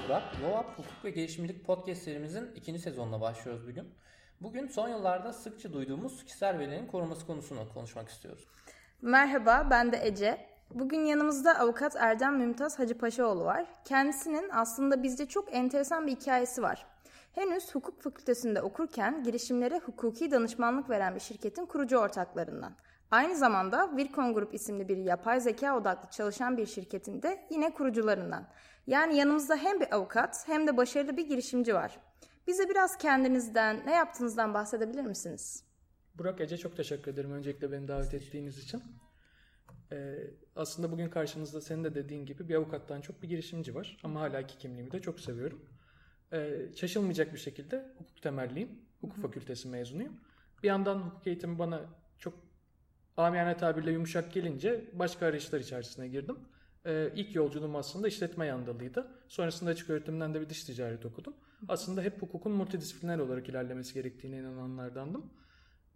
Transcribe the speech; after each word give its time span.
Merhabalar. 0.00 0.32
YOAP 0.42 0.78
Hukuk 0.78 1.04
ve 1.04 1.10
Gelişimcilik 1.10 1.66
Podcast 1.66 2.02
serimizin 2.02 2.50
ikinci 2.54 2.80
sezonuna 2.80 3.20
başlıyoruz 3.20 3.68
bugün. 3.68 3.88
Bugün 4.40 4.68
son 4.68 4.88
yıllarda 4.88 5.32
sıkça 5.32 5.72
duyduğumuz 5.72 6.24
kişisel 6.24 6.58
verilerin 6.58 6.86
korunması 6.86 7.26
konusunu 7.26 7.60
konuşmak 7.74 8.08
istiyoruz. 8.08 8.48
Merhaba 9.02 9.68
ben 9.70 9.92
de 9.92 10.00
Ece. 10.02 10.46
Bugün 10.74 11.00
yanımızda 11.00 11.58
avukat 11.58 11.96
Erdem 11.96 12.36
Mümtaz 12.36 12.78
Hacıpaşaoğlu 12.78 13.44
var. 13.44 13.66
Kendisinin 13.84 14.50
aslında 14.52 15.02
bizce 15.02 15.26
çok 15.26 15.54
enteresan 15.54 16.06
bir 16.06 16.12
hikayesi 16.12 16.62
var. 16.62 16.86
Henüz 17.34 17.74
hukuk 17.74 18.02
fakültesinde 18.02 18.62
okurken 18.62 19.22
girişimlere 19.22 19.78
hukuki 19.78 20.30
danışmanlık 20.30 20.90
veren 20.90 21.14
bir 21.14 21.20
şirketin 21.20 21.66
kurucu 21.66 21.96
ortaklarından. 21.96 22.72
Aynı 23.10 23.36
zamanda 23.36 23.96
Virkon 23.96 24.34
Group 24.34 24.54
isimli 24.54 24.88
bir 24.88 24.96
yapay 24.96 25.40
zeka 25.40 25.76
odaklı 25.76 26.10
çalışan 26.10 26.56
bir 26.56 26.66
şirketin 26.66 27.22
de 27.22 27.46
yine 27.50 27.74
kurucularından. 27.74 28.46
Yani 28.90 29.16
yanımızda 29.16 29.56
hem 29.56 29.80
bir 29.80 29.94
avukat 29.94 30.48
hem 30.48 30.66
de 30.66 30.76
başarılı 30.76 31.16
bir 31.16 31.28
girişimci 31.28 31.74
var. 31.74 31.98
Bize 32.46 32.68
biraz 32.68 32.98
kendinizden, 32.98 33.86
ne 33.86 33.92
yaptığınızdan 33.92 34.54
bahsedebilir 34.54 35.02
misiniz? 35.02 35.64
Burak 36.14 36.40
Ece 36.40 36.56
çok 36.56 36.76
teşekkür 36.76 37.12
ederim 37.12 37.32
öncelikle 37.32 37.72
beni 37.72 37.88
davet 37.88 38.14
ettiğiniz 38.14 38.58
için. 38.58 38.82
Ee, 39.92 40.14
aslında 40.56 40.92
bugün 40.92 41.08
karşınızda 41.08 41.60
senin 41.60 41.84
de 41.84 41.94
dediğin 41.94 42.26
gibi 42.26 42.48
bir 42.48 42.54
avukattan 42.54 43.00
çok 43.00 43.22
bir 43.22 43.28
girişimci 43.28 43.74
var. 43.74 43.98
Ama 44.02 44.20
hala 44.20 44.46
ki 44.46 44.58
kimliğimi 44.58 44.92
de 44.92 45.00
çok 45.00 45.20
seviyorum. 45.20 45.64
Ee, 46.32 46.56
şaşılmayacak 46.76 47.32
bir 47.32 47.38
şekilde 47.38 47.88
hukuk 47.98 48.22
temelliyim. 48.22 48.78
Hukuk 49.00 49.22
fakültesi 49.22 49.68
mezunuyum. 49.68 50.20
Bir 50.62 50.68
yandan 50.68 50.98
hukuk 50.98 51.26
eğitimi 51.26 51.58
bana 51.58 51.80
çok 52.18 52.34
amiyane 53.16 53.56
tabirle 53.56 53.92
yumuşak 53.92 54.32
gelince 54.32 54.90
başka 54.92 55.26
arayışlar 55.26 55.60
içerisine 55.60 56.08
girdim. 56.08 56.38
Ee, 56.86 57.12
ilk 57.14 57.34
yolculuğum 57.34 57.76
aslında 57.76 58.08
işletme 58.08 58.46
yandalıydı. 58.46 59.06
Sonrasında 59.28 59.70
açık 59.70 59.90
öğretimden 59.90 60.34
de 60.34 60.40
bir 60.40 60.48
dış 60.48 60.64
ticaret 60.64 61.06
okudum. 61.06 61.34
Aslında 61.68 62.02
hep 62.02 62.22
hukukun 62.22 62.52
multidisipliner 62.52 63.18
olarak 63.18 63.48
ilerlemesi 63.48 63.94
gerektiğine 63.94 64.38
inananlardandım. 64.38 65.32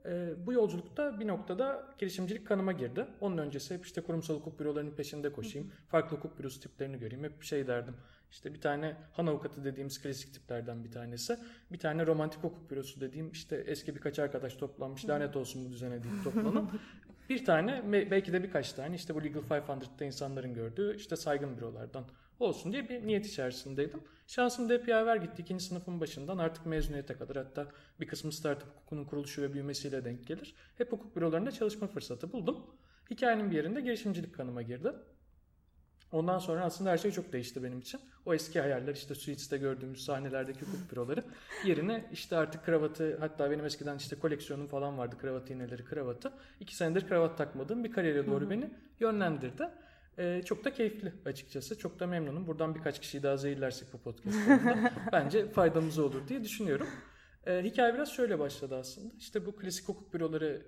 Ee, 0.06 0.34
bu 0.46 0.52
yolculukta 0.52 1.20
bir 1.20 1.28
noktada 1.28 1.94
girişimcilik 1.98 2.46
kanıma 2.46 2.72
girdi. 2.72 3.06
Onun 3.20 3.38
öncesi 3.38 3.74
hep 3.74 3.86
işte 3.86 4.00
kurumsal 4.00 4.34
hukuk 4.34 4.60
bürolarının 4.60 4.90
peşinde 4.90 5.32
koşayım. 5.32 5.72
Farklı 5.88 6.16
hukuk 6.16 6.38
bürosu 6.38 6.60
tiplerini 6.60 6.98
göreyim. 6.98 7.24
Hep 7.24 7.42
şey 7.42 7.66
derdim. 7.66 7.94
İşte 8.30 8.54
bir 8.54 8.60
tane 8.60 8.96
han 9.12 9.26
avukatı 9.26 9.64
dediğimiz 9.64 10.02
klasik 10.02 10.34
tiplerden 10.34 10.84
bir 10.84 10.90
tanesi. 10.90 11.38
Bir 11.72 11.78
tane 11.78 12.06
romantik 12.06 12.42
hukuk 12.42 12.70
bürosu 12.70 13.00
dediğim 13.00 13.30
işte 13.30 13.56
eski 13.56 13.94
birkaç 13.94 14.18
arkadaş 14.18 14.54
toplanmış 14.54 15.08
lanet 15.08 15.36
olsun 15.36 15.64
bu 15.64 15.72
düzene 15.72 16.04
deyip 16.04 16.24
toplanan. 16.24 16.70
bir 17.28 17.44
tane 17.44 17.82
belki 18.10 18.32
de 18.32 18.42
birkaç 18.42 18.72
tane 18.72 18.94
işte 18.94 19.14
bu 19.14 19.24
Legal 19.24 19.40
500'da 19.40 20.04
insanların 20.04 20.54
gördüğü 20.54 20.96
işte 20.96 21.16
saygın 21.16 21.56
bürolardan 21.56 22.04
olsun 22.40 22.72
diye 22.72 22.88
bir 22.88 23.06
niyet 23.06 23.26
içerisindeydim. 23.26 24.00
Şansım 24.26 24.70
yaver 24.88 25.16
gitti. 25.16 25.42
ikinci 25.42 25.64
sınıfın 25.64 26.00
başından 26.00 26.38
artık 26.38 26.66
mezuniyete 26.66 27.14
kadar 27.14 27.36
hatta 27.36 27.66
bir 28.00 28.06
kısmı 28.06 28.32
startup 28.32 28.68
hukukunun 28.68 29.04
kuruluşu 29.04 29.42
ve 29.42 29.52
büyümesiyle 29.52 30.04
denk 30.04 30.26
gelir. 30.26 30.54
Hep 30.78 30.92
hukuk 30.92 31.16
bürolarında 31.16 31.50
çalışma 31.50 31.86
fırsatı 31.86 32.32
buldum. 32.32 32.66
Hikayenin 33.10 33.50
bir 33.50 33.56
yerinde 33.56 33.80
girişimcilik 33.80 34.34
kanıma 34.34 34.62
girdi. 34.62 34.92
Ondan 36.14 36.38
sonra 36.38 36.64
aslında 36.64 36.90
her 36.90 36.98
şey 36.98 37.10
çok 37.10 37.32
değişti 37.32 37.62
benim 37.62 37.78
için. 37.78 38.00
O 38.26 38.34
eski 38.34 38.60
hayaller 38.60 38.94
işte 38.94 39.14
Suits'te 39.14 39.58
gördüğümüz 39.58 40.04
sahnelerdeki 40.04 40.60
hukuk 40.60 40.92
büroları 40.92 41.24
yerine 41.64 42.04
işte 42.12 42.36
artık 42.36 42.64
kravatı 42.64 43.16
hatta 43.20 43.50
benim 43.50 43.64
eskiden 43.64 43.96
işte 43.96 44.16
koleksiyonum 44.16 44.66
falan 44.66 44.98
vardı 44.98 45.16
kravat 45.18 45.50
iğneleri 45.50 45.84
kravatı. 45.84 46.32
İki 46.60 46.76
senedir 46.76 47.08
kravat 47.08 47.38
takmadığım 47.38 47.84
bir 47.84 47.92
kariyere 47.92 48.26
doğru 48.26 48.50
beni 48.50 48.70
yönlendirdi. 49.00 49.68
Ee, 50.18 50.42
çok 50.44 50.64
da 50.64 50.72
keyifli 50.72 51.12
açıkçası. 51.26 51.78
Çok 51.78 52.00
da 52.00 52.06
memnunum. 52.06 52.46
Buradan 52.46 52.74
birkaç 52.74 53.00
kişiyi 53.00 53.22
daha 53.22 53.36
zehirlersek 53.36 53.92
bu 53.92 53.98
podcast'ta 53.98 54.92
bence 55.12 55.50
faydamız 55.50 55.98
olur 55.98 56.28
diye 56.28 56.44
düşünüyorum. 56.44 56.86
Ee, 57.46 57.62
hikaye 57.64 57.94
biraz 57.94 58.12
şöyle 58.12 58.38
başladı 58.38 58.76
aslında. 58.76 59.14
İşte 59.18 59.46
bu 59.46 59.56
klasik 59.56 59.88
hukuk 59.88 60.14
büroları 60.14 60.66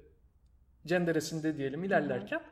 cenderesinde 0.86 1.56
diyelim 1.56 1.84
ilerlerken 1.84 2.42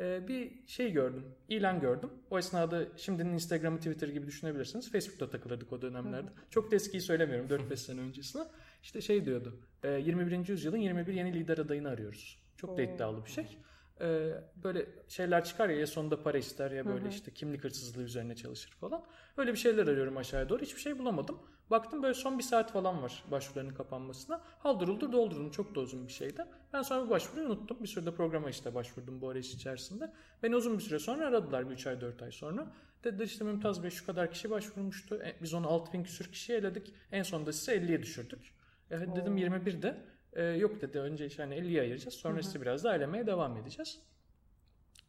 bir 0.00 0.66
şey 0.66 0.92
gördüm. 0.92 1.24
ilan 1.48 1.80
gördüm. 1.80 2.10
O 2.30 2.38
esnada 2.38 2.84
şimdinin 2.96 3.32
Instagram'ı 3.32 3.78
Twitter 3.78 4.08
gibi 4.08 4.26
düşünebilirsiniz. 4.26 4.92
Facebook'ta 4.92 5.30
takılırdık 5.30 5.72
o 5.72 5.82
dönemlerde. 5.82 6.30
Çok 6.50 6.70
da 6.70 6.76
eskiyi 6.76 7.00
söylemiyorum 7.00 7.46
4-5 7.48 7.76
sene 7.76 8.00
öncesine. 8.00 8.42
İşte 8.82 9.00
şey 9.00 9.24
diyordu. 9.24 9.60
E, 9.82 9.88
21. 9.88 10.48
yüzyılın 10.48 10.76
21 10.76 11.14
yeni 11.14 11.34
lider 11.34 11.58
adayını 11.58 11.88
arıyoruz. 11.88 12.42
Çok 12.56 12.78
da 12.78 12.82
iddialı 12.82 13.24
bir 13.24 13.30
şey 13.30 13.58
e, 14.00 14.34
böyle 14.64 14.86
şeyler 15.08 15.44
çıkar 15.44 15.68
ya 15.68 15.76
ya 15.76 15.86
sonunda 15.86 16.22
para 16.22 16.38
ister 16.38 16.70
ya 16.70 16.86
böyle 16.86 17.08
işte 17.08 17.30
kimlik 17.30 17.64
hırsızlığı 17.64 18.02
üzerine 18.02 18.36
çalışır 18.36 18.70
falan. 18.70 19.04
Öyle 19.36 19.52
bir 19.52 19.58
şeyler 19.58 19.86
arıyorum 19.86 20.16
aşağıya 20.16 20.48
doğru. 20.48 20.62
Hiçbir 20.62 20.80
şey 20.80 20.98
bulamadım. 20.98 21.38
Baktım 21.70 22.02
böyle 22.02 22.14
son 22.14 22.38
bir 22.38 22.42
saat 22.42 22.72
falan 22.72 23.02
var 23.02 23.24
başvuruların 23.30 23.74
kapanmasına. 23.74 24.40
Halduruldur 24.58 25.12
doldurun 25.12 25.50
çok 25.50 25.74
da 25.74 25.80
uzun 25.80 26.06
bir 26.06 26.12
şeydi. 26.12 26.44
Ben 26.72 26.82
sonra 26.82 27.06
bu 27.06 27.10
başvuruyu 27.10 27.46
unuttum. 27.46 27.76
Bir 27.82 27.88
sürede 27.88 28.14
programa 28.14 28.50
işte 28.50 28.74
başvurdum 28.74 29.20
bu 29.20 29.28
arayış 29.28 29.54
içerisinde. 29.54 30.12
Beni 30.42 30.56
uzun 30.56 30.78
bir 30.78 30.82
süre 30.82 30.98
sonra 30.98 31.26
aradılar 31.26 31.70
bir 31.70 31.74
3 31.74 31.86
ay 31.86 32.00
4 32.00 32.22
ay 32.22 32.32
sonra. 32.32 32.72
Dediler 33.04 33.24
işte 33.24 33.44
Mümtaz 33.44 33.82
Bey 33.82 33.90
şu 33.90 34.06
kadar 34.06 34.30
kişi 34.30 34.50
başvurmuştu. 34.50 35.14
E, 35.14 35.36
biz 35.42 35.54
onu 35.54 35.68
6000 35.68 36.04
küsür 36.04 36.32
kişiye 36.32 36.58
eledik. 36.58 36.94
En 37.12 37.22
sonunda 37.22 37.52
size 37.52 37.76
50'ye 37.76 38.02
düşürdük. 38.02 38.54
E, 38.90 39.00
dedim 39.00 39.38
21'de. 39.38 39.96
E, 40.32 40.44
yok 40.44 40.80
dedi 40.80 41.00
önce 41.00 41.26
işte 41.26 41.42
hani 41.42 41.54
50'ye 41.54 41.80
ayıracağız. 41.80 42.14
Sonra 42.14 42.36
hı 42.36 42.40
işte 42.40 42.60
biraz 42.60 42.84
da 42.84 42.90
ailemeye 42.90 43.26
devam 43.26 43.56
edeceğiz. 43.56 43.98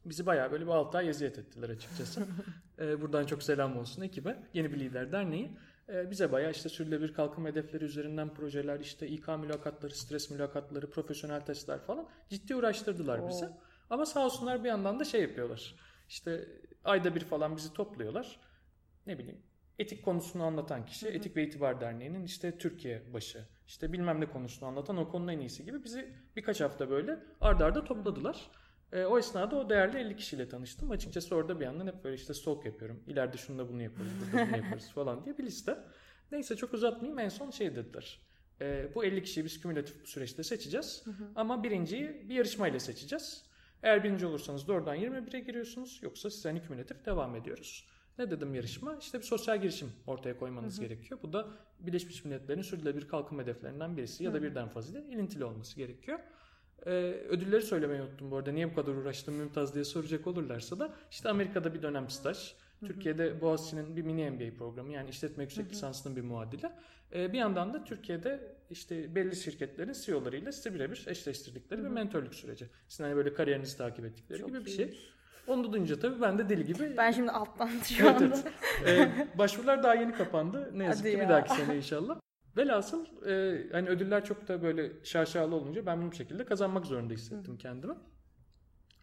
Bizi 0.05 0.25
bayağı 0.25 0.51
böyle 0.51 0.65
bir 0.65 0.71
6 0.71 0.97
ay 0.97 1.09
eziyet 1.09 1.39
ettiler 1.39 1.69
açıkçası. 1.69 2.27
e, 2.79 3.01
buradan 3.01 3.25
çok 3.25 3.43
selam 3.43 3.77
olsun 3.77 4.01
ekibe. 4.01 4.37
Yeni 4.53 4.73
bir 4.73 4.79
lider 4.79 5.11
derneği. 5.11 5.51
E, 5.91 6.11
bize 6.11 6.31
bayağı 6.31 6.51
işte 6.51 6.69
sürülebilir 6.69 7.13
kalkınma 7.13 7.49
hedefleri 7.49 7.83
üzerinden 7.83 8.33
projeler, 8.33 8.79
işte 8.79 9.07
İK 9.07 9.27
mülakatları, 9.27 9.95
stres 9.95 10.29
mülakatları, 10.29 10.89
profesyonel 10.89 11.41
testler 11.41 11.79
falan 11.79 12.09
ciddi 12.29 12.55
uğraştırdılar 12.55 13.19
Oo. 13.19 13.29
bize. 13.29 13.49
Ama 13.89 14.05
sağ 14.05 14.25
olsunlar 14.25 14.63
bir 14.63 14.69
yandan 14.69 14.99
da 14.99 15.03
şey 15.03 15.21
yapıyorlar. 15.21 15.75
İşte 16.09 16.47
ayda 16.83 17.15
bir 17.15 17.19
falan 17.21 17.57
bizi 17.57 17.73
topluyorlar. 17.73 18.39
Ne 19.07 19.17
bileyim 19.17 19.41
etik 19.79 20.05
konusunu 20.05 20.43
anlatan 20.43 20.85
kişi 20.85 21.05
hı 21.05 21.09
hı. 21.09 21.13
Etik 21.13 21.35
ve 21.35 21.43
İtibar 21.43 21.81
Derneği'nin 21.81 22.23
işte 22.23 22.57
Türkiye 22.57 23.13
başı, 23.13 23.47
işte 23.67 23.93
bilmem 23.93 24.21
ne 24.21 24.25
konusunu 24.25 24.69
anlatan 24.69 24.97
o 24.97 25.09
konunun 25.09 25.31
en 25.31 25.39
iyisi 25.39 25.65
gibi 25.65 25.83
bizi 25.83 26.13
birkaç 26.35 26.61
hafta 26.61 26.89
böyle 26.89 27.11
ardarda 27.41 27.65
arda 27.65 27.83
topladılar. 27.83 28.51
E, 28.93 29.05
o 29.05 29.19
esnada 29.19 29.55
o 29.55 29.69
değerli 29.69 29.97
50 29.97 30.15
kişiyle 30.15 30.49
tanıştım. 30.49 30.91
Açıkçası 30.91 31.35
orada 31.35 31.59
bir 31.59 31.65
yandan 31.65 31.87
hep 31.87 32.03
böyle 32.03 32.15
işte 32.15 32.33
stalk 32.33 32.65
yapıyorum. 32.65 33.03
İleride 33.07 33.37
şunu 33.37 33.57
da 33.57 33.69
bunu 33.69 33.81
yaparız, 33.81 34.11
burada 34.21 34.47
bunu 34.47 34.57
yaparız 34.57 34.89
falan 34.95 35.25
diye 35.25 35.37
bir 35.37 35.43
liste. 35.43 35.77
Neyse 36.31 36.55
çok 36.55 36.73
uzatmayayım 36.73 37.19
en 37.19 37.29
son 37.29 37.51
şey 37.51 37.75
dediler. 37.75 38.19
E, 38.61 38.95
bu 38.95 39.05
50 39.05 39.23
kişiyi 39.23 39.45
biz 39.45 39.61
kümülatif 39.61 40.07
süreçte 40.07 40.43
seçeceğiz. 40.43 41.01
Hı 41.05 41.11
hı. 41.11 41.27
Ama 41.35 41.63
birinciyi 41.63 42.29
bir 42.29 42.35
yarışmayla 42.35 42.79
seçeceğiz. 42.79 43.43
Eğer 43.83 44.03
birinci 44.03 44.25
olursanız 44.25 44.67
doğrudan 44.67 44.97
21'e 44.97 45.39
giriyorsunuz. 45.39 45.99
Yoksa 46.01 46.29
siz 46.29 46.45
hani 46.45 46.61
kümülatif 46.61 47.05
devam 47.05 47.35
ediyoruz. 47.35 47.87
Ne 48.19 48.31
dedim 48.31 48.55
yarışma? 48.55 48.97
İşte 48.97 49.19
bir 49.19 49.23
sosyal 49.23 49.61
girişim 49.61 49.91
ortaya 50.07 50.37
koymanız 50.37 50.77
hı 50.77 50.81
hı. 50.81 50.87
gerekiyor. 50.87 51.19
Bu 51.23 51.33
da 51.33 51.47
Birleşmiş 51.79 52.25
Milletler'in 52.25 52.61
sürdürülebilir 52.61 53.07
kalkınma 53.07 53.43
hedeflerinden 53.43 53.97
birisi 53.97 54.23
ya 54.23 54.33
da 54.33 54.43
birden 54.43 54.67
fazla 54.69 54.99
ilintili 54.99 55.45
olması 55.45 55.75
gerekiyor. 55.75 56.19
Ee, 56.85 56.91
ödülleri 57.29 57.61
söylemeyi 57.61 58.01
unuttum 58.01 58.31
bu 58.31 58.37
arada. 58.37 58.51
Niye 58.51 58.71
bu 58.71 58.75
kadar 58.75 58.93
uğraştım 58.93 59.35
Mümtaz 59.35 59.75
diye 59.75 59.85
soracak 59.85 60.27
olurlarsa 60.27 60.79
da 60.79 60.93
işte 61.11 61.29
Amerika'da 61.29 61.73
bir 61.73 61.81
dönem 61.81 62.09
staj. 62.09 62.53
Hı 62.79 62.85
hı. 62.85 62.87
Türkiye'de 62.87 63.41
Boğaziçi'nin 63.41 63.95
bir 63.95 64.01
mini 64.01 64.31
MBA 64.31 64.57
programı 64.57 64.91
yani 64.91 65.09
işletme 65.09 65.43
yüksek 65.43 65.65
hı 65.65 65.69
hı. 65.69 65.73
lisansının 65.73 66.15
bir 66.15 66.21
muadili. 66.21 66.69
Ee, 67.13 67.33
bir 67.33 67.37
yandan 67.37 67.73
da 67.73 67.83
Türkiye'de 67.83 68.55
işte 68.69 69.15
belli 69.15 69.35
şirketlerin 69.35 69.93
CEO'larıyla 69.93 70.51
size 70.51 70.73
birebir 70.73 71.05
eşleştirdikleri 71.07 71.79
hı 71.81 71.85
hı. 71.85 71.89
bir 71.89 71.93
mentorluk 71.93 72.35
süreci. 72.35 72.69
Sizin 72.87 73.03
hani 73.03 73.15
böyle 73.15 73.33
kariyerinizi 73.33 73.77
takip 73.77 74.05
ettikleri 74.05 74.39
Çok 74.39 74.49
gibi 74.49 74.65
bir 74.65 74.71
şey. 74.71 74.99
Onu 75.47 75.73
duyunca 75.73 75.99
tabii 75.99 76.21
ben 76.21 76.37
de 76.37 76.49
deli 76.49 76.65
gibi. 76.65 76.97
Ben 76.97 77.11
şimdi 77.11 77.31
alttan 77.31 77.69
şu 77.89 78.09
anda. 78.09 78.25
Evet, 78.25 78.43
evet. 78.85 79.09
Ee, 79.17 79.37
başvurular 79.37 79.83
daha 79.83 79.95
yeni 79.95 80.13
kapandı. 80.13 80.71
Ne 80.73 80.83
yazık 80.83 81.05
Hadi 81.05 81.13
ki 81.13 81.17
ya. 81.17 81.23
bir 81.23 81.29
dahaki 81.29 81.55
sene 81.55 81.77
inşallah. 81.77 82.19
Velhasıl 82.57 83.25
e, 83.25 83.63
hani 83.71 83.89
ödüller 83.89 84.25
çok 84.25 84.47
da 84.47 84.61
böyle 84.63 84.91
şaşalı 85.03 85.55
olunca 85.55 85.85
ben 85.85 86.01
bunu 86.01 86.11
bir 86.11 86.15
şekilde 86.15 86.45
kazanmak 86.45 86.85
zorunda 86.85 87.13
hissettim 87.13 87.53
Hı. 87.53 87.57
kendimi. 87.57 87.93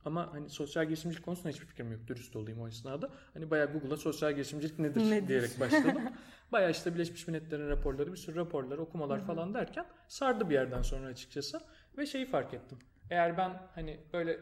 Ama 0.04 0.32
hani 0.32 0.48
sosyal 0.50 0.84
girişimcilik 0.84 1.24
konusunda 1.24 1.48
hiçbir 1.48 1.66
fikrim 1.66 1.92
yok. 1.92 2.06
Dürüst 2.06 2.36
olayım 2.36 2.60
o 2.60 2.68
esnada. 2.68 3.10
Hani 3.34 3.50
bayağı 3.50 3.72
Google'a 3.72 3.96
sosyal 3.96 4.32
girişimcilik 4.32 4.78
nedir, 4.78 5.10
nedir? 5.10 5.28
diyerek 5.28 5.60
başladım. 5.60 6.02
bayağı 6.52 6.70
işte 6.70 6.94
Birleşmiş 6.94 7.28
Milletler'in 7.28 7.68
raporları, 7.68 8.12
bir 8.12 8.16
sürü 8.16 8.36
raporlar, 8.36 8.78
okumalar 8.78 9.20
Hı. 9.20 9.24
falan 9.24 9.54
derken 9.54 9.86
sardı 10.08 10.48
bir 10.50 10.54
yerden 10.54 10.82
sonra 10.82 11.06
açıkçası. 11.06 11.60
Ve 11.98 12.06
şeyi 12.06 12.26
fark 12.26 12.54
ettim. 12.54 12.78
Eğer 13.10 13.36
ben 13.36 13.62
hani 13.74 14.00
böyle 14.12 14.40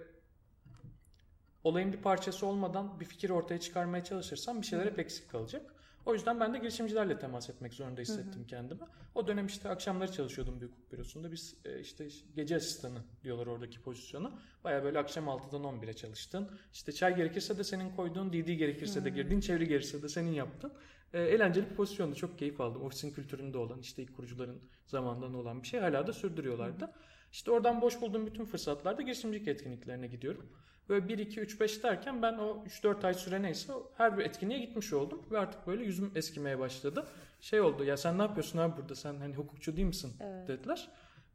olayın 1.64 1.92
bir 1.92 2.02
parçası 2.02 2.46
olmadan 2.46 3.00
bir 3.00 3.04
fikir 3.04 3.30
ortaya 3.30 3.60
çıkarmaya 3.60 4.04
çalışırsam 4.04 4.60
bir 4.60 4.66
şeyler 4.66 4.86
hep 4.86 4.98
eksik 4.98 5.30
kalacak. 5.30 5.75
O 6.06 6.14
yüzden 6.14 6.40
ben 6.40 6.54
de 6.54 6.58
girişimcilerle 6.58 7.18
temas 7.18 7.50
etmek 7.50 7.74
zorunda 7.74 8.00
hissettim 8.00 8.40
hı 8.40 8.44
hı. 8.44 8.46
kendimi. 8.46 8.80
O 9.14 9.26
dönem 9.26 9.46
işte 9.46 9.68
akşamları 9.68 10.12
çalışıyordum 10.12 10.60
büyük 10.60 10.72
hukuk 10.72 10.92
bürosunda. 10.92 11.32
Biz 11.32 11.56
e, 11.64 11.80
işte 11.80 12.08
gece 12.36 12.56
asistanı 12.56 12.98
diyorlar 13.24 13.46
oradaki 13.46 13.82
pozisyonu. 13.82 14.38
Baya 14.64 14.84
böyle 14.84 14.98
akşam 14.98 15.24
6'dan 15.24 15.62
11'e 15.62 15.92
çalıştın. 15.92 16.50
İşte 16.72 16.92
çay 16.92 17.16
gerekirse 17.16 17.58
de 17.58 17.64
senin 17.64 17.90
koyduğun, 17.96 18.32
DD 18.32 18.52
gerekirse 18.52 19.04
de 19.04 19.10
girdiğin, 19.10 19.40
çeviri 19.40 19.68
gerekirse 19.68 20.02
de 20.02 20.08
senin 20.08 20.32
yaptın. 20.32 20.72
E, 21.12 21.22
eğlenceli 21.22 21.70
bir 21.70 21.74
pozisyonda 21.74 22.14
çok 22.14 22.38
keyif 22.38 22.60
aldım. 22.60 22.82
Ofisin 22.82 23.10
kültüründe 23.10 23.58
olan 23.58 23.80
işte 23.80 24.02
ilk 24.02 24.16
kurucuların 24.16 24.62
zamandan 24.86 25.34
olan 25.34 25.62
bir 25.62 25.66
şey 25.66 25.80
hala 25.80 26.06
da 26.06 26.12
sürdürüyorlardı. 26.12 26.92
İşte 27.32 27.50
oradan 27.50 27.80
boş 27.80 28.00
bulduğum 28.00 28.26
bütün 28.26 28.44
fırsatlarda 28.44 29.02
girişimcilik 29.02 29.48
etkinliklerine 29.48 30.06
gidiyorum. 30.06 30.52
Böyle 30.88 31.08
1, 31.08 31.18
2, 31.18 31.40
3, 31.40 31.60
5 31.60 31.82
derken 31.82 32.22
ben 32.22 32.38
o 32.38 32.64
3-4 32.66 33.06
ay 33.06 33.14
süre 33.14 33.42
neyse 33.42 33.72
her 33.96 34.18
bir 34.18 34.24
etkinliğe 34.24 34.58
gitmiş 34.60 34.92
oldum. 34.92 35.22
Ve 35.30 35.38
artık 35.38 35.66
böyle 35.66 35.84
yüzüm 35.84 36.12
eskimeye 36.14 36.58
başladı. 36.58 37.06
Şey 37.40 37.60
oldu 37.60 37.84
ya 37.84 37.96
sen 37.96 38.18
ne 38.18 38.22
yapıyorsun 38.22 38.58
abi 38.58 38.76
burada 38.76 38.94
sen 38.94 39.14
hani 39.16 39.34
hukukçu 39.34 39.76
değil 39.76 39.88
misin 39.88 40.12
Evet. 40.20 40.48
dediler. 40.48 40.88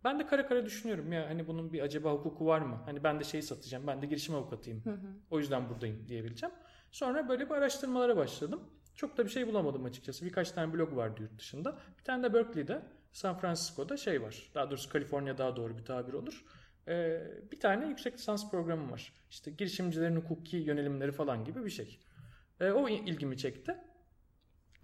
Ben 0.03 0.19
de 0.19 0.27
kara 0.27 0.47
kara 0.47 0.65
düşünüyorum 0.65 1.11
ya 1.11 1.29
hani 1.29 1.47
bunun 1.47 1.73
bir 1.73 1.81
acaba 1.81 2.11
hukuku 2.11 2.45
var 2.45 2.61
mı? 2.61 2.81
Hani 2.85 3.03
ben 3.03 3.19
de 3.19 3.23
şeyi 3.23 3.43
satacağım 3.43 3.87
ben 3.87 4.01
de 4.01 4.05
girişim 4.05 4.35
avukatıyım. 4.35 4.83
O 5.31 5.39
yüzden 5.39 5.69
buradayım 5.69 6.07
diyebileceğim. 6.07 6.55
Sonra 6.91 7.29
böyle 7.29 7.45
bir 7.45 7.55
araştırmalara 7.55 8.17
başladım. 8.17 8.61
Çok 8.95 9.17
da 9.17 9.25
bir 9.25 9.29
şey 9.29 9.47
bulamadım 9.47 9.85
açıkçası. 9.85 10.25
Birkaç 10.25 10.51
tane 10.51 10.73
blog 10.73 10.95
vardı 10.95 11.21
yurt 11.21 11.39
dışında. 11.39 11.75
Bir 11.99 12.03
tane 12.03 12.23
de 12.23 12.33
Berkeley'de, 12.33 12.81
San 13.11 13.37
Francisco'da 13.39 13.97
şey 13.97 14.21
var. 14.21 14.51
Daha 14.55 14.69
doğrusu 14.69 14.89
Kaliforniya 14.89 15.37
daha 15.37 15.55
doğru 15.55 15.77
bir 15.77 15.85
tabir 15.85 16.13
olur. 16.13 16.45
Ee, 16.87 17.21
bir 17.51 17.59
tane 17.59 17.87
yüksek 17.87 18.13
lisans 18.13 18.51
programı 18.51 18.91
var. 18.91 19.13
İşte 19.29 19.51
girişimcilerin 19.51 20.15
hukuki 20.15 20.57
yönelimleri 20.57 21.11
falan 21.11 21.45
gibi 21.45 21.65
bir 21.65 21.69
şey. 21.69 21.99
Ee, 22.59 22.71
o 22.71 22.89
ilgimi 22.89 23.37
çekti. 23.37 23.75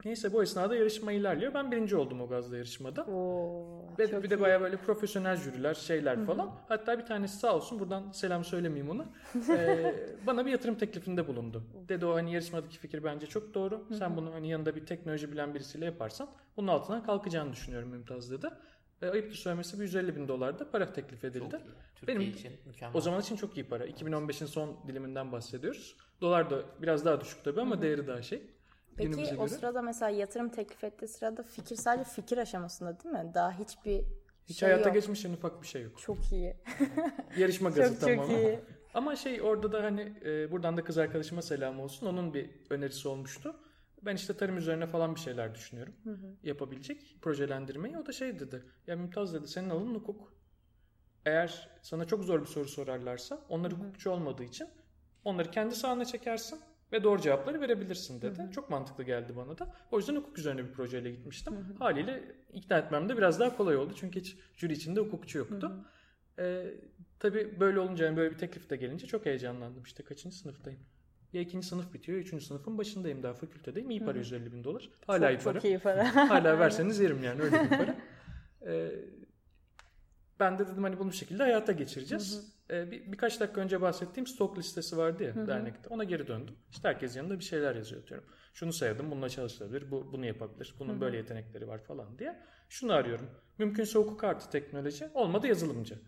Neyse 0.05 0.33
bu 0.33 0.43
esnada 0.43 0.75
yarışma 0.75 1.11
ilerliyor. 1.11 1.53
Ben 1.53 1.71
birinci 1.71 1.95
oldum 1.95 2.21
o 2.21 2.27
gazda 2.27 2.57
yarışmada. 2.57 3.05
Oo, 3.05 3.89
Ve 3.99 4.23
bir 4.23 4.29
de 4.29 4.35
iyi. 4.35 4.41
bayağı 4.41 4.61
böyle 4.61 4.77
profesyonel 4.77 5.35
jüriler, 5.35 5.73
şeyler 5.73 6.25
falan. 6.25 6.59
Hatta 6.67 6.99
bir 6.99 7.05
tanesi 7.05 7.37
sağ 7.37 7.55
olsun 7.55 7.79
buradan 7.79 8.11
selam 8.11 8.43
söylemeyeyim 8.43 8.89
ona. 8.89 9.05
Ee, 9.49 9.95
bana 10.27 10.45
bir 10.45 10.51
yatırım 10.51 10.75
teklifinde 10.75 11.27
bulundu. 11.27 11.63
Dedi 11.89 12.05
o 12.05 12.15
hani 12.15 12.33
yarışmadaki 12.33 12.77
fikir 12.77 13.03
bence 13.03 13.27
çok 13.27 13.53
doğru. 13.53 13.87
Sen 13.99 14.17
bunu 14.17 14.33
hani 14.33 14.49
yanında 14.49 14.75
bir 14.75 14.85
teknoloji 14.85 15.31
bilen 15.31 15.55
birisiyle 15.55 15.85
yaparsan 15.85 16.29
bunun 16.57 16.67
altından 16.67 17.03
kalkacağını 17.03 17.53
düşünüyorum 17.53 17.89
Mümtaz 17.89 18.31
dedi. 18.31 18.47
E, 19.01 19.07
ayıptır 19.09 19.35
söylemesi 19.35 19.77
bir 19.79 19.83
150 19.83 20.15
bin 20.15 20.27
dolar 20.27 20.59
da 20.59 20.71
para 20.71 20.93
teklif 20.93 21.23
edildi. 21.23 21.49
Çok 21.51 21.59
iyi. 21.61 21.71
Türkiye 21.95 22.19
Benim- 22.19 22.31
için 22.33 22.51
mükemmel. 22.65 22.95
O 22.97 23.01
zaman 23.01 23.21
için 23.21 23.35
çok 23.35 23.57
iyi 23.57 23.67
para. 23.67 23.85
2015'in 23.85 24.45
son 24.47 24.77
diliminden 24.87 25.31
bahsediyoruz. 25.31 25.95
Dolar 26.21 26.49
da 26.49 26.61
biraz 26.81 27.05
daha 27.05 27.21
düşük 27.21 27.43
tabii 27.43 27.61
ama 27.61 27.81
değeri 27.81 28.07
daha 28.07 28.21
şey. 28.21 28.41
günümüze 28.97 29.21
Peki 29.21 29.35
o 29.41 29.45
göre. 29.45 29.55
sırada 29.55 29.81
mesela 29.81 30.09
yatırım 30.09 30.49
teklif 30.49 30.83
ettiği 30.83 31.07
sırada 31.07 31.43
fikir 31.43 31.75
sadece 31.75 32.09
fikir 32.09 32.37
aşamasında 32.37 32.97
değil 33.03 33.15
mi? 33.15 33.31
Daha 33.33 33.51
hiçbir 33.59 34.01
Hiç 34.45 34.59
şey 34.59 34.69
hayata 34.69 34.89
yok. 34.89 34.95
geçmiş 34.95 35.25
en 35.25 35.33
ufak 35.33 35.61
bir 35.61 35.67
şey 35.67 35.81
yok. 35.83 35.99
Çok 35.99 36.31
iyi. 36.31 36.55
Yarışma 37.37 37.69
gazı 37.69 37.99
çok 37.99 38.15
çok 38.17 38.29
iyi. 38.29 38.59
Ama 38.93 39.15
şey 39.15 39.41
orada 39.41 39.71
da 39.71 39.83
hani 39.83 40.13
e, 40.25 40.51
buradan 40.51 40.77
da 40.77 40.83
kız 40.83 40.97
arkadaşıma 40.97 41.41
selam 41.41 41.79
olsun. 41.79 42.07
Onun 42.07 42.33
bir 42.33 42.49
önerisi 42.69 43.07
olmuştu. 43.07 43.55
Ben 44.01 44.15
işte 44.15 44.37
tarım 44.37 44.57
üzerine 44.57 44.87
falan 44.87 45.15
bir 45.15 45.19
şeyler 45.19 45.55
düşünüyorum. 45.55 45.93
Yapabilecek 46.43 47.17
projelendirmeyi. 47.21 47.97
O 47.97 48.05
da 48.05 48.11
şey 48.11 48.39
dedi. 48.39 48.63
Ya 48.87 48.95
Mümtaz 48.95 49.33
dedi 49.33 49.47
senin 49.47 49.69
alanın 49.69 49.95
hukuk. 49.95 50.33
Eğer 51.25 51.69
sana 51.81 52.05
çok 52.05 52.23
zor 52.23 52.41
bir 52.41 52.45
soru 52.45 52.67
sorarlarsa 52.67 53.41
onlar 53.49 53.73
hukukçu 53.73 54.09
olmadığı 54.09 54.43
için 54.43 54.67
onları 55.23 55.51
kendi 55.51 55.75
sahana 55.75 56.05
çekersin 56.05 56.59
ve 56.91 57.03
doğru 57.03 57.21
cevapları 57.21 57.61
verebilirsin 57.61 58.21
dedi. 58.21 58.41
Çok 58.51 58.69
mantıklı 58.69 59.03
geldi 59.03 59.35
bana 59.35 59.57
da. 59.57 59.73
O 59.91 59.97
yüzden 59.97 60.15
hukuk 60.15 60.37
üzerine 60.39 60.65
bir 60.65 60.71
projeyle 60.73 61.11
gitmiştim. 61.11 61.53
Haliyle 61.79 62.35
ikna 62.53 62.77
etmem 62.77 63.09
de 63.09 63.17
biraz 63.17 63.39
daha 63.39 63.57
kolay 63.57 63.77
oldu. 63.77 63.93
Çünkü 63.95 64.19
hiç 64.19 64.37
jüri 64.55 64.73
içinde 64.73 64.99
hukukçu 64.99 65.37
yoktu. 65.37 65.85
Ee, 66.39 66.73
tabii 67.19 67.59
böyle 67.59 67.79
olunca 67.79 68.05
yani 68.05 68.17
böyle 68.17 68.31
bir 68.33 68.37
teklif 68.37 68.69
de 68.69 68.75
gelince 68.75 69.07
çok 69.07 69.25
heyecanlandım. 69.25 69.83
İşte 69.83 70.03
kaçıncı 70.03 70.37
sınıftayım? 70.37 70.79
Ya 71.33 71.41
ikinci 71.41 71.67
sınıf 71.67 71.93
bitiyor, 71.93 72.17
üçüncü 72.17 72.45
sınıfın 72.45 72.77
başındayım 72.77 73.23
daha 73.23 73.33
fakültedeyim. 73.33 73.89
İyi 73.89 74.05
para 74.05 74.17
150 74.17 74.53
bin 74.53 74.63
dolar. 74.63 74.89
Hala 75.07 75.31
iyi 75.31 75.35
çok, 75.35 75.43
para. 75.43 75.53
çok 75.53 75.65
iyi 75.65 75.79
para. 75.79 76.15
Hala 76.29 76.59
verseniz 76.59 76.99
yerim 76.99 77.23
yani 77.23 77.41
öyle 77.41 77.63
bir 77.63 77.69
para. 77.69 77.95
Ee, 78.67 78.91
ben 80.39 80.59
de 80.59 80.67
dedim 80.67 80.83
hani 80.83 80.99
bunu 80.99 81.11
bir 81.11 81.15
şekilde 81.15 81.43
hayata 81.43 81.71
geçireceğiz. 81.71 82.53
Ee, 82.69 82.91
bir, 82.91 83.11
birkaç 83.11 83.39
dakika 83.39 83.61
önce 83.61 83.81
bahsettiğim 83.81 84.27
stok 84.27 84.57
listesi 84.57 84.97
vardı 84.97 85.23
ya 85.23 85.47
dernekte. 85.47 85.89
Ona 85.89 86.03
geri 86.03 86.27
döndüm. 86.27 86.55
İşte 86.71 86.87
herkes 86.87 87.15
yanında 87.15 87.39
bir 87.39 87.43
şeyler 87.43 87.75
yazıyor 87.75 88.07
diyorum. 88.07 88.27
Şunu 88.59 88.73
sevdim, 88.73 89.11
bununla 89.11 89.29
çalışılabilir, 89.29 89.91
bu, 89.91 90.11
bunu 90.11 90.25
yapabilir, 90.25 90.75
bunun 90.79 91.01
böyle 91.01 91.17
yetenekleri 91.17 91.67
var 91.67 91.83
falan 91.83 92.19
diye. 92.19 92.39
Şunu 92.69 92.93
arıyorum. 92.93 93.29
Mümkünse 93.57 93.99
hukuk 93.99 94.23
artı 94.23 94.49
teknoloji, 94.49 95.09
olmadı 95.13 95.47
yazılımcı. 95.47 95.99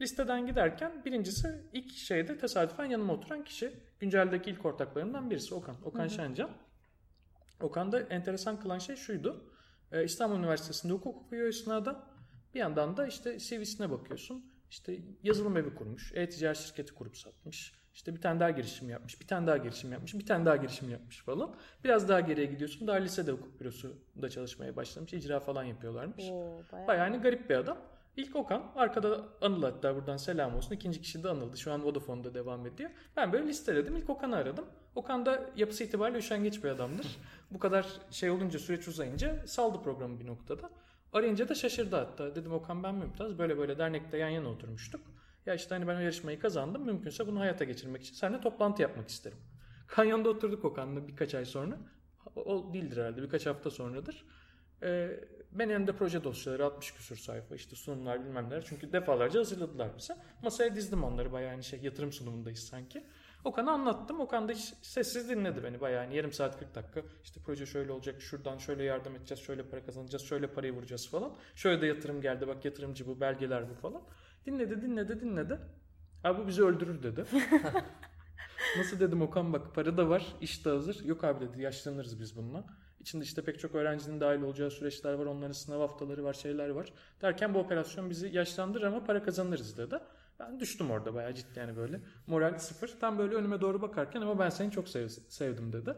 Listeden 0.00 0.46
giderken 0.46 1.04
birincisi 1.04 1.48
ilk 1.72 1.92
şeyde 1.92 2.38
tesadüfen 2.38 2.84
yanıma 2.84 3.12
oturan 3.12 3.44
kişi. 3.44 3.72
Günceldeki 3.98 4.50
ilk 4.50 4.64
ortaklarımdan 4.64 5.30
birisi 5.30 5.54
Okan. 5.54 5.76
Okan 5.84 6.08
Şencan. 6.08 6.50
Okan'da 7.60 8.00
enteresan 8.00 8.60
kılan 8.60 8.78
şey 8.78 8.96
şuydu. 8.96 9.50
Ee, 9.92 10.04
İstanbul 10.04 10.38
Üniversitesi'nde 10.38 10.92
hukuk 10.92 11.16
okuyor 11.16 11.48
esnada. 11.48 12.06
Bir 12.54 12.58
yandan 12.58 12.96
da 12.96 13.06
işte 13.06 13.38
CV'sine 13.38 13.90
bakıyorsun. 13.90 14.52
İşte 14.70 14.98
yazılım 15.22 15.56
evi 15.56 15.74
kurmuş. 15.74 16.12
E-ticaret 16.14 16.56
şirketi 16.56 16.94
kurup 16.94 17.16
satmış. 17.16 17.79
İşte 17.94 18.14
bir 18.14 18.20
tane 18.20 18.40
daha 18.40 18.50
girişim 18.50 18.90
yapmış. 18.90 19.20
Bir 19.20 19.26
tane 19.26 19.46
daha 19.46 19.56
girişim 19.56 19.92
yapmış. 19.92 20.14
Bir 20.14 20.26
tane 20.26 20.44
daha 20.44 20.56
girişim 20.56 20.90
yapmış 20.90 21.22
falan. 21.22 21.54
Biraz 21.84 22.08
daha 22.08 22.20
geriye 22.20 22.46
gidiyorsun. 22.46 22.86
Daha 22.88 22.96
lisede 22.96 23.32
hukuk 23.32 23.60
bürosunda 23.60 24.28
çalışmaya 24.30 24.76
başlamış. 24.76 25.12
İcra 25.12 25.40
falan 25.40 25.64
yapıyorlarmış. 25.64 26.24
Oo, 26.30 26.62
bayağı. 26.72 26.86
Bayağı 26.86 27.08
hani 27.08 27.22
garip 27.22 27.50
bir 27.50 27.54
adam. 27.54 27.78
İlk 28.16 28.36
Okan, 28.36 28.72
arkada 28.76 29.24
Anıl 29.40 29.62
hatta 29.62 29.96
buradan 29.96 30.16
selam 30.16 30.56
olsun. 30.56 30.74
İkinci 30.74 31.00
kişi 31.00 31.24
de 31.24 31.28
Anıl'dı. 31.28 31.56
Şu 31.56 31.72
an 31.72 31.84
Vodafone'da 31.84 32.34
devam 32.34 32.66
ediyor. 32.66 32.90
Ben 33.16 33.32
böyle 33.32 33.46
listeledim. 33.46 33.96
İlk 33.96 34.10
Okan'ı 34.10 34.36
aradım. 34.36 34.64
Okan 34.94 35.26
da 35.26 35.50
yapısı 35.56 35.84
itibariyle 35.84 36.18
üşengeç 36.18 36.64
bir 36.64 36.68
adamdır. 36.68 37.18
Bu 37.50 37.58
kadar 37.58 37.86
şey 38.10 38.30
olunca, 38.30 38.58
süreç 38.58 38.88
uzayınca 38.88 39.46
saldı 39.46 39.82
programı 39.82 40.20
bir 40.20 40.26
noktada. 40.26 40.70
Arayınca 41.12 41.48
da 41.48 41.54
şaşırdı 41.54 41.96
hatta. 41.96 42.34
Dedim 42.34 42.52
Okan 42.52 42.82
ben 42.82 42.94
Mümtaz. 42.94 43.38
Böyle 43.38 43.58
böyle 43.58 43.78
dernekte 43.78 44.18
yan 44.18 44.28
yana 44.28 44.48
oturmuştuk. 44.48 45.00
Ya 45.50 45.56
işte 45.56 45.74
hani 45.74 45.88
ben 45.88 45.96
o 45.96 46.00
yarışmayı 46.00 46.40
kazandım. 46.40 46.84
Mümkünse 46.84 47.26
bunu 47.26 47.40
hayata 47.40 47.64
geçirmek 47.64 48.02
için 48.02 48.14
seninle 48.14 48.40
toplantı 48.40 48.82
yapmak 48.82 49.08
isterim. 49.08 49.38
Kanyonda 49.86 50.28
oturduk 50.28 50.64
Okan'la 50.64 51.08
birkaç 51.08 51.34
ay 51.34 51.44
sonra. 51.44 51.78
O, 52.36 52.72
değildir 52.72 52.96
herhalde 52.96 53.22
birkaç 53.22 53.46
hafta 53.46 53.70
sonradır. 53.70 54.24
Ee, 54.82 55.20
benim 55.52 55.70
elimde 55.70 55.92
proje 55.92 56.24
dosyaları 56.24 56.64
60 56.64 56.94
küsur 56.94 57.16
sayfa 57.16 57.54
işte 57.54 57.76
sunumlar 57.76 58.24
bilmem 58.24 58.50
neler. 58.50 58.64
Çünkü 58.64 58.92
defalarca 58.92 59.40
hazırladılar 59.40 59.98
bize. 59.98 60.16
Masaya 60.42 60.76
dizdim 60.76 61.04
onları 61.04 61.32
bayağı 61.32 61.50
hani 61.50 61.64
şey 61.64 61.80
yatırım 61.80 62.12
sunumundayız 62.12 62.60
sanki. 62.60 63.04
Okan'a 63.44 63.72
anlattım. 63.72 64.20
Okan 64.20 64.48
da 64.48 64.52
hiç 64.52 64.74
sessiz 64.82 65.30
dinledi 65.30 65.64
beni 65.64 65.80
bayağı 65.80 66.04
hani 66.04 66.16
yarım 66.16 66.32
saat 66.32 66.58
40 66.58 66.74
dakika. 66.74 67.02
İşte 67.24 67.40
proje 67.46 67.66
şöyle 67.66 67.92
olacak 67.92 68.22
şuradan 68.22 68.58
şöyle 68.58 68.84
yardım 68.84 69.16
edeceğiz 69.16 69.42
şöyle 69.42 69.62
para 69.62 69.84
kazanacağız 69.84 70.24
şöyle 70.24 70.46
parayı 70.46 70.72
vuracağız 70.72 71.10
falan. 71.10 71.32
Şöyle 71.54 71.82
de 71.82 71.86
yatırım 71.86 72.20
geldi 72.20 72.48
bak 72.48 72.64
yatırımcı 72.64 73.06
bu 73.06 73.20
belgeler 73.20 73.70
bu 73.70 73.74
falan. 73.74 74.02
Dinledi 74.46 74.82
dinledi 74.82 75.20
dinledi. 75.20 75.58
Abi 76.24 76.42
bu 76.42 76.46
bizi 76.46 76.64
öldürür 76.64 77.02
dedi. 77.02 77.24
Nasıl 78.78 79.00
dedim 79.00 79.22
Okan 79.22 79.52
bak 79.52 79.74
para 79.74 79.96
da 79.96 80.08
var 80.08 80.26
iş 80.40 80.64
de 80.64 80.70
hazır. 80.70 81.04
Yok 81.04 81.24
abi 81.24 81.48
dedi 81.48 81.62
yaşlanırız 81.62 82.20
biz 82.20 82.36
bununla. 82.36 82.64
İçinde 83.00 83.24
işte 83.24 83.44
pek 83.44 83.58
çok 83.58 83.74
öğrencinin 83.74 84.20
dahil 84.20 84.42
olacağı 84.42 84.70
süreçler 84.70 85.12
var. 85.12 85.26
Onların 85.26 85.52
sınav 85.52 85.80
haftaları 85.80 86.24
var 86.24 86.32
şeyler 86.34 86.68
var. 86.68 86.92
Derken 87.22 87.54
bu 87.54 87.58
operasyon 87.58 88.10
bizi 88.10 88.28
yaşlandırır 88.28 88.84
ama 88.84 89.04
para 89.04 89.22
kazanırız 89.22 89.78
dedi. 89.78 89.98
Ben 90.40 90.60
düştüm 90.60 90.90
orada 90.90 91.14
bayağı 91.14 91.34
ciddi 91.34 91.58
yani 91.58 91.76
böyle. 91.76 92.00
Moral 92.26 92.58
sıfır. 92.58 92.88
Tam 93.00 93.18
böyle 93.18 93.34
önüme 93.34 93.60
doğru 93.60 93.82
bakarken 93.82 94.20
ama 94.20 94.38
ben 94.38 94.48
seni 94.48 94.70
çok 94.70 94.88
sev- 94.88 95.08
sevdim 95.28 95.72
dedi. 95.72 95.94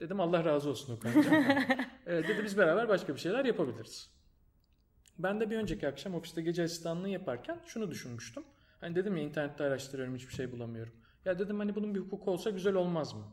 Dedim 0.00 0.20
Allah 0.20 0.44
razı 0.44 0.70
olsun 0.70 0.96
Okan'cığım. 0.96 1.34
ee, 2.06 2.12
dedi 2.28 2.44
biz 2.44 2.58
beraber 2.58 2.88
başka 2.88 3.14
bir 3.14 3.20
şeyler 3.20 3.44
yapabiliriz. 3.44 4.15
Ben 5.18 5.40
de 5.40 5.50
bir 5.50 5.56
önceki 5.56 5.88
akşam 5.88 6.14
ofiste 6.14 6.42
gece 6.42 6.64
asistanlığı 6.64 7.08
yaparken 7.08 7.60
şunu 7.66 7.90
düşünmüştüm. 7.90 8.44
Hani 8.80 8.94
dedim 8.96 9.16
ya 9.16 9.22
internette 9.22 9.64
araştırıyorum 9.64 10.14
hiçbir 10.14 10.34
şey 10.34 10.52
bulamıyorum. 10.52 10.92
Ya 11.24 11.38
dedim 11.38 11.58
hani 11.58 11.74
bunun 11.74 11.94
bir 11.94 12.00
hukuku 12.00 12.30
olsa 12.30 12.50
güzel 12.50 12.74
olmaz 12.74 13.14
mı? 13.14 13.24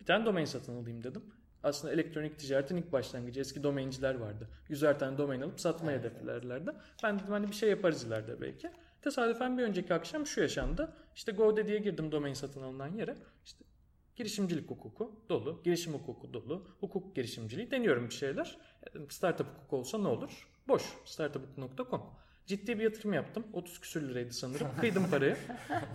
Bir 0.00 0.04
tane 0.04 0.26
domain 0.26 0.44
satın 0.44 0.82
alayım 0.82 1.04
dedim. 1.04 1.22
Aslında 1.62 1.94
elektronik 1.94 2.38
ticaretin 2.38 2.76
ilk 2.76 2.92
başlangıcı 2.92 3.40
eski 3.40 3.62
domainciler 3.62 4.14
vardı. 4.14 4.48
Yüzer 4.68 4.98
tane 4.98 5.18
domain 5.18 5.40
alıp 5.40 5.60
satmayı 5.60 5.98
hedeflerlerdi. 5.98 6.70
Ben 7.02 7.18
dedim 7.18 7.32
hani 7.32 7.48
bir 7.48 7.52
şey 7.54 7.70
yaparız 7.70 8.04
ileride 8.04 8.40
belki. 8.40 8.70
Tesadüfen 9.02 9.58
bir 9.58 9.62
önceki 9.62 9.94
akşam 9.94 10.26
şu 10.26 10.40
yaşandı. 10.40 10.92
İşte 11.14 11.32
GoDaddy'ye 11.32 11.78
girdim 11.78 12.12
domain 12.12 12.34
satın 12.34 12.62
alınan 12.62 12.96
yere. 12.96 13.16
İşte 13.44 13.64
girişimcilik 14.16 14.70
hukuku 14.70 15.24
dolu, 15.28 15.62
girişim 15.64 15.94
hukuku 15.94 16.32
dolu, 16.34 16.66
hukuk 16.80 17.16
girişimciliği 17.16 17.70
deniyorum 17.70 18.04
bir 18.04 18.14
şeyler. 18.14 18.58
Dedim, 18.88 19.10
Startup 19.10 19.46
hukuku 19.46 19.76
olsa 19.76 19.98
ne 19.98 20.08
olur? 20.08 20.49
Boş. 20.70 20.82
Startuphukuk.com. 21.04 22.02
Ciddi 22.46 22.78
bir 22.78 22.84
yatırım 22.84 23.12
yaptım. 23.12 23.44
30 23.52 23.80
küsür 23.80 24.08
liraydı 24.08 24.32
sanırım. 24.32 24.68
Kıydım 24.80 25.10
parayı. 25.10 25.36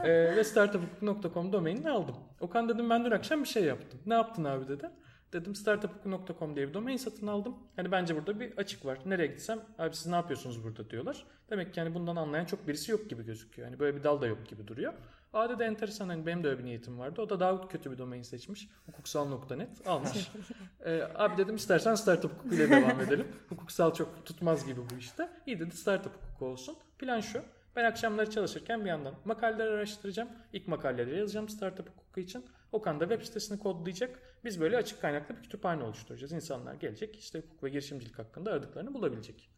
ee, 0.04 0.36
ve 0.36 0.44
startuphukuk.com 0.44 1.54
domainini 1.54 1.90
aldım. 1.90 2.16
Okan 2.40 2.70
dedim 2.70 2.90
ben 2.90 3.06
dün 3.06 3.12
akşam 3.12 3.44
bir 3.44 3.48
şey 3.48 3.64
yaptım. 3.64 4.00
Ne 4.06 4.14
yaptın 4.14 4.44
abi 4.44 4.68
dedi. 4.68 4.90
Dedim 5.34 5.56
startup.com 5.56 6.56
diye 6.56 6.68
bir 6.68 6.74
domain 6.74 6.98
satın 6.98 7.28
aldım. 7.28 7.56
Hani 7.76 7.92
bence 7.92 8.16
burada 8.16 8.40
bir 8.40 8.58
açık 8.58 8.86
var. 8.86 9.00
Nereye 9.06 9.28
gitsem 9.28 9.60
abi 9.78 9.96
siz 9.96 10.08
ne 10.08 10.16
yapıyorsunuz 10.16 10.64
burada 10.64 10.90
diyorlar. 10.90 11.26
Demek 11.50 11.74
ki 11.74 11.80
yani 11.80 11.96
bundan 11.96 12.16
anlayan 12.16 12.46
çok 12.46 12.68
birisi 12.68 12.92
yok 12.92 13.10
gibi 13.10 13.26
gözüküyor. 13.26 13.68
Hani 13.68 13.80
böyle 13.80 13.98
bir 13.98 14.04
dal 14.04 14.22
da 14.22 14.28
yok 14.28 14.48
gibi 14.48 14.68
duruyor. 14.68 14.94
Ade 15.36 15.60
de 15.60 15.66
enteresan 15.66 16.10
hani 16.10 16.26
benim 16.26 16.44
de 16.44 16.48
öyle 16.48 16.60
bir 16.60 16.66
niyetim 16.66 17.00
vardı. 17.00 17.22
O 17.22 17.30
da 17.30 17.40
daha 17.40 17.68
kötü 17.68 17.92
bir 17.92 17.98
domain 17.98 18.22
seçmiş. 18.22 18.70
Hukuksal.net 18.86 19.88
almış. 19.88 20.32
ee, 20.86 21.02
abi 21.16 21.38
dedim 21.38 21.56
istersen 21.56 21.96
startup 21.96 22.32
hukukuyla 22.34 22.70
devam 22.70 23.02
edelim. 23.02 23.28
Hukuksal 23.50 23.94
çok 23.94 24.26
tutmaz 24.26 24.66
gibi 24.66 24.82
bu 24.90 24.96
işte. 25.00 25.30
İyi 25.46 25.60
dedi 25.60 25.78
startup 25.78 26.16
hukuku 26.16 26.46
olsun. 26.46 26.78
Plan 27.00 27.20
şu. 27.20 27.42
Ben 27.76 27.84
akşamları 27.84 28.30
çalışırken 28.30 28.86
bir 28.86 28.90
yandan 28.90 29.16
makaleler 29.26 29.68
araştıracağım. 29.68 30.30
İlk 30.54 30.68
makaleleri 30.68 31.20
yazacağım 31.20 31.50
startup 31.50 31.90
hukuku 31.90 32.20
için. 32.20 32.46
Okan 32.72 33.00
da 33.00 33.10
web 33.10 33.26
sitesini 33.26 33.60
kodlayacak. 33.60 34.20
Biz 34.44 34.62
böyle 34.62 34.78
açık 34.78 35.02
kaynaklı 35.02 35.38
bir 35.38 35.42
kütüphane 35.42 35.84
oluşturacağız. 35.84 36.32
İnsanlar 36.32 36.74
gelecek 36.74 37.16
işte 37.16 37.40
hukuk 37.40 37.64
ve 37.64 37.70
girişimcilik 37.70 38.20
hakkında 38.20 38.52
aradıklarını 38.52 38.94
bulabilecek. 38.94 39.50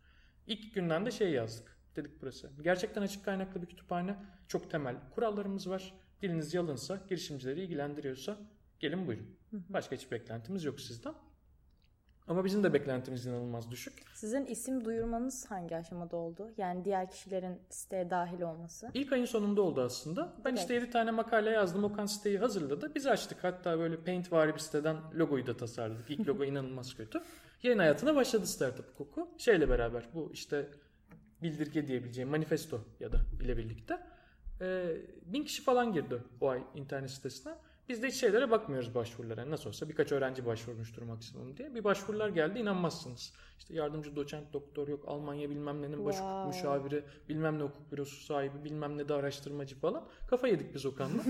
İlk 0.47 0.75
günden 0.75 1.05
de 1.05 1.11
şey 1.11 1.31
yazdık. 1.31 1.76
Dedik 1.97 2.21
burası. 2.21 2.49
Gerçekten 2.63 3.01
açık 3.01 3.25
kaynaklı 3.25 3.61
bir 3.61 3.67
kütüphane. 3.67 4.15
Çok 4.47 4.71
temel 4.71 4.95
kurallarımız 5.15 5.69
var. 5.69 5.93
Diliniz 6.21 6.53
yalınsa, 6.53 6.99
girişimcileri 7.09 7.61
ilgilendiriyorsa 7.61 8.37
gelin 8.79 9.07
buyurun. 9.07 9.37
Başka 9.51 9.95
hiçbir 9.95 10.11
beklentimiz 10.11 10.63
yok 10.63 10.79
sizden. 10.79 11.13
Ama 12.27 12.45
bizim 12.45 12.63
de 12.63 12.73
beklentimiz 12.73 13.25
inanılmaz 13.25 13.71
düşük. 13.71 14.03
Sizin 14.13 14.45
isim 14.45 14.85
duyurmanız 14.85 15.45
hangi 15.51 15.75
aşamada 15.75 16.17
oldu? 16.17 16.51
Yani 16.57 16.85
diğer 16.85 17.11
kişilerin 17.11 17.61
siteye 17.69 18.09
dahil 18.09 18.41
olması. 18.41 18.89
İlk 18.93 19.13
ayın 19.13 19.25
sonunda 19.25 19.61
oldu 19.61 19.81
aslında. 19.81 20.33
Ben 20.45 20.49
Evet. 20.49 20.59
işte 20.59 20.73
7 20.73 20.89
tane 20.89 21.11
makale 21.11 21.49
yazdım. 21.49 21.83
Okan 21.83 22.05
siteyi 22.05 22.37
hazırladı. 22.39 22.91
Biz 22.95 23.07
açtık. 23.07 23.43
Hatta 23.43 23.79
böyle 23.79 23.97
paint 24.03 24.31
vari 24.31 24.53
bir 24.53 24.59
siteden 24.59 24.97
logoyu 25.15 25.47
da 25.47 25.57
tasarladık. 25.57 26.09
İlk 26.09 26.27
logo 26.27 26.43
inanılmaz 26.45 26.95
kötü. 26.95 27.21
Yayın 27.63 27.79
hayatına 27.79 28.15
başladı 28.15 28.47
startup 28.47 28.89
hukuku. 28.89 29.29
Şeyle 29.37 29.69
beraber 29.69 30.09
bu 30.13 30.29
işte 30.33 30.69
bildirge 31.43 31.87
diyebileceğim 31.87 32.29
manifesto 32.29 32.79
ya 32.99 33.11
da 33.11 33.21
ile 33.41 33.57
birlikte. 33.57 33.99
Ee, 34.61 34.95
bin 35.25 35.43
kişi 35.43 35.63
falan 35.63 35.93
girdi 35.93 36.23
o 36.41 36.49
ay 36.49 36.63
internet 36.75 37.11
sitesine. 37.11 37.53
Biz 37.89 38.03
de 38.03 38.07
hiç 38.07 38.15
şeylere 38.15 38.51
bakmıyoruz 38.51 38.95
başvurulara. 38.95 39.49
Nasıl 39.51 39.69
olsa 39.69 39.89
birkaç 39.89 40.11
öğrenci 40.11 40.45
başvurmuştur 40.45 41.01
maksimum 41.01 41.57
diye. 41.57 41.75
Bir 41.75 41.83
başvurular 41.83 42.29
geldi 42.29 42.59
inanmazsınız. 42.59 43.33
İşte 43.59 43.73
yardımcı 43.73 44.15
doçent 44.15 44.53
doktor 44.53 44.87
yok 44.87 45.03
Almanya 45.07 45.49
bilmem 45.49 45.81
nenin 45.81 46.05
baş 46.05 46.15
hukuk 46.15 46.27
Wow. 46.27 46.47
müşaviri 46.47 47.03
bilmem 47.29 47.59
ne 47.59 47.63
hukuk 47.63 47.91
bürosu 47.91 48.23
sahibi 48.23 48.63
bilmem 48.63 48.97
ne 48.97 49.09
de 49.09 49.13
araştırmacı 49.13 49.75
falan. 49.75 50.03
Kafa 50.29 50.47
yedik 50.47 50.75
biz 50.75 50.85
Okan'la. 50.85 51.23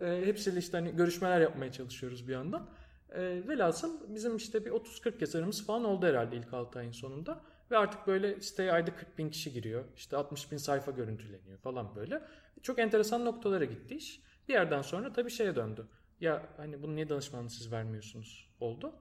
ee, 0.00 0.22
hepsiyle 0.26 0.58
işte 0.58 0.76
hani 0.76 0.96
görüşmeler 0.96 1.40
yapmaya 1.40 1.72
çalışıyoruz 1.72 2.28
bir 2.28 2.32
yandan. 2.32 2.68
Ee, 3.12 3.42
velhasıl 3.48 4.14
bizim 4.14 4.36
işte 4.36 4.64
bir 4.64 4.70
30-40 4.70 5.12
yazarımız 5.20 5.66
falan 5.66 5.84
oldu 5.84 6.06
herhalde 6.06 6.36
ilk 6.36 6.54
6 6.54 6.78
ayın 6.78 6.92
sonunda. 6.92 7.40
Ve 7.72 7.78
artık 7.78 8.06
böyle 8.06 8.40
siteye 8.40 8.72
ayda 8.72 8.96
40 8.96 9.18
bin 9.18 9.30
kişi 9.30 9.52
giriyor. 9.52 9.84
İşte 9.96 10.16
60 10.16 10.52
bin 10.52 10.56
sayfa 10.56 10.90
görüntüleniyor 10.90 11.58
falan 11.58 11.96
böyle. 11.96 12.22
Çok 12.62 12.78
enteresan 12.78 13.24
noktalara 13.24 13.64
gitti 13.64 13.94
iş. 13.94 14.20
Bir 14.48 14.52
yerden 14.52 14.82
sonra 14.82 15.12
tabii 15.12 15.30
şeye 15.30 15.56
döndü. 15.56 15.86
Ya 16.20 16.46
hani 16.56 16.82
bunu 16.82 16.94
niye 16.94 17.08
danışmanlığı 17.08 17.50
siz 17.50 17.72
vermiyorsunuz 17.72 18.50
oldu. 18.60 18.92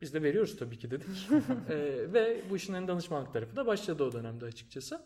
Biz 0.00 0.14
de 0.14 0.22
veriyoruz 0.22 0.58
tabii 0.58 0.78
ki 0.78 0.90
dedik. 0.90 1.08
Ee, 1.70 2.12
ve 2.12 2.42
bu 2.50 2.56
işin 2.56 2.74
en 2.74 2.88
danışmanlık 2.88 3.32
tarafı 3.32 3.56
da 3.56 3.66
başladı 3.66 4.04
o 4.04 4.12
dönemde 4.12 4.44
açıkçası. 4.44 5.02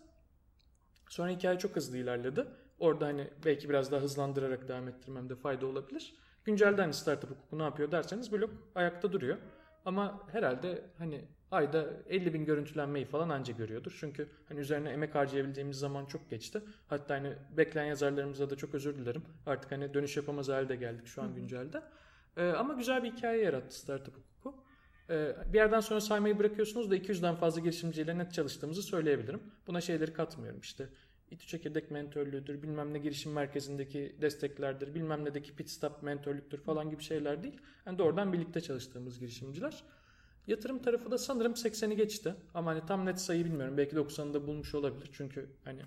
Sonra 1.08 1.30
hikaye 1.30 1.58
çok 1.58 1.76
hızlı 1.76 1.98
ilerledi. 1.98 2.46
Orada 2.78 3.06
hani 3.06 3.30
belki 3.44 3.68
biraz 3.68 3.92
daha 3.92 4.00
hızlandırarak 4.00 4.68
devam 4.68 4.88
ettirmemde 4.88 5.36
fayda 5.36 5.66
olabilir. 5.66 6.14
Güncelde 6.44 6.80
hani 6.80 6.94
startup 6.94 7.30
hukuku 7.30 7.58
ne 7.58 7.62
yapıyor 7.62 7.90
derseniz 7.90 8.32
blog 8.32 8.50
ayakta 8.74 9.12
duruyor. 9.12 9.38
Ama 9.84 10.28
herhalde 10.32 10.84
hani 10.98 11.24
ayda 11.54 11.86
50 12.08 12.34
bin 12.34 12.44
görüntülenmeyi 12.44 13.04
falan 13.04 13.28
anca 13.28 13.54
görüyordur. 13.54 13.96
Çünkü 14.00 14.28
hani 14.48 14.60
üzerine 14.60 14.90
emek 14.90 15.14
harcayabildiğimiz 15.14 15.78
zaman 15.78 16.06
çok 16.06 16.30
geçti. 16.30 16.62
Hatta 16.88 17.14
hani 17.14 17.32
bekleyen 17.56 17.86
yazarlarımıza 17.86 18.50
da 18.50 18.56
çok 18.56 18.74
özür 18.74 18.96
dilerim. 18.96 19.22
Artık 19.46 19.72
hani 19.72 19.94
dönüş 19.94 20.16
yapamaz 20.16 20.48
halde 20.48 20.76
geldik 20.76 21.06
şu 21.06 21.22
an 21.22 21.34
güncelde. 21.34 21.82
Ee, 22.36 22.48
ama 22.48 22.74
güzel 22.74 23.04
bir 23.04 23.12
hikaye 23.12 23.42
yarattı 23.42 23.78
startup 23.78 24.14
hukuku. 24.16 24.64
Ee, 25.10 25.36
bir 25.52 25.58
yerden 25.58 25.80
sonra 25.80 26.00
saymayı 26.00 26.38
bırakıyorsunuz 26.38 26.90
da 26.90 26.96
200'den 26.96 27.34
fazla 27.34 27.60
girişimciyle 27.60 28.18
net 28.18 28.32
çalıştığımızı 28.32 28.82
söyleyebilirim. 28.82 29.42
Buna 29.66 29.80
şeyleri 29.80 30.12
katmıyorum 30.12 30.60
işte. 30.60 30.88
İTÜ 31.30 31.46
Çekirdek 31.46 31.90
mentörlüğüdür, 31.90 32.62
bilmem 32.62 32.92
ne 32.92 32.98
girişim 32.98 33.32
merkezindeki 33.32 34.16
desteklerdir, 34.20 34.94
bilmem 34.94 35.24
nedeki 35.24 35.56
pit 35.56 35.70
stop 35.70 36.02
mentörlüktür 36.02 36.58
falan 36.58 36.90
gibi 36.90 37.02
şeyler 37.02 37.42
değil. 37.42 37.60
Yani 37.86 37.98
doğrudan 37.98 38.32
birlikte 38.32 38.60
çalıştığımız 38.60 39.18
girişimciler. 39.18 39.84
Yatırım 40.46 40.82
tarafı 40.82 41.10
da 41.10 41.18
sanırım 41.18 41.52
80'i 41.52 41.96
geçti. 41.96 42.34
Ama 42.54 42.70
hani 42.70 42.86
tam 42.86 43.06
net 43.06 43.20
sayı 43.20 43.44
bilmiyorum. 43.44 43.76
Belki 43.76 43.96
90'ı 43.96 44.34
da 44.34 44.46
bulmuş 44.46 44.74
olabilir. 44.74 45.10
Çünkü 45.12 45.50
hani 45.64 45.82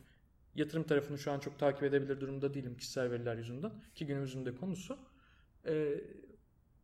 yatırım 0.55 0.83
tarafını 0.83 1.17
şu 1.17 1.31
an 1.31 1.39
çok 1.39 1.59
takip 1.59 1.83
edebilir 1.83 2.21
durumda 2.21 2.53
değilim 2.53 2.77
kişisel 2.77 3.11
veriler 3.11 3.35
yüzünden. 3.35 3.71
Ki 3.95 4.05
günümüzün 4.05 4.45
de 4.45 4.55
konusu. 4.55 4.97
Ee, 5.65 6.01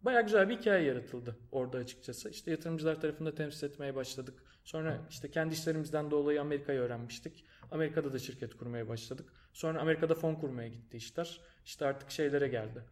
Baya 0.01 0.21
güzel 0.21 0.49
bir 0.49 0.57
hikaye 0.57 0.85
yaratıldı 0.85 1.35
orada 1.51 1.77
açıkçası. 1.77 2.29
İşte 2.29 2.51
yatırımcılar 2.51 3.01
tarafında 3.01 3.35
temsil 3.35 3.67
etmeye 3.67 3.95
başladık. 3.95 4.43
Sonra 4.63 5.01
işte 5.09 5.31
kendi 5.31 5.53
işlerimizden 5.53 6.11
dolayı 6.11 6.41
Amerika'yı 6.41 6.79
öğrenmiştik. 6.79 7.45
Amerika'da 7.71 8.13
da 8.13 8.19
şirket 8.19 8.57
kurmaya 8.57 8.87
başladık. 8.87 9.33
Sonra 9.53 9.81
Amerika'da 9.81 10.15
fon 10.15 10.35
kurmaya 10.35 10.67
gitti 10.67 10.97
işler. 10.97 11.41
İşte 11.65 11.85
artık 11.85 12.11
şeylere 12.11 12.47
geldi. 12.47 12.83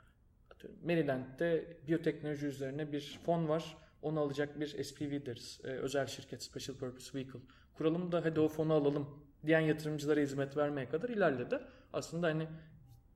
Maryland'de 0.83 1.77
biyoteknoloji 1.87 2.45
üzerine 2.45 2.91
bir 2.91 3.19
fon 3.25 3.49
var. 3.49 3.77
Onu 4.01 4.19
alacak 4.19 4.59
bir 4.59 4.83
SPV 4.83 5.25
deriz. 5.25 5.61
Ee, 5.63 5.67
özel 5.67 6.07
şirket, 6.07 6.43
Special 6.43 6.77
Purpose 6.77 7.17
Vehicle. 7.17 7.39
Kuralım 7.73 8.11
da 8.11 8.25
hadi 8.25 8.39
o 8.39 8.47
fonu 8.47 8.73
alalım 8.73 9.09
diyen 9.45 9.59
yatırımcılara 9.59 10.19
hizmet 10.19 10.57
vermeye 10.57 10.89
kadar 10.89 11.09
ilerledi. 11.09 11.59
Aslında 11.93 12.27
hani 12.27 12.47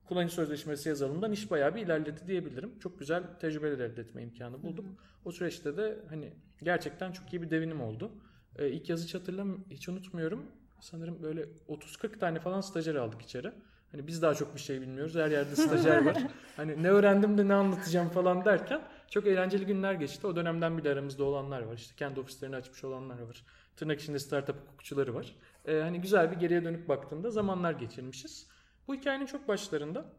kullanıcı 0.04 0.34
sözleşmesi 0.34 0.88
yazalımdan 0.88 1.32
iş 1.32 1.50
bayağı 1.50 1.74
bir 1.74 1.80
ilerledi 1.80 2.20
diyebilirim. 2.26 2.78
Çok 2.78 2.98
güzel 2.98 3.22
tecrübeler 3.40 3.78
elde 3.78 4.00
etme 4.00 4.22
imkanı 4.22 4.62
bulduk. 4.62 4.86
O 5.24 5.32
süreçte 5.32 5.76
de 5.76 5.98
hani 6.08 6.32
gerçekten 6.62 7.12
çok 7.12 7.32
iyi 7.32 7.42
bir 7.42 7.50
devinim 7.50 7.80
oldu. 7.80 8.12
Ee, 8.56 8.68
ilk 8.68 8.88
yazı 8.88 9.04
hiç 9.04 9.14
hatırlam 9.14 9.64
hiç 9.70 9.88
unutmuyorum. 9.88 10.46
Sanırım 10.80 11.22
böyle 11.22 11.42
30-40 11.68 12.18
tane 12.18 12.40
falan 12.40 12.60
stajyer 12.60 12.94
aldık 12.94 13.22
içeri. 13.22 13.52
Hani 13.92 14.06
biz 14.06 14.22
daha 14.22 14.34
çok 14.34 14.54
bir 14.54 14.60
şey 14.60 14.80
bilmiyoruz. 14.80 15.14
Her 15.14 15.30
yerde 15.30 15.56
stajyer 15.56 16.04
var. 16.04 16.16
hani 16.56 16.82
ne 16.82 16.90
öğrendim 16.90 17.38
de 17.38 17.48
ne 17.48 17.54
anlatacağım 17.54 18.08
falan 18.08 18.44
derken 18.44 18.80
çok 19.10 19.26
eğlenceli 19.26 19.66
günler 19.66 19.94
geçti. 19.94 20.26
O 20.26 20.36
dönemden 20.36 20.78
bile 20.78 20.90
aramızda 20.90 21.24
olanlar 21.24 21.62
var. 21.62 21.74
İşte 21.74 21.94
kendi 21.96 22.20
ofislerini 22.20 22.56
açmış 22.56 22.84
olanlar 22.84 23.20
var. 23.20 23.44
Tırnak 23.76 24.00
içinde 24.00 24.18
startup 24.18 24.56
hukukçuları 24.56 25.14
var. 25.14 25.36
Ee, 25.64 25.80
hani 25.80 26.00
güzel 26.00 26.30
bir 26.30 26.36
geriye 26.36 26.64
dönüp 26.64 26.88
baktığımda 26.88 27.30
zamanlar 27.30 27.72
geçirmişiz. 27.72 28.48
Bu 28.88 28.94
hikayenin 28.94 29.26
çok 29.26 29.48
başlarında 29.48 30.12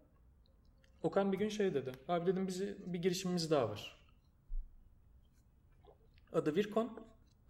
Okan 1.04 1.32
bir 1.32 1.38
gün 1.38 1.50
şey 1.50 1.74
dedi. 1.74 1.92
Abi 2.08 2.32
dedim 2.32 2.48
bizi 2.48 2.78
bir 2.86 3.00
girişimimiz 3.02 3.52
daha 3.52 3.70
var. 3.70 3.98
Adı 6.34 6.56
Virkon. 6.56 7.00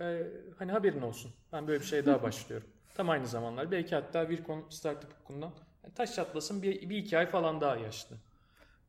Ee, 0.01 0.24
hani 0.58 0.72
haberin 0.72 1.01
olsun. 1.01 1.32
Ben 1.53 1.67
böyle 1.67 1.79
bir 1.79 1.86
şey 1.86 2.06
daha 2.06 2.24
başlıyorum. 2.24 2.67
Tam 2.94 3.10
aynı 3.10 3.27
zamanlar. 3.27 3.72
Belki 3.72 3.96
hatta 3.96 4.29
Virkon 4.29 4.70
startup 4.70 5.13
hukukundan 5.13 5.51
yani 5.84 5.94
taş 5.94 6.15
çatlasın 6.15 6.62
bir, 6.62 6.89
bir 6.89 6.98
iki 6.98 7.17
ay 7.17 7.29
falan 7.29 7.62
daha 7.62 7.75
yaşlı. 7.75 8.15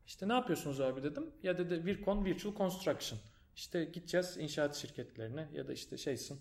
İşte 0.09 0.27
ne 0.27 0.33
yapıyorsunuz 0.33 0.81
abi 0.81 1.03
dedim. 1.03 1.23
Ya 1.43 1.57
dedi 1.57 1.85
Virkon 1.85 2.25
Virtual 2.25 2.55
Construction. 2.55 3.19
İşte 3.55 3.83
gideceğiz 3.83 4.37
inşaat 4.37 4.75
şirketlerine 4.75 5.49
ya 5.53 5.67
da 5.67 5.73
işte 5.73 5.97
şeysin 5.97 6.39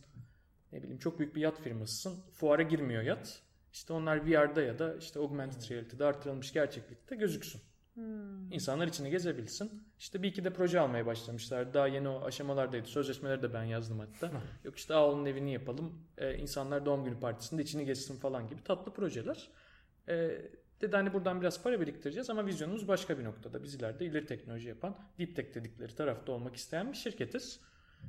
ne 0.73 0.83
bileyim 0.83 0.99
çok 0.99 1.19
büyük 1.19 1.37
bir 1.37 1.41
yat 1.41 1.61
firmasısın. 1.61 2.21
Fuara 2.33 2.63
girmiyor 2.63 3.03
yat. 3.03 3.43
İşte 3.73 3.93
onlar 3.93 4.27
VR'da 4.27 4.63
ya 4.63 4.79
da 4.79 4.97
işte 4.97 5.21
augmented 5.21 5.71
reality'de 5.71 6.05
artırılmış 6.05 6.53
gerçeklikte 6.53 7.17
gözüksün. 7.17 7.61
İnsanlar 8.51 8.87
içini 8.87 9.11
gezebilsin. 9.11 9.83
İşte 9.99 10.23
bir 10.23 10.29
iki 10.29 10.45
de 10.45 10.53
proje 10.53 10.81
almaya 10.81 11.07
başlamışlar. 11.07 11.75
Daha 11.75 11.87
yeni 11.87 12.09
o 12.09 12.25
aşamalardaydı. 12.25 12.89
Sözleşmeleri 12.89 13.43
de 13.43 13.55
ben 13.55 13.65
yazdım 13.65 13.99
hatta. 13.99 14.43
Yok 14.65 14.77
işte 14.77 14.95
Ağol'un 14.95 15.27
evini 15.27 15.53
yapalım. 15.53 16.03
Ee, 16.19 16.35
insanlar 16.35 16.87
doğum 16.87 17.05
günü 17.05 17.21
partisinde 17.21 17.63
içini 17.63 17.85
gezsin 17.85 18.17
falan 18.17 18.49
gibi 18.49 18.65
tatlı 18.65 18.93
projeler. 18.93 19.49
Ee, 20.09 20.51
dedi 20.81 20.97
hani 20.97 21.13
buradan 21.13 21.41
biraz 21.41 21.63
para 21.63 21.81
biriktireceğiz 21.81 22.31
ama 22.31 22.47
vizyonumuz 22.47 22.89
başka 22.89 23.19
bir 23.19 23.25
noktada. 23.25 23.63
Biz 23.63 23.75
ileride 23.75 24.05
ileri 24.05 24.27
teknoloji 24.27 24.69
yapan 24.69 24.97
deep 25.19 25.37
tech 25.37 25.55
dedikleri 25.55 25.95
tarafta 25.95 26.33
olmak 26.33 26.57
isteyen 26.57 26.93
bir 26.93 26.97
şirketiz. 26.97 27.61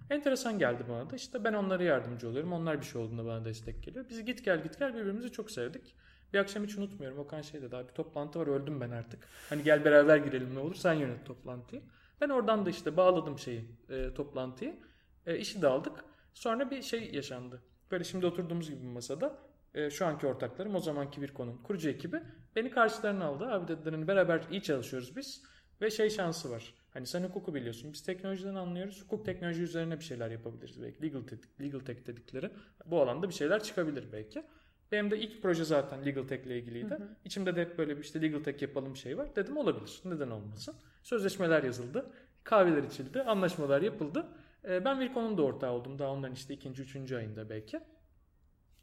Enteresan 0.10 0.60
geldi 0.60 0.84
bana 0.90 1.10
da. 1.10 1.16
İşte 1.16 1.44
ben 1.44 1.54
onlara 1.54 1.84
yardımcı 1.84 2.30
oluyorum. 2.30 2.54
Onlar 2.54 2.82
bir 2.82 2.86
şey 2.86 3.02
olduğunda 3.02 3.26
bana 3.26 3.46
destek 3.46 3.84
geliyor. 3.84 4.06
Biz 4.10 4.26
git 4.26 4.46
gel 4.46 4.64
git 4.64 4.80
gel 4.80 4.96
birbirimizi 4.96 5.32
çok 5.32 5.52
sevdik. 5.52 5.96
Bir 6.34 6.40
akşam 6.40 6.64
hiç 6.64 6.78
unutmuyorum. 6.78 7.20
Okan 7.20 7.42
şey 7.42 7.62
dedi 7.62 7.76
abi 7.76 7.94
toplantı 7.94 8.40
var 8.40 8.48
öldüm 8.48 8.82
ben 8.82 8.90
artık. 8.90 9.28
Hani 9.50 9.64
gel 9.64 9.86
beraber 9.86 10.18
girelim 10.18 10.56
ne 10.56 10.60
olur 10.60 10.76
sen 10.76 10.94
yönet 10.94 11.26
toplantıyı. 11.26 11.82
Ben 12.22 12.30
oradan 12.30 12.66
da 12.66 12.70
işte 12.70 12.98
bağladım 12.98 13.40
şeyi 13.40 13.66
e, 13.90 14.14
toplantıyı. 14.14 14.80
E, 15.26 15.38
işi 15.38 15.62
de 15.62 15.68
aldık. 15.68 16.06
Sonra 16.34 16.72
bir 16.72 16.82
şey 16.82 17.14
yaşandı. 17.14 17.62
Böyle 17.92 18.04
şimdi 18.04 18.26
oturduğumuz 18.26 18.70
gibi 18.70 18.86
masada 18.86 19.40
e, 19.74 19.90
şu 19.90 20.06
anki 20.06 20.28
ortaklarım 20.28 20.76
o 20.76 20.80
zamanki 20.80 21.22
bir 21.22 21.34
konum 21.34 21.64
kurucu 21.64 21.90
ekibi 21.90 22.22
beni 22.56 22.70
karşılarına 22.70 23.26
aldı. 23.26 23.46
Abi 23.46 23.68
dediler 23.68 23.94
hani 23.94 24.08
beraber 24.08 24.42
iyi 24.52 24.62
çalışıyoruz 24.64 25.16
biz. 25.16 25.44
Ve 25.82 25.92
şey 25.92 26.10
şansı 26.10 26.52
var. 26.52 26.74
Hani 26.94 27.06
sen 27.06 27.24
hukuku 27.24 27.54
biliyorsun. 27.54 27.94
Biz 27.94 28.04
teknolojiden 28.04 28.56
anlıyoruz. 28.56 29.04
Hukuk 29.04 29.26
teknoloji 29.26 29.64
üzerine 29.64 30.00
bir 30.00 30.04
şeyler 30.04 30.32
yapabiliriz 30.32 30.82
belki. 30.82 31.02
Legal 31.02 31.22
tech, 31.22 31.40
legal 31.62 31.80
tech 31.80 32.08
dedikleri. 32.08 32.52
Bu 32.86 33.02
alanda 33.02 33.30
bir 33.30 33.34
şeyler 33.34 33.64
çıkabilir 33.64 34.12
belki. 34.12 34.44
Benim 34.92 35.12
de 35.12 35.20
ilk 35.20 35.42
proje 35.42 35.64
zaten 35.64 36.06
Legal 36.06 36.24
Tech 36.24 36.46
ile 36.46 36.60
ilgiliydi. 36.60 36.94
Hı 36.94 36.96
hı. 36.96 37.10
İçimde 37.26 37.56
de 37.56 37.62
hep 37.62 37.78
böyle 37.78 37.98
bir 37.98 38.04
işte 38.04 38.22
Legal 38.22 38.44
Tech 38.44 38.62
yapalım 38.62 38.96
şey 38.96 39.18
var. 39.18 39.36
Dedim 39.36 39.58
olabilir. 39.58 40.02
Neden 40.06 40.30
olmasın? 40.30 40.76
Sözleşmeler 41.04 41.64
yazıldı. 41.64 42.12
Kahveler 42.44 42.84
içildi. 42.84 43.22
Anlaşmalar 43.22 43.82
yapıldı. 43.82 44.26
Ee, 44.68 44.86
ben 44.86 45.00
Virkon'un 45.00 45.38
da 45.38 45.42
ortağı 45.42 45.72
oldum. 45.72 46.00
Daha 46.00 46.12
onların 46.12 46.34
işte 46.34 46.54
ikinci, 46.54 46.82
üçüncü 46.82 47.16
ayında 47.16 47.50
belki. 47.50 47.80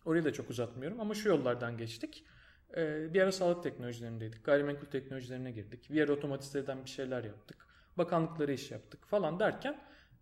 Orayı 0.06 0.24
da 0.24 0.32
çok 0.32 0.50
uzatmıyorum 0.50 1.00
ama 1.00 1.14
şu 1.14 1.28
yollardan 1.28 1.78
geçtik. 1.78 2.24
Ee, 2.76 3.14
bir 3.14 3.20
ara 3.20 3.32
sağlık 3.32 3.62
teknolojilerindeydik. 3.62 4.44
Gayrimenkul 4.44 4.86
teknolojilerine 4.86 5.50
girdik. 5.50 5.90
Bir 5.90 6.02
ara 6.02 6.12
otomatize 6.12 6.66
bir 6.84 6.90
şeyler 6.90 7.24
yaptık. 7.24 7.66
Bakanlıkları 7.98 8.52
iş 8.52 8.70
yaptık 8.70 9.06
falan 9.06 9.40
derken 9.40 9.80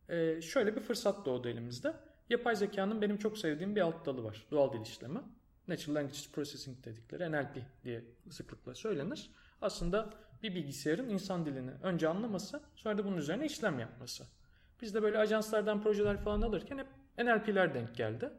e, 0.09 0.41
şöyle 0.41 0.77
bir 0.77 0.81
fırsat 0.81 1.27
doğdu 1.27 1.49
elimizde. 1.49 1.95
Yapay 2.31 2.57
zekanın 2.57 3.03
benim 3.03 3.17
çok 3.17 3.39
sevdiğim 3.39 3.77
bir 3.77 3.81
alt 3.81 4.07
dalı 4.07 4.25
var. 4.25 4.47
Doğal 4.51 4.73
dil 4.73 4.81
işlemi. 4.81 5.21
Natural 5.69 5.95
Language 5.95 6.19
Processing 6.33 6.85
dedikleri 6.85 7.33
NLP 7.33 7.57
diye 7.85 8.05
sıklıkla 8.31 8.75
söylenir. 8.75 9.31
Aslında 9.63 10.11
bir 10.43 10.55
bilgisayarın 10.55 11.09
insan 11.09 11.47
dilini 11.47 11.71
önce 11.83 12.09
anlaması 12.09 12.61
sonra 12.77 12.99
da 12.99 13.05
bunun 13.05 13.17
üzerine 13.17 13.47
işlem 13.47 13.79
yapması. 13.79 14.25
Biz 14.83 14.95
de 14.95 15.03
böyle 15.03 15.19
ajanslardan 15.19 15.83
projeler 15.83 16.25
falan 16.25 16.43
alırken 16.43 16.79
hep 16.79 16.87
NLP'ler 17.19 17.75
denk 17.75 17.97
geldi. 17.97 18.31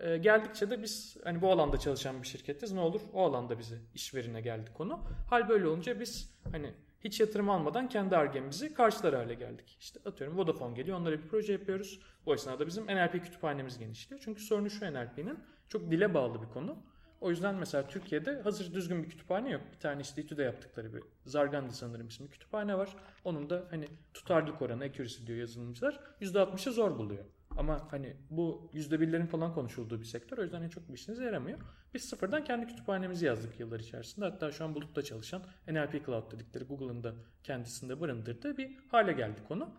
Ee, 0.00 0.16
geldikçe 0.16 0.70
de 0.70 0.82
biz 0.82 1.16
hani 1.24 1.42
bu 1.42 1.52
alanda 1.52 1.78
çalışan 1.78 2.22
bir 2.22 2.26
şirketiz. 2.26 2.72
Ne 2.72 2.80
olur 2.80 3.00
o 3.12 3.24
alanda 3.24 3.58
bize 3.58 3.76
işverine 3.94 4.40
geldi 4.40 4.70
konu. 4.74 5.00
Hal 5.30 5.48
böyle 5.48 5.66
olunca 5.68 6.00
biz 6.00 6.38
hani 6.52 6.74
hiç 7.00 7.20
yatırım 7.20 7.50
almadan 7.50 7.88
kendi 7.88 8.16
argemizi 8.16 8.74
karşılar 8.74 9.14
hale 9.14 9.34
geldik. 9.34 9.76
İşte 9.80 10.00
atıyorum 10.04 10.38
Vodafone 10.38 10.74
geliyor 10.74 10.98
onlara 10.98 11.18
bir 11.22 11.28
proje 11.28 11.52
yapıyoruz. 11.52 12.00
Bu 12.26 12.34
esnada 12.34 12.66
bizim 12.66 12.86
NLP 12.86 13.12
kütüphanemiz 13.12 13.78
genişliyor. 13.78 14.20
Çünkü 14.24 14.42
sorunu 14.42 14.70
şu 14.70 14.92
NLP'nin 14.92 15.38
çok 15.68 15.90
dile 15.90 16.14
bağlı 16.14 16.42
bir 16.42 16.48
konu. 16.48 16.76
O 17.20 17.30
yüzden 17.30 17.54
mesela 17.54 17.88
Türkiye'de 17.88 18.40
hazır 18.42 18.74
düzgün 18.74 19.02
bir 19.02 19.08
kütüphane 19.08 19.50
yok. 19.50 19.62
Bir 19.72 19.78
tane 19.78 20.00
işte 20.00 20.22
İTÜ'de 20.22 20.42
yaptıkları 20.42 20.94
bir 20.94 21.02
Zargandi 21.24 21.74
sanırım 21.74 22.08
isimli 22.08 22.30
kütüphane 22.30 22.78
var. 22.78 22.96
Onun 23.24 23.50
da 23.50 23.64
hani 23.70 23.88
tutarlılık 24.14 24.62
oranı, 24.62 24.84
accuracy 24.84 25.26
diyor 25.26 25.38
yazılımcılar. 25.38 26.00
%60'ı 26.20 26.72
zor 26.72 26.98
buluyor. 26.98 27.24
Ama 27.56 27.88
hani 27.90 28.16
bu 28.30 28.70
%1'lerin 28.74 29.26
falan 29.26 29.54
konuşulduğu 29.54 30.00
bir 30.00 30.04
sektör. 30.04 30.38
O 30.38 30.42
yüzden 30.42 30.62
en 30.62 30.68
çok 30.68 30.88
bir 30.88 30.94
işinize 30.94 31.24
yaramıyor. 31.24 31.58
Biz 31.94 32.04
sıfırdan 32.04 32.44
kendi 32.44 32.66
kütüphanemizi 32.66 33.26
yazdık 33.26 33.60
yıllar 33.60 33.80
içerisinde. 33.80 34.24
Hatta 34.24 34.52
şu 34.52 34.64
an 34.64 34.74
bulutta 34.74 35.02
çalışan 35.02 35.42
NLP 35.68 36.06
Cloud 36.06 36.32
dedikleri 36.32 36.64
Google'ın 36.64 37.04
da 37.04 37.14
kendisinde 37.44 38.00
barındırdığı 38.00 38.56
bir 38.56 38.76
hale 38.90 39.12
geldi 39.12 39.40
konu. 39.48 39.70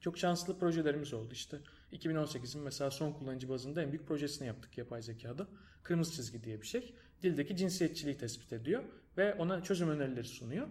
Çok 0.00 0.18
şanslı 0.18 0.58
projelerimiz 0.58 1.12
oldu 1.12 1.32
işte. 1.32 1.58
2018'in 1.92 2.62
mesela 2.62 2.90
son 2.90 3.12
kullanıcı 3.12 3.48
bazında 3.48 3.82
en 3.82 3.92
büyük 3.92 4.06
projesini 4.06 4.46
yaptık 4.46 4.78
yapay 4.78 5.02
zekada. 5.02 5.46
Kırmızı 5.82 6.12
çizgi 6.12 6.44
diye 6.44 6.60
bir 6.60 6.66
şey. 6.66 6.94
Dildeki 7.22 7.56
cinsiyetçiliği 7.56 8.18
tespit 8.18 8.52
ediyor 8.52 8.82
ve 9.16 9.34
ona 9.34 9.62
çözüm 9.62 9.88
önerileri 9.88 10.24
sunuyor. 10.24 10.66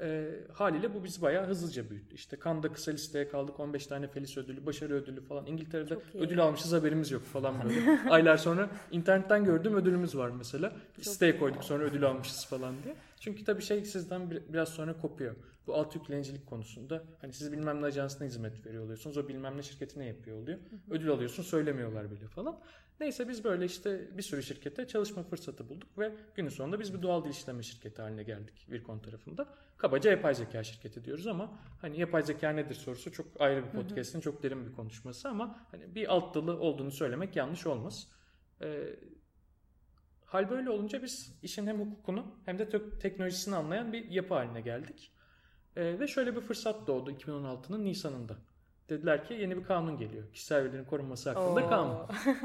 E, 0.00 0.28
haliyle 0.52 0.94
bu 0.94 1.04
bizi 1.04 1.22
bayağı 1.22 1.46
hızlıca 1.46 1.90
büyüttü. 1.90 2.14
İşte 2.14 2.36
Kanda 2.36 2.72
kısa 2.72 2.90
listeye 2.90 3.28
kaldık 3.28 3.60
15 3.60 3.86
tane 3.86 4.08
Felis 4.08 4.36
ödülü, 4.36 4.66
başarı 4.66 4.94
ödülü 4.94 5.20
falan. 5.20 5.46
İngiltere'de 5.46 5.98
ödül 6.14 6.42
almışız 6.42 6.72
haberimiz 6.72 7.10
yok 7.10 7.22
falan 7.22 7.54
böyle. 7.64 8.00
Aylar 8.10 8.36
sonra 8.36 8.68
internetten 8.90 9.44
gördüğüm 9.44 9.74
ödülümüz 9.74 10.16
var 10.16 10.30
mesela. 10.30 10.72
Çok 10.96 11.04
Siteye 11.04 11.38
koyduk 11.38 11.64
sonra 11.64 11.84
ödül 11.84 12.04
almışız 12.04 12.46
falan 12.46 12.74
diye. 12.84 12.94
Çünkü 13.20 13.44
tabii 13.44 13.62
şey 13.62 13.84
sizden 13.84 14.30
biraz 14.30 14.68
sonra 14.68 15.00
kopuyor. 15.00 15.34
Bu 15.68 15.74
alt 15.74 15.94
yüklenicilik 15.94 16.46
konusunda 16.46 17.04
hani 17.20 17.32
siz 17.32 17.52
bilmem 17.52 17.82
ne 17.82 17.86
ajansına 17.86 18.26
hizmet 18.26 18.66
veriyor 18.66 18.84
oluyorsunuz. 18.84 19.16
O 19.16 19.28
bilmem 19.28 19.56
ne 19.56 19.62
şirketi 19.62 19.98
ne 19.98 20.06
yapıyor 20.06 20.42
oluyor. 20.42 20.58
Ödül 20.90 21.10
alıyorsun 21.10 21.42
söylemiyorlar 21.42 22.10
bile 22.10 22.28
falan. 22.28 22.60
Neyse 23.00 23.28
biz 23.28 23.44
böyle 23.44 23.64
işte 23.64 24.18
bir 24.18 24.22
sürü 24.22 24.42
şirkette 24.42 24.86
çalışma 24.86 25.22
fırsatı 25.22 25.68
bulduk 25.68 25.98
ve 25.98 26.14
günün 26.34 26.48
sonunda 26.48 26.80
biz 26.80 26.94
bir 26.94 27.02
doğal 27.02 27.24
dil 27.24 27.30
işleme 27.30 27.62
şirketi 27.62 28.02
haline 28.02 28.22
geldik 28.22 28.66
Virkon 28.70 28.98
tarafında. 28.98 29.48
Kabaca 29.76 30.10
yapay 30.10 30.34
zeka 30.34 30.64
şirketi 30.64 31.04
diyoruz 31.04 31.26
ama 31.26 31.58
hani 31.80 32.00
yapay 32.00 32.22
zeka 32.22 32.50
nedir 32.50 32.74
sorusu 32.74 33.12
çok 33.12 33.26
ayrı 33.38 33.64
bir 33.64 33.70
podcast'in 33.70 34.20
çok 34.20 34.42
derin 34.42 34.66
bir 34.66 34.72
konuşması 34.72 35.28
ama 35.28 35.66
hani 35.70 35.94
bir 35.94 36.12
alt 36.12 36.34
dalı 36.34 36.58
olduğunu 36.58 36.90
söylemek 36.90 37.36
yanlış 37.36 37.66
olmaz. 37.66 38.08
Ee, 38.62 38.96
hal 40.24 40.50
böyle 40.50 40.70
olunca 40.70 41.02
biz 41.02 41.38
işin 41.42 41.66
hem 41.66 41.80
hukukunu 41.80 42.34
hem 42.44 42.58
de 42.58 42.68
teknolojisini 42.98 43.54
anlayan 43.56 43.92
bir 43.92 44.10
yapı 44.10 44.34
haline 44.34 44.60
geldik. 44.60 45.12
Ee, 45.78 46.00
ve 46.00 46.06
şöyle 46.06 46.36
bir 46.36 46.40
fırsat 46.40 46.86
doğdu 46.86 47.10
2016'nın 47.10 47.84
Nisan'ında. 47.84 48.36
Dediler 48.88 49.24
ki 49.24 49.34
yeni 49.34 49.56
bir 49.56 49.64
kanun 49.64 49.96
geliyor. 49.96 50.32
Kişisel 50.32 50.64
verilerin 50.64 50.84
korunması 50.84 51.30
hakkında 51.30 51.64
Oo. 51.64 51.68
kanun. 51.68 51.96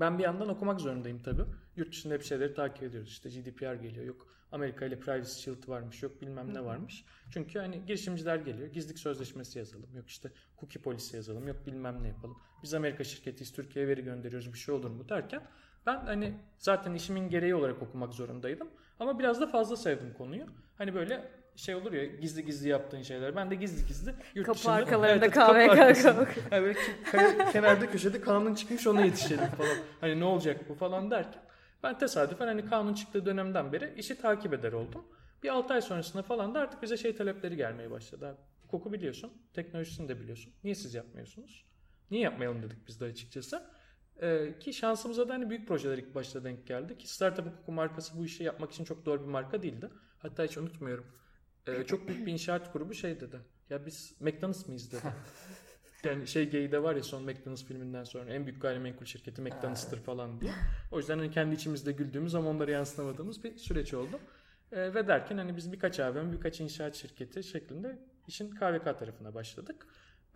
Ben 0.00 0.18
bir 0.18 0.24
yandan 0.24 0.48
okumak 0.48 0.80
zorundayım 0.80 1.22
tabii. 1.22 1.42
Yurt 1.76 1.92
dışında 1.92 2.14
hep 2.14 2.22
şeyleri 2.22 2.54
takip 2.54 2.82
ediyoruz. 2.82 3.08
İşte 3.08 3.28
GDPR 3.30 3.74
geliyor. 3.74 4.06
Yok 4.06 4.26
Amerika 4.52 4.86
ile 4.86 5.00
Privacy 5.00 5.40
Shield 5.40 5.68
varmış. 5.68 6.02
Yok 6.02 6.22
bilmem 6.22 6.54
ne 6.54 6.64
varmış. 6.64 7.04
Çünkü 7.30 7.58
hani 7.58 7.86
girişimciler 7.86 8.36
geliyor. 8.36 8.68
Gizlilik 8.68 8.98
sözleşmesi 8.98 9.58
yazalım. 9.58 9.96
Yok 9.96 10.08
işte 10.08 10.30
cookie 10.60 10.82
polisi 10.82 11.16
yazalım. 11.16 11.48
Yok 11.48 11.66
bilmem 11.66 12.02
ne 12.02 12.08
yapalım. 12.08 12.36
Biz 12.62 12.74
Amerika 12.74 13.04
şirketiyiz. 13.04 13.52
Türkiye'ye 13.52 13.90
veri 13.90 14.04
gönderiyoruz. 14.04 14.52
Bir 14.52 14.58
şey 14.58 14.74
olur 14.74 14.90
mu 14.90 15.08
derken 15.08 15.42
ben 15.86 15.96
hani 15.96 16.34
zaten 16.58 16.94
işimin 16.94 17.30
gereği 17.30 17.54
olarak 17.54 17.82
okumak 17.82 18.14
zorundaydım. 18.14 18.68
Ama 19.00 19.18
biraz 19.18 19.40
da 19.40 19.46
fazla 19.46 19.76
sevdim 19.76 20.14
konuyu. 20.14 20.46
Hani 20.78 20.94
böyle 20.94 21.30
şey 21.56 21.74
olur 21.74 21.92
ya 21.92 22.04
gizli 22.04 22.44
gizli 22.44 22.68
yaptığın 22.68 23.02
şeyler. 23.02 23.36
Ben 23.36 23.50
de 23.50 23.54
gizli 23.54 23.86
gizli 23.86 24.14
yurt 24.34 24.46
kapı 24.46 24.58
dışında. 24.58 24.72
arkalarında 24.72 25.24
evet, 25.24 25.34
kahve 25.34 25.68
kahve. 25.68 26.26
Yani 26.50 26.62
böyle 26.62 26.78
kenarda 27.52 27.90
köşede 27.90 28.20
kanun 28.20 28.54
çıkmış 28.54 28.86
ona 28.86 29.04
yetişelim 29.04 29.46
falan. 29.46 29.76
Hani 30.00 30.20
ne 30.20 30.24
olacak 30.24 30.68
bu 30.68 30.74
falan 30.74 31.10
derken. 31.10 31.42
Ben 31.82 31.98
tesadüfen 31.98 32.46
hani 32.46 32.64
kanun 32.64 32.94
çıktığı 32.94 33.26
dönemden 33.26 33.72
beri 33.72 33.94
işi 33.96 34.20
takip 34.20 34.52
eder 34.54 34.72
oldum. 34.72 35.04
Bir 35.42 35.48
6 35.48 35.74
ay 35.74 35.80
sonrasında 35.80 36.22
falan 36.22 36.54
da 36.54 36.60
artık 36.60 36.82
bize 36.82 36.96
şey 36.96 37.16
talepleri 37.16 37.56
gelmeye 37.56 37.90
başladı. 37.90 38.26
Abi, 38.26 38.68
koku 38.68 38.92
biliyorsun, 38.92 39.32
teknolojisini 39.54 40.08
de 40.08 40.20
biliyorsun. 40.20 40.52
Niye 40.64 40.74
siz 40.74 40.94
yapmıyorsunuz? 40.94 41.64
Niye 42.10 42.22
yapmayalım 42.22 42.62
dedik 42.62 42.88
biz 42.88 43.00
de 43.00 43.04
açıkçası. 43.04 43.62
Ee, 44.22 44.54
ki 44.60 44.72
şansımıza 44.72 45.28
da 45.28 45.34
hani 45.34 45.50
büyük 45.50 45.68
projeler 45.68 45.98
ilk 45.98 46.14
başta 46.14 46.44
denk 46.44 46.66
geldi. 46.66 46.98
Ki 46.98 47.08
Startup 47.08 47.46
Hukuku 47.46 47.72
markası 47.72 48.18
bu 48.18 48.24
işi 48.24 48.44
yapmak 48.44 48.72
için 48.72 48.84
çok 48.84 49.06
doğru 49.06 49.22
bir 49.22 49.28
marka 49.28 49.62
değildi. 49.62 49.90
Hatta 50.18 50.44
hiç 50.44 50.58
unutmuyorum 50.58 51.06
e, 51.76 51.86
çok 51.86 52.08
büyük 52.08 52.26
bir 52.26 52.32
inşaat 52.32 52.72
grubu 52.72 52.94
şey 52.94 53.20
dedi. 53.20 53.40
Ya 53.70 53.86
biz 53.86 54.14
McDonald's 54.20 54.68
mıyız 54.68 54.92
dedi. 54.92 55.02
yani 56.04 56.26
şey 56.26 56.50
geyde 56.50 56.82
var 56.82 56.96
ya 56.96 57.02
son 57.02 57.22
McDonald's 57.22 57.64
filminden 57.64 58.04
sonra 58.04 58.34
en 58.34 58.46
büyük 58.46 58.62
gayrimenkul 58.62 59.06
şirketi 59.06 59.42
McDonald's'tır 59.42 60.00
falan 60.00 60.40
diye. 60.40 60.52
O 60.92 60.98
yüzden 60.98 61.18
hani 61.18 61.30
kendi 61.30 61.54
içimizde 61.54 61.92
güldüğümüz 61.92 62.34
ama 62.34 62.50
onları 62.50 62.70
yansıtamadığımız 62.70 63.44
bir 63.44 63.56
süreç 63.56 63.94
oldu. 63.94 64.20
E, 64.72 64.94
ve 64.94 65.08
derken 65.08 65.38
hani 65.38 65.56
biz 65.56 65.72
birkaç 65.72 66.00
AVM, 66.00 66.32
birkaç 66.32 66.60
inşaat 66.60 66.94
şirketi 66.94 67.42
şeklinde 67.42 67.98
işin 68.28 68.50
KVK 68.50 68.84
tarafına 68.84 69.34
başladık. 69.34 69.86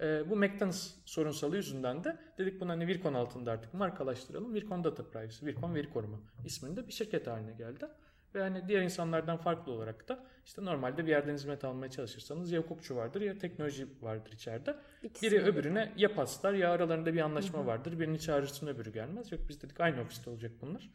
E, 0.00 0.30
bu 0.30 0.36
McDonald's 0.36 0.94
sorunsalı 1.04 1.56
yüzünden 1.56 2.04
de 2.04 2.18
dedik 2.38 2.60
bunu 2.60 2.70
hani 2.70 2.86
Virkon 2.86 3.14
altında 3.14 3.52
artık 3.52 3.74
markalaştıralım. 3.74 4.54
Virkon 4.54 4.84
Data 4.84 5.10
Privacy, 5.10 5.46
Virkon 5.46 5.74
Veri 5.74 5.90
Koruma 5.90 6.20
isminde 6.44 6.88
bir 6.88 6.92
şirket 6.92 7.26
haline 7.26 7.52
geldi. 7.52 7.86
Ve 8.34 8.40
hani 8.40 8.68
diğer 8.68 8.82
insanlardan 8.82 9.36
farklı 9.36 9.72
olarak 9.72 10.08
da 10.08 10.24
işte 10.44 10.64
normalde 10.64 11.06
bir 11.06 11.10
yerden 11.10 11.34
hizmet 11.34 11.64
almaya 11.64 11.90
çalışırsanız 11.90 12.52
ya 12.52 12.60
hukukçu 12.60 12.96
vardır 12.96 13.20
ya 13.20 13.38
teknoloji 13.38 13.86
vardır 14.02 14.32
içeride. 14.32 14.76
İkisi 15.02 15.26
Biri 15.26 15.42
öbürüne 15.42 15.92
ya 15.96 16.14
paslar 16.14 16.52
ya 16.52 16.70
aralarında 16.70 17.14
bir 17.14 17.20
anlaşma 17.20 17.58
Hı-hı. 17.58 17.66
vardır. 17.66 18.00
Birini 18.00 18.20
çağırırsın 18.20 18.66
öbürü 18.66 18.92
gelmez. 18.92 19.32
Yok 19.32 19.40
biz 19.48 19.62
dedik 19.62 19.80
aynı 19.80 20.00
ofiste 20.00 20.30
olacak 20.30 20.52
bunlar. 20.60 20.90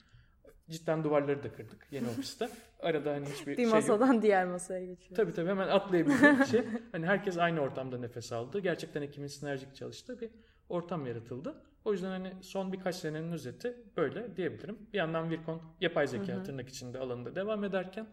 Cidden 0.70 1.04
duvarları 1.04 1.44
da 1.44 1.52
kırdık 1.52 1.88
yeni 1.92 2.08
ofiste. 2.18 2.50
Arada 2.80 3.14
hani 3.14 3.26
hiçbir 3.26 3.52
bir 3.52 3.56
şey 3.56 3.66
masadan 3.66 4.14
yok. 4.14 4.24
diğer 4.24 4.46
masaya 4.46 4.86
geçiyor. 4.86 5.16
Tabii 5.16 5.34
tabii 5.34 5.50
hemen 5.50 5.68
atlayabildiğim 5.68 6.40
bir 6.40 6.46
şey. 6.46 6.64
Hani 6.92 7.06
herkes 7.06 7.38
aynı 7.38 7.60
ortamda 7.60 7.98
nefes 7.98 8.32
aldı. 8.32 8.60
Gerçekten 8.60 9.02
ekibin 9.02 9.28
sinerjik 9.28 9.76
çalıştığı 9.76 10.22
bir 10.22 10.30
ortam 10.70 11.06
yaratıldı. 11.06 11.56
O 11.86 11.92
yüzden 11.94 12.10
hani 12.10 12.34
son 12.42 12.74
birkaç 12.74 12.96
senenin 12.96 13.32
özeti 13.32 13.78
böyle 13.98 14.38
diyebilirim. 14.38 14.78
Bir 14.94 14.98
yandan 14.98 15.30
Virkon 15.30 15.62
yapay 15.82 16.08
zeka 16.08 16.34
hı 16.34 16.40
hı. 16.40 16.44
tırnak 16.44 16.70
içinde 16.70 17.00
alanında 17.00 17.36
devam 17.36 17.64
ederken 17.64 18.08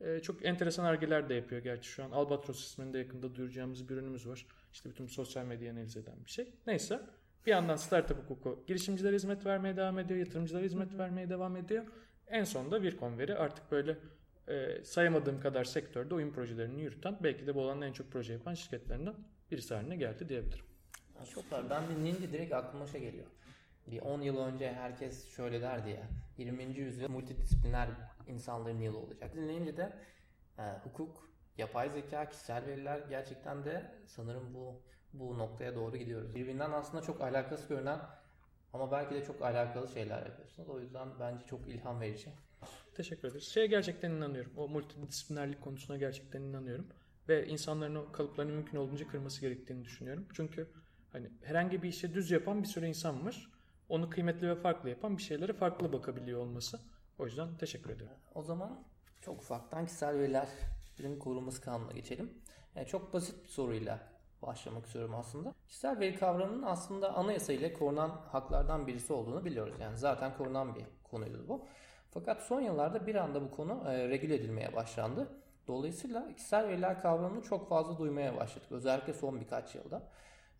e, 0.00 0.20
çok 0.20 0.44
enteresan 0.44 0.84
argeler 0.84 1.28
de 1.28 1.34
yapıyor 1.34 1.62
gerçi 1.62 1.88
şu 1.88 2.04
an. 2.04 2.10
Albatros 2.10 2.64
isminde 2.64 2.98
yakında 2.98 3.34
duyuracağımız 3.34 3.88
bir 3.88 3.94
ürünümüz 3.94 4.28
var. 4.28 4.46
İşte 4.72 4.90
bütün 4.90 5.06
sosyal 5.06 5.44
medya 5.44 5.72
analiz 5.72 5.96
eden 5.96 6.24
bir 6.24 6.30
şey. 6.30 6.54
Neyse 6.66 7.00
bir 7.46 7.50
yandan 7.50 7.76
startup 7.76 8.18
hukuku 8.18 8.64
girişimcilere 8.66 9.14
hizmet 9.14 9.46
vermeye 9.46 9.76
devam 9.76 9.98
ediyor, 9.98 10.20
yatırımcılara 10.20 10.64
hizmet 10.64 10.98
vermeye 10.98 11.30
devam 11.30 11.56
ediyor. 11.56 11.84
En 12.26 12.44
sonunda 12.44 12.82
Virkon 12.82 13.18
veri 13.18 13.34
artık 13.34 13.70
böyle 13.70 13.98
e, 14.48 14.84
sayamadığım 14.84 15.40
kadar 15.40 15.64
sektörde 15.64 16.14
oyun 16.14 16.30
projelerini 16.30 16.82
yürüten 16.82 17.18
belki 17.22 17.46
de 17.46 17.54
bu 17.54 17.62
alanın 17.62 17.82
en 17.82 17.92
çok 17.92 18.12
proje 18.12 18.32
yapan 18.32 18.54
şirketlerinden 18.54 19.14
birisi 19.50 19.74
haline 19.74 19.96
geldi 19.96 20.28
diyebilirim. 20.28 20.64
Çok 21.24 21.44
süper. 21.44 21.70
Ben 21.70 21.82
bir 21.88 22.04
ninja 22.04 22.32
direkt 22.32 22.54
aklıma 22.54 22.86
şey 22.86 23.00
geliyor. 23.00 23.26
Bir 23.86 24.00
10 24.00 24.20
yıl 24.20 24.38
önce 24.38 24.72
herkes 24.72 25.28
şöyle 25.28 25.62
derdi 25.62 25.90
ya. 25.90 26.08
20. 26.38 26.62
yüzyıl 26.62 27.10
multidisipliner 27.10 27.88
insanların 28.28 28.80
yılı 28.80 28.98
olacak. 28.98 29.34
Dinleyince 29.34 29.76
de 29.76 29.92
e, 30.58 30.62
hukuk, 30.84 31.28
yapay 31.58 31.90
zeka, 31.90 32.28
kişisel 32.28 32.66
veriler 32.66 33.00
gerçekten 33.08 33.64
de 33.64 33.94
sanırım 34.06 34.54
bu 34.54 34.82
bu 35.12 35.38
noktaya 35.38 35.74
doğru 35.74 35.96
gidiyoruz. 35.96 36.34
Birbirinden 36.34 36.70
aslında 36.70 37.02
çok 37.02 37.20
alakası 37.20 37.68
görünen 37.68 38.00
ama 38.72 38.92
belki 38.92 39.14
de 39.14 39.24
çok 39.24 39.42
alakalı 39.42 39.88
şeyler 39.88 40.26
yapıyorsunuz. 40.26 40.68
O 40.68 40.80
yüzden 40.80 41.08
bence 41.20 41.46
çok 41.46 41.68
ilham 41.68 42.00
verici. 42.00 42.28
Teşekkür 42.94 43.28
ederiz. 43.28 43.44
Şeye 43.44 43.66
gerçekten 43.66 44.10
inanıyorum. 44.10 44.52
O 44.56 44.68
multidisiplinerlik 44.68 45.60
konusuna 45.60 45.96
gerçekten 45.96 46.42
inanıyorum. 46.42 46.86
Ve 47.28 47.46
insanların 47.46 47.94
o 47.94 48.12
kalıplarını 48.12 48.52
mümkün 48.52 48.78
olduğunca 48.78 49.08
kırması 49.08 49.40
gerektiğini 49.40 49.84
düşünüyorum. 49.84 50.26
Çünkü 50.32 50.68
hani 51.12 51.30
herhangi 51.42 51.82
bir 51.82 51.88
işi 51.88 52.14
düz 52.14 52.30
yapan 52.30 52.62
bir 52.62 52.68
sürü 52.68 52.86
insan 52.86 53.26
var. 53.26 53.52
Onu 53.88 54.10
kıymetli 54.10 54.48
ve 54.48 54.54
farklı 54.54 54.90
yapan 54.90 55.16
bir 55.16 55.22
şeylere 55.22 55.52
farklı 55.52 55.92
bakabiliyor 55.92 56.40
olması. 56.40 56.80
O 57.18 57.24
yüzden 57.24 57.56
teşekkür 57.56 57.90
ederim. 57.90 58.10
O 58.34 58.42
zaman 58.42 58.84
çok 59.20 59.40
ufaktan 59.40 59.84
kişisel 59.86 60.18
verilerin 60.18 61.18
korunması 61.18 61.60
kanununa 61.60 61.92
geçelim. 61.92 62.30
Yani 62.74 62.86
çok 62.86 63.12
basit 63.12 63.44
bir 63.44 63.48
soruyla 63.48 63.98
başlamak 64.42 64.86
istiyorum 64.86 65.14
aslında. 65.14 65.54
Kişisel 65.68 66.00
veri 66.00 66.14
kavramının 66.14 66.62
aslında 66.62 67.14
anayasa 67.14 67.52
ile 67.52 67.72
korunan 67.72 68.08
haklardan 68.08 68.86
birisi 68.86 69.12
olduğunu 69.12 69.44
biliyoruz. 69.44 69.74
Yani 69.80 69.98
zaten 69.98 70.36
korunan 70.36 70.74
bir 70.74 70.84
konuydu 71.04 71.44
bu. 71.48 71.66
Fakat 72.10 72.42
son 72.42 72.60
yıllarda 72.60 73.06
bir 73.06 73.14
anda 73.14 73.42
bu 73.42 73.50
konu 73.50 73.82
e, 73.86 74.08
regüle 74.08 74.34
edilmeye 74.34 74.76
başlandı. 74.76 75.28
Dolayısıyla 75.66 76.34
kişisel 76.34 76.68
veriler 76.68 77.00
kavramını 77.00 77.42
çok 77.42 77.68
fazla 77.68 77.98
duymaya 77.98 78.36
başladık. 78.36 78.72
Özellikle 78.72 79.12
son 79.12 79.40
birkaç 79.40 79.74
yılda. 79.74 80.02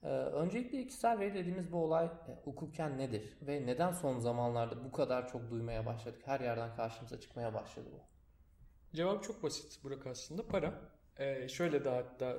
Ee, 0.02 0.08
öncelikle 0.08 0.86
kişisel 0.86 1.18
veri 1.18 1.34
dediğimiz 1.34 1.72
bu 1.72 1.84
olay 1.84 2.06
e, 2.06 2.10
hukuken 2.44 2.98
nedir? 2.98 3.36
Ve 3.42 3.66
neden 3.66 3.92
son 3.92 4.18
zamanlarda 4.18 4.84
bu 4.84 4.92
kadar 4.92 5.28
çok 5.28 5.50
duymaya 5.50 5.86
başladık? 5.86 6.22
Her 6.24 6.40
yerden 6.40 6.76
karşımıza 6.76 7.20
çıkmaya 7.20 7.54
başladı 7.54 7.88
bu. 7.92 8.00
Cevap 8.96 9.24
çok 9.24 9.42
basit 9.42 9.84
Burak 9.84 10.06
aslında. 10.06 10.46
Para. 10.46 10.74
Ee, 11.16 11.48
şöyle 11.48 11.84
daha 11.84 11.96
hatta 11.96 12.36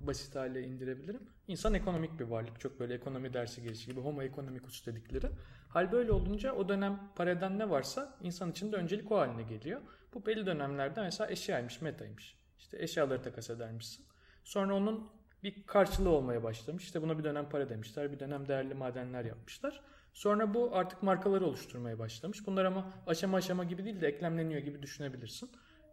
basit 0.00 0.36
hale 0.36 0.62
indirebilirim. 0.62 1.28
İnsan 1.48 1.74
ekonomik 1.74 2.18
bir 2.20 2.24
varlık. 2.24 2.60
Çok 2.60 2.80
böyle 2.80 2.94
ekonomi 2.94 3.32
dersi 3.32 3.62
gelişi 3.62 3.86
gibi 3.86 4.00
homo 4.00 4.22
economicus 4.22 4.86
dedikleri. 4.86 5.26
Hal 5.68 5.92
böyle 5.92 6.12
olunca 6.12 6.52
o 6.52 6.68
dönem 6.68 7.12
paradan 7.16 7.58
ne 7.58 7.70
varsa 7.70 8.18
insan 8.22 8.50
için 8.50 8.72
de 8.72 8.76
öncelik 8.76 9.12
o 9.12 9.18
haline 9.18 9.42
geliyor. 9.42 9.80
Bu 10.14 10.26
belli 10.26 10.46
dönemlerde 10.46 11.02
mesela 11.02 11.30
eşyaymış, 11.30 11.80
metaymış. 11.80 12.38
İşte 12.58 12.82
eşyaları 12.82 13.22
takas 13.22 13.50
edermişsin. 13.50 14.06
Sonra 14.44 14.74
onun 14.74 15.10
bir 15.42 15.66
karşılığı 15.66 16.10
olmaya 16.10 16.42
başlamış. 16.42 16.84
İşte 16.84 17.02
buna 17.02 17.18
bir 17.18 17.24
dönem 17.24 17.48
para 17.48 17.68
demişler, 17.68 18.12
bir 18.12 18.20
dönem 18.20 18.48
değerli 18.48 18.74
madenler 18.74 19.24
yapmışlar. 19.24 19.80
Sonra 20.14 20.54
bu 20.54 20.70
artık 20.72 21.02
markaları 21.02 21.46
oluşturmaya 21.46 21.98
başlamış. 21.98 22.46
Bunlar 22.46 22.64
ama 22.64 22.92
aşama 23.06 23.36
aşama 23.36 23.64
gibi 23.64 23.84
değil 23.84 24.00
de 24.00 24.08
eklemleniyor 24.08 24.60
gibi 24.60 24.82
düşünebilirsin. 24.82 25.50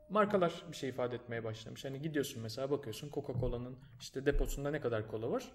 Markalar 0.10 0.64
bir 0.72 0.78
şey 0.78 0.90
ifade 0.90 1.16
etmeye 1.16 1.44
başlamış. 1.44 1.86
Hani 1.86 2.02
gidiyorsun 2.02 2.44
mesela 2.44 2.72
bakıyorsun 2.72 3.10
Coca-Cola'nın 3.10 3.78
işte 4.00 4.26
deposunda 4.26 4.72
ne 4.72 4.82
kadar 4.82 5.08
kola 5.08 5.32
var. 5.32 5.52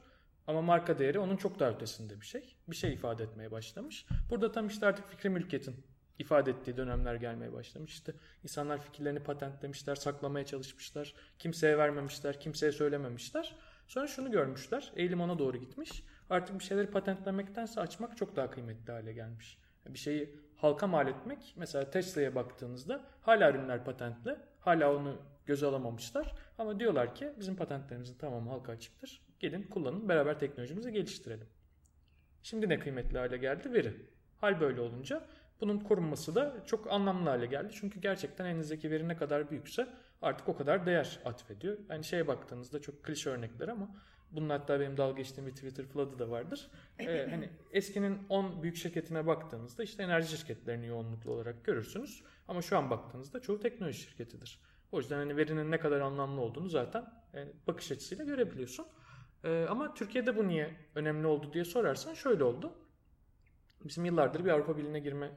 Ama 0.47 0.63
marka 0.63 0.99
değeri 0.99 1.19
onun 1.19 1.37
çok 1.37 1.61
daha 1.61 1.71
ötesinde 1.71 2.21
bir 2.21 2.27
şey. 2.27 2.57
Bir 2.69 2.77
şey 2.77 2.93
ifade 2.93 3.23
etmeye 3.23 3.51
başlamış. 3.51 4.07
Burada 4.31 4.53
tam 4.53 4.67
işte 4.67 4.87
artık 4.87 5.09
fikri 5.09 5.29
mülkiyetin 5.29 5.77
ifade 6.19 6.51
ettiği 6.51 6.77
dönemler 6.77 7.15
gelmeye 7.15 7.53
başlamış. 7.53 7.93
İşte 7.93 8.13
insanlar 8.45 8.81
fikirlerini 8.81 9.21
patentlemişler, 9.21 9.95
saklamaya 9.95 10.47
çalışmışlar. 10.47 11.15
Kimseye 11.39 11.79
vermemişler, 11.79 12.41
kimseye 12.41 12.73
söylememişler. 12.73 13.57
Sonra 13.91 14.07
şunu 14.07 14.31
görmüşler. 14.31 14.93
Eğilim 14.97 15.21
ona 15.21 15.39
doğru 15.39 15.57
gitmiş. 15.57 16.03
Artık 16.31 16.59
bir 16.59 16.65
şeyleri 16.65 16.91
patentlemektense 16.91 17.81
açmak 17.81 18.17
çok 18.17 18.37
daha 18.37 18.51
kıymetli 18.51 18.93
hale 18.93 19.13
gelmiş. 19.13 19.59
Bir 19.87 19.99
şeyi 19.99 20.37
halka 20.57 20.87
mal 20.87 21.09
etmek 21.09 21.55
mesela 21.57 21.91
Tesla'ya 21.91 22.35
baktığınızda 22.35 23.05
hala 23.23 23.51
ürünler 23.51 23.85
patentli. 23.85 24.37
Hala 24.61 24.95
onu 24.95 25.17
göze 25.47 25.67
alamamışlar. 25.67 26.35
Ama 26.59 26.81
diyorlar 26.81 27.15
ki 27.15 27.33
bizim 27.39 27.57
patentlerimizin 27.57 28.19
tamamı 28.19 28.51
halka 28.51 28.73
açıktır. 28.73 29.23
Gelin 29.41 29.63
kullanın 29.63 30.09
beraber 30.09 30.39
teknolojimizi 30.39 30.93
geliştirelim. 30.93 31.49
Şimdi 32.43 32.69
ne 32.69 32.79
kıymetli 32.79 33.19
hale 33.19 33.37
geldi? 33.37 33.73
Veri. 33.73 33.93
Hal 34.41 34.61
böyle 34.61 34.81
olunca 34.81 35.25
bunun 35.61 35.79
korunması 35.79 36.35
da 36.35 36.57
çok 36.67 36.93
anlamlı 36.93 37.31
hale 37.31 37.47
geldi. 37.47 37.73
Çünkü 37.73 38.01
gerçekten 38.01 38.45
elinizdeki 38.45 38.91
veri 38.91 39.09
ne 39.09 39.17
kadar 39.17 39.51
büyükse 39.51 39.89
artık 40.23 40.49
o 40.49 40.57
kadar 40.57 40.87
değer 40.87 41.21
atfediyor. 41.25 41.79
Yani 41.89 42.05
şeye 42.05 42.29
baktığınızda 42.29 42.81
çok 42.81 43.05
klişe 43.05 43.31
örnekler 43.31 43.69
ama 43.69 43.97
bunun 44.33 44.51
hatta 44.51 44.81
benim 44.81 44.97
dalga 44.97 45.17
geçtiğim 45.17 45.47
bir 45.47 45.55
Twitter 45.55 45.85
flood'ı 45.85 46.19
da 46.19 46.31
vardır. 46.31 46.71
Ee, 46.99 47.27
hani 47.31 47.51
eskinin 47.73 48.19
10 48.29 48.63
büyük 48.63 48.77
şirketine 48.77 49.27
baktığınızda 49.27 49.83
işte 49.83 50.03
enerji 50.03 50.37
şirketlerini 50.37 50.87
yoğunluklu 50.87 51.31
olarak 51.31 51.65
görürsünüz. 51.65 52.23
Ama 52.49 52.63
şu 52.63 52.79
an 52.79 52.91
baktığınızda 52.91 53.41
çoğu 53.41 53.61
teknoloji 53.61 54.01
şirketidir. 54.01 54.61
O 54.93 54.99
yüzden 54.99 55.17
hani 55.17 55.37
verinin 55.37 55.71
ne 55.71 55.81
kadar 55.81 56.01
anlamlı 56.01 56.41
olduğunu 56.41 56.69
zaten 56.69 57.13
yani 57.33 57.53
bakış 57.67 57.93
açısıyla 57.93 58.25
görebiliyorsun. 58.25 58.87
Ee, 59.45 59.67
ama 59.69 59.95
Türkiye'de 59.95 60.37
bu 60.37 60.49
niye 60.49 60.77
önemli 60.95 61.27
oldu 61.27 61.53
diye 61.53 61.65
sorarsan 61.65 62.15
şöyle 62.15 62.45
oldu. 62.45 62.73
Bizim 63.85 64.05
yıllardır 64.05 64.45
bir 64.45 64.51
Avrupa 64.51 64.77
Birliği'ne 64.77 65.01
girme 65.01 65.31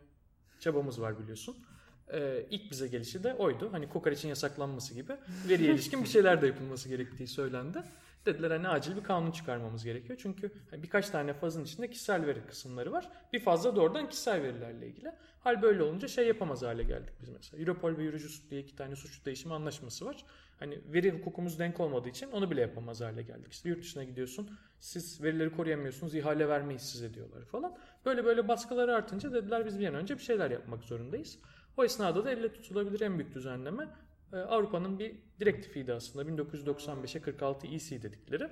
çabamız 0.60 1.02
var 1.02 1.20
biliyorsun. 1.20 1.66
Ee, 2.12 2.46
ilk 2.50 2.72
bize 2.72 2.88
gelişi 2.88 3.24
de 3.24 3.34
oydu. 3.34 3.70
Hani 3.72 3.90
kokoreçin 3.90 4.30
yasaklanması 4.30 4.94
gibi 4.94 5.14
veriye 5.50 5.74
ilişkin 5.74 6.04
bir 6.04 6.10
şeyler 6.10 6.42
de 6.42 6.48
yapılması 6.48 6.90
gerektiği 6.90 7.28
söylendi. 7.28 7.84
Dediler 8.26 8.52
hani 8.52 8.68
acil 8.68 8.96
bir 8.96 9.04
kanun 9.04 9.32
çıkarmamız 9.32 9.84
gerekiyor. 9.84 10.20
Çünkü 10.22 10.52
hani 10.72 10.84
birkaç 10.84 11.10
tane 11.10 11.34
fazın 11.34 11.64
içinde 11.64 11.90
kişisel 11.90 12.26
veri 12.26 12.46
kısımları 12.48 12.92
var. 12.92 13.10
Bir 13.34 13.40
fazla 13.40 13.76
doğrudan 13.76 14.10
kişisel 14.10 14.44
verilerle 14.44 14.88
ilgili. 14.88 15.12
Hal 15.40 15.62
böyle 15.62 15.84
olunca 15.84 16.08
şey 16.08 16.28
yapamaz 16.28 16.62
hale 16.62 16.84
geldik 16.84 17.14
biz 17.22 17.30
mesela. 17.30 17.62
Europol 17.62 17.98
ve 17.98 18.06
Eurojust 18.06 18.50
diye 18.50 18.62
iki 18.62 18.76
tane 18.76 18.96
suçlu 18.96 19.26
değişim 19.26 19.52
anlaşması 19.52 20.06
var. 20.06 20.26
Hani 20.60 20.80
veri 20.94 21.12
hukukumuz 21.12 21.60
denk 21.60 21.80
olmadığı 21.80 22.10
için 22.10 22.32
onu 22.32 22.52
bile 22.52 22.62
yapamaz 22.62 23.02
hale 23.02 23.22
geldik. 23.22 23.54
İşte 23.54 23.70
yurt 23.70 23.82
dışına 23.82 24.04
gidiyorsun. 24.04 24.50
Siz 24.80 25.24
verileri 25.24 25.52
koruyamıyorsunuz. 25.52 26.16
ihale 26.16 26.48
vermeyiz 26.48 26.82
size 26.82 27.14
diyorlar 27.14 27.46
falan. 27.46 27.78
Böyle 28.06 28.26
böyle 28.26 28.48
baskıları 28.48 28.96
artınca 28.96 29.34
dediler 29.34 29.66
biz 29.66 29.80
bir 29.80 29.88
an 29.88 29.96
önce 29.96 30.18
bir 30.18 30.24
şeyler 30.24 30.52
yapmak 30.52 30.84
zorundayız. 30.84 31.40
O 31.78 31.84
esnada 31.84 32.26
da 32.26 32.32
elle 32.32 32.54
tutulabilir 32.54 33.02
en 33.02 33.20
büyük 33.20 33.36
düzenleme 33.36 33.90
e, 34.34 34.38
Avrupa'nın 34.38 35.00
bir 35.00 35.16
direktifiydi 35.40 35.94
aslında 35.94 36.30
1995'e 36.30 37.22
46 37.22 37.68
EC 37.68 38.02
dedikleri. 38.02 38.50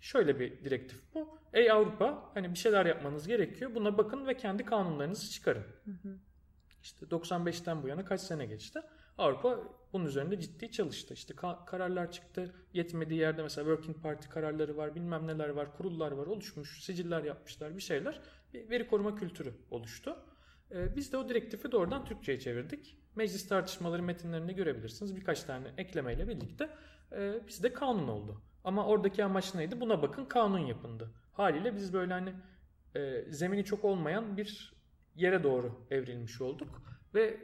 Şöyle 0.00 0.40
bir 0.40 0.64
direktif 0.64 1.14
bu. 1.14 1.38
Ey 1.52 1.70
Avrupa 1.70 2.30
hani 2.34 2.50
bir 2.50 2.58
şeyler 2.58 2.86
yapmanız 2.86 3.28
gerekiyor. 3.28 3.74
Buna 3.74 3.98
bakın 3.98 4.26
ve 4.26 4.36
kendi 4.36 4.64
kanunlarınızı 4.64 5.30
çıkarın. 5.30 5.64
Hı 5.84 5.90
hı. 5.90 6.18
İşte 6.82 7.06
95'ten 7.06 7.82
bu 7.82 7.88
yana 7.88 8.04
kaç 8.04 8.20
sene 8.20 8.46
geçti. 8.46 8.80
Avrupa 9.18 9.58
bunun 9.92 10.06
üzerinde 10.06 10.40
ciddi 10.40 10.70
çalıştı. 10.70 11.14
İşte 11.14 11.34
ka- 11.34 11.64
kararlar 11.64 12.12
çıktı. 12.12 12.54
Yetmediği 12.72 13.20
yerde 13.20 13.42
mesela 13.42 13.64
Working 13.64 14.02
Party 14.02 14.28
kararları 14.28 14.76
var, 14.76 14.94
bilmem 14.94 15.26
neler 15.26 15.48
var, 15.48 15.76
kurullar 15.76 16.12
var, 16.12 16.26
oluşmuş, 16.26 16.84
siciller 16.84 17.24
yapmışlar, 17.24 17.76
bir 17.76 17.82
şeyler. 17.82 18.20
Bir 18.54 18.70
veri 18.70 18.86
koruma 18.86 19.14
kültürü 19.14 19.54
oluştu. 19.70 20.16
Ee, 20.72 20.96
biz 20.96 21.12
de 21.12 21.16
o 21.16 21.28
direktifi 21.28 21.72
doğrudan 21.72 22.04
Türkçe'ye 22.04 22.40
çevirdik. 22.40 22.96
Meclis 23.16 23.48
tartışmaları 23.48 24.02
metinlerinde 24.02 24.52
görebilirsiniz. 24.52 25.16
Birkaç 25.16 25.42
tane 25.42 25.66
eklemeyle 25.78 26.28
birlikte 26.28 26.70
e, 27.12 27.46
bizde 27.48 27.72
kanun 27.72 28.08
oldu. 28.08 28.42
Ama 28.64 28.86
oradaki 28.86 29.24
amaç 29.24 29.54
neydi? 29.54 29.80
Buna 29.80 30.02
bakın 30.02 30.24
kanun 30.24 30.58
yapındı. 30.58 31.10
Haliyle 31.32 31.76
biz 31.76 31.92
böyle 31.92 32.12
hani 32.12 32.34
e, 32.94 33.32
zemini 33.32 33.64
çok 33.64 33.84
olmayan 33.84 34.36
bir 34.36 34.74
yere 35.14 35.42
doğru 35.42 35.86
evrilmiş 35.90 36.40
olduk. 36.40 36.82
Ve 37.14 37.40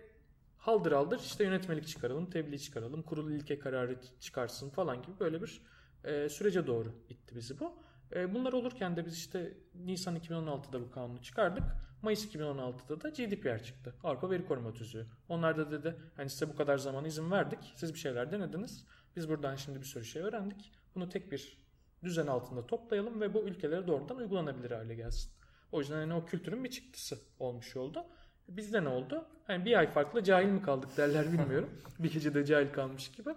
haldır 0.58 0.92
haldır 0.92 1.18
işte 1.18 1.44
yönetmelik 1.44 1.86
çıkaralım, 1.86 2.30
tebliğ 2.30 2.58
çıkaralım, 2.58 3.02
kurul 3.02 3.30
ilke 3.30 3.58
kararı 3.58 4.00
çıkarsın 4.20 4.70
falan 4.70 5.02
gibi 5.02 5.20
böyle 5.20 5.42
bir 5.42 5.62
e, 6.04 6.28
sürece 6.28 6.66
doğru 6.66 6.92
itti 7.08 7.36
bizi 7.36 7.60
bu. 7.60 7.86
Bunlar 8.34 8.52
olurken 8.52 8.96
de 8.96 9.06
biz 9.06 9.16
işte 9.16 9.54
Nisan 9.74 10.16
2016'da 10.16 10.80
bu 10.80 10.90
kanunu 10.90 11.22
çıkardık. 11.22 11.64
Mayıs 12.02 12.34
2016'da 12.34 13.00
da 13.00 13.08
GDPR 13.08 13.64
çıktı. 13.64 13.94
Avrupa 14.04 14.30
Veri 14.30 14.46
Koruma 14.46 14.72
Tüzüğü. 14.72 15.06
Onlar 15.28 15.56
da 15.56 15.70
dedi 15.70 15.96
hani 16.16 16.30
size 16.30 16.48
bu 16.48 16.56
kadar 16.56 16.78
zaman 16.78 17.04
izin 17.04 17.30
verdik. 17.30 17.72
Siz 17.76 17.94
bir 17.94 17.98
şeyler 17.98 18.32
denediniz. 18.32 18.86
Biz 19.16 19.28
buradan 19.28 19.56
şimdi 19.56 19.80
bir 19.80 19.86
sürü 19.86 20.04
şey 20.04 20.22
öğrendik. 20.22 20.72
Bunu 20.94 21.08
tek 21.08 21.32
bir 21.32 21.58
düzen 22.04 22.26
altında 22.26 22.66
toplayalım 22.66 23.20
ve 23.20 23.34
bu 23.34 23.40
ülkelere 23.40 23.86
doğrudan 23.86 24.16
uygulanabilir 24.16 24.70
hale 24.70 24.94
gelsin. 24.94 25.32
O 25.72 25.80
yüzden 25.80 25.96
hani 25.96 26.14
o 26.14 26.24
kültürün 26.24 26.64
bir 26.64 26.70
çıktısı 26.70 27.18
olmuş 27.38 27.76
oldu. 27.76 28.04
Bizde 28.48 28.84
ne 28.84 28.88
oldu? 28.88 29.24
Hani 29.46 29.64
bir 29.64 29.78
ay 29.78 29.90
farklı 29.90 30.22
cahil 30.22 30.48
mi 30.48 30.62
kaldık 30.62 30.96
derler 30.96 31.32
bilmiyorum. 31.32 31.70
bir 31.98 32.12
gecede 32.12 32.44
cahil 32.44 32.72
kalmış 32.72 33.12
gibi. 33.12 33.30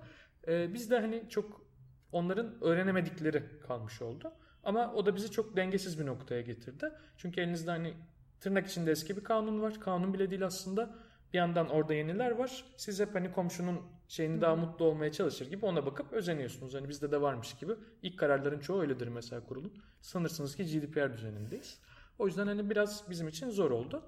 Ee, 0.48 0.74
bizde 0.74 1.00
hani 1.00 1.30
çok 1.30 1.66
onların 2.12 2.64
öğrenemedikleri 2.64 3.44
kalmış 3.68 4.02
oldu. 4.02 4.34
Ama 4.64 4.94
o 4.94 5.06
da 5.06 5.16
bizi 5.16 5.32
çok 5.32 5.56
dengesiz 5.56 6.00
bir 6.00 6.06
noktaya 6.06 6.42
getirdi. 6.42 6.92
Çünkü 7.18 7.42
elinizde 7.42 7.72
hani 7.72 7.94
tırnak 8.42 8.68
içinde 8.68 8.92
eski 8.92 9.18
bir 9.18 9.24
kanun 9.24 9.62
var. 9.62 9.80
Kanun 9.80 10.14
bile 10.14 10.30
değil 10.30 10.46
aslında. 10.46 10.96
Bir 11.34 11.38
yandan 11.38 11.70
orada 11.70 11.94
yeniler 11.94 12.32
var. 12.32 12.66
Siz 12.78 13.00
hep 13.00 13.16
hani 13.16 13.32
komşunun 13.32 13.82
şeyini 14.08 14.42
daha 14.42 14.56
mutlu 14.56 14.86
olmaya 14.86 15.12
çalışır 15.12 15.50
gibi 15.50 15.66
ona 15.66 15.86
bakıp 15.86 16.14
özeniyorsunuz. 16.14 16.74
Hani 16.74 16.90
bizde 16.90 17.12
de 17.12 17.22
varmış 17.22 17.54
gibi. 17.54 17.74
İlk 18.02 18.20
kararların 18.20 18.60
çoğu 18.60 18.82
öyledir 18.82 19.08
mesela 19.08 19.46
kurulun. 19.46 19.74
Sanırsınız 20.02 20.56
ki 20.56 20.66
GDPR 20.66 21.14
düzenindeyiz. 21.14 21.80
O 22.20 22.28
yüzden 22.28 22.48
hani 22.48 22.70
biraz 22.70 23.10
bizim 23.10 23.28
için 23.28 23.50
zor 23.50 23.72
oldu. 23.72 24.04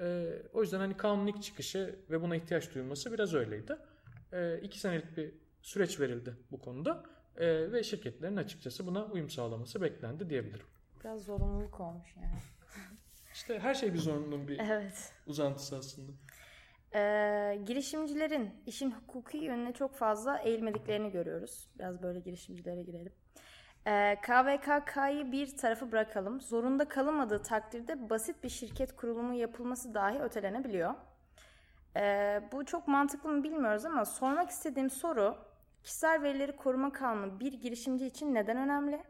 Ee, 0.00 0.42
o 0.52 0.62
yüzden 0.62 0.78
hani 0.78 0.96
kanun 0.96 1.26
ilk 1.26 1.42
çıkışı 1.42 1.98
ve 2.10 2.22
buna 2.22 2.36
ihtiyaç 2.36 2.74
duyulması 2.74 3.12
biraz 3.12 3.34
öyleydi. 3.34 3.76
Ee, 4.32 4.60
iki 4.62 4.80
senelik 4.80 5.16
bir 5.16 5.34
süreç 5.62 6.00
verildi 6.00 6.36
bu 6.50 6.60
konuda. 6.60 7.02
E, 7.36 7.72
ve 7.72 7.82
şirketlerin 7.82 8.36
açıkçası 8.36 8.86
buna 8.86 9.04
uyum 9.04 9.30
sağlaması 9.30 9.82
beklendi 9.82 10.30
diyebilirim. 10.30 10.66
Biraz 11.04 11.22
zorunluluk 11.22 11.80
olmuş 11.80 12.16
yani. 12.16 12.42
İşte 13.36 13.58
her 13.58 13.74
şey 13.74 13.94
bir 13.94 13.98
zorunluluğun 13.98 14.48
bir 14.48 14.58
Evet. 14.58 15.12
uzantısı 15.26 15.76
aslında. 15.76 16.12
Ee, 16.94 17.60
girişimcilerin 17.66 18.50
işin 18.66 18.90
hukuki 18.90 19.38
yönüne 19.38 19.72
çok 19.72 19.94
fazla 19.94 20.38
eğilmediklerini 20.38 21.10
görüyoruz. 21.10 21.68
Biraz 21.78 22.02
böyle 22.02 22.20
girişimcilere 22.20 22.82
girelim. 22.82 23.12
Ee, 23.86 24.16
KVKK'yı 24.22 25.32
bir 25.32 25.56
tarafı 25.56 25.92
bırakalım. 25.92 26.40
Zorunda 26.40 26.88
kalınmadığı 26.88 27.42
takdirde 27.42 28.10
basit 28.10 28.44
bir 28.44 28.48
şirket 28.48 28.96
kurulumu 28.96 29.34
yapılması 29.34 29.94
dahi 29.94 30.18
ötelenebiliyor. 30.18 30.94
Ee, 31.96 32.42
bu 32.52 32.64
çok 32.64 32.88
mantıklı 32.88 33.28
mı 33.28 33.44
bilmiyoruz 33.44 33.84
ama 33.84 34.04
sormak 34.04 34.50
istediğim 34.50 34.90
soru 34.90 35.36
kişisel 35.82 36.22
verileri 36.22 36.56
koruma 36.56 36.92
kanunu 36.92 37.40
bir 37.40 37.52
girişimci 37.52 38.06
için 38.06 38.34
neden 38.34 38.56
önemli? 38.56 39.02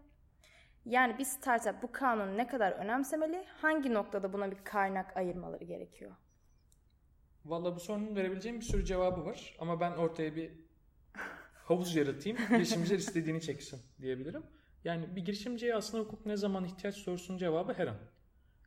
Yani 0.86 1.18
bir 1.18 1.24
startup 1.24 1.82
bu 1.82 1.92
kanunu 1.92 2.36
ne 2.36 2.46
kadar 2.46 2.72
önemsemeli? 2.72 3.44
Hangi 3.62 3.94
noktada 3.94 4.32
buna 4.32 4.50
bir 4.50 4.64
kaynak 4.64 5.16
ayırmaları 5.16 5.64
gerekiyor? 5.64 6.10
Valla 7.44 7.76
bu 7.76 7.80
sorunun 7.80 8.16
verebileceğim 8.16 8.60
bir 8.60 8.64
sürü 8.64 8.84
cevabı 8.84 9.24
var. 9.24 9.56
Ama 9.58 9.80
ben 9.80 9.92
ortaya 9.92 10.36
bir 10.36 10.52
havuz 11.64 11.96
yaratayım. 11.96 12.38
Girişimciler 12.48 12.98
istediğini 12.98 13.40
çeksin 13.40 13.80
diyebilirim. 14.00 14.42
Yani 14.84 15.16
bir 15.16 15.24
girişimciye 15.24 15.74
aslında 15.74 16.04
hukuk 16.04 16.26
ne 16.26 16.36
zaman 16.36 16.64
ihtiyaç 16.64 16.94
sorusunun 16.94 17.38
cevabı 17.38 17.72
her 17.72 17.86
an. 17.86 17.96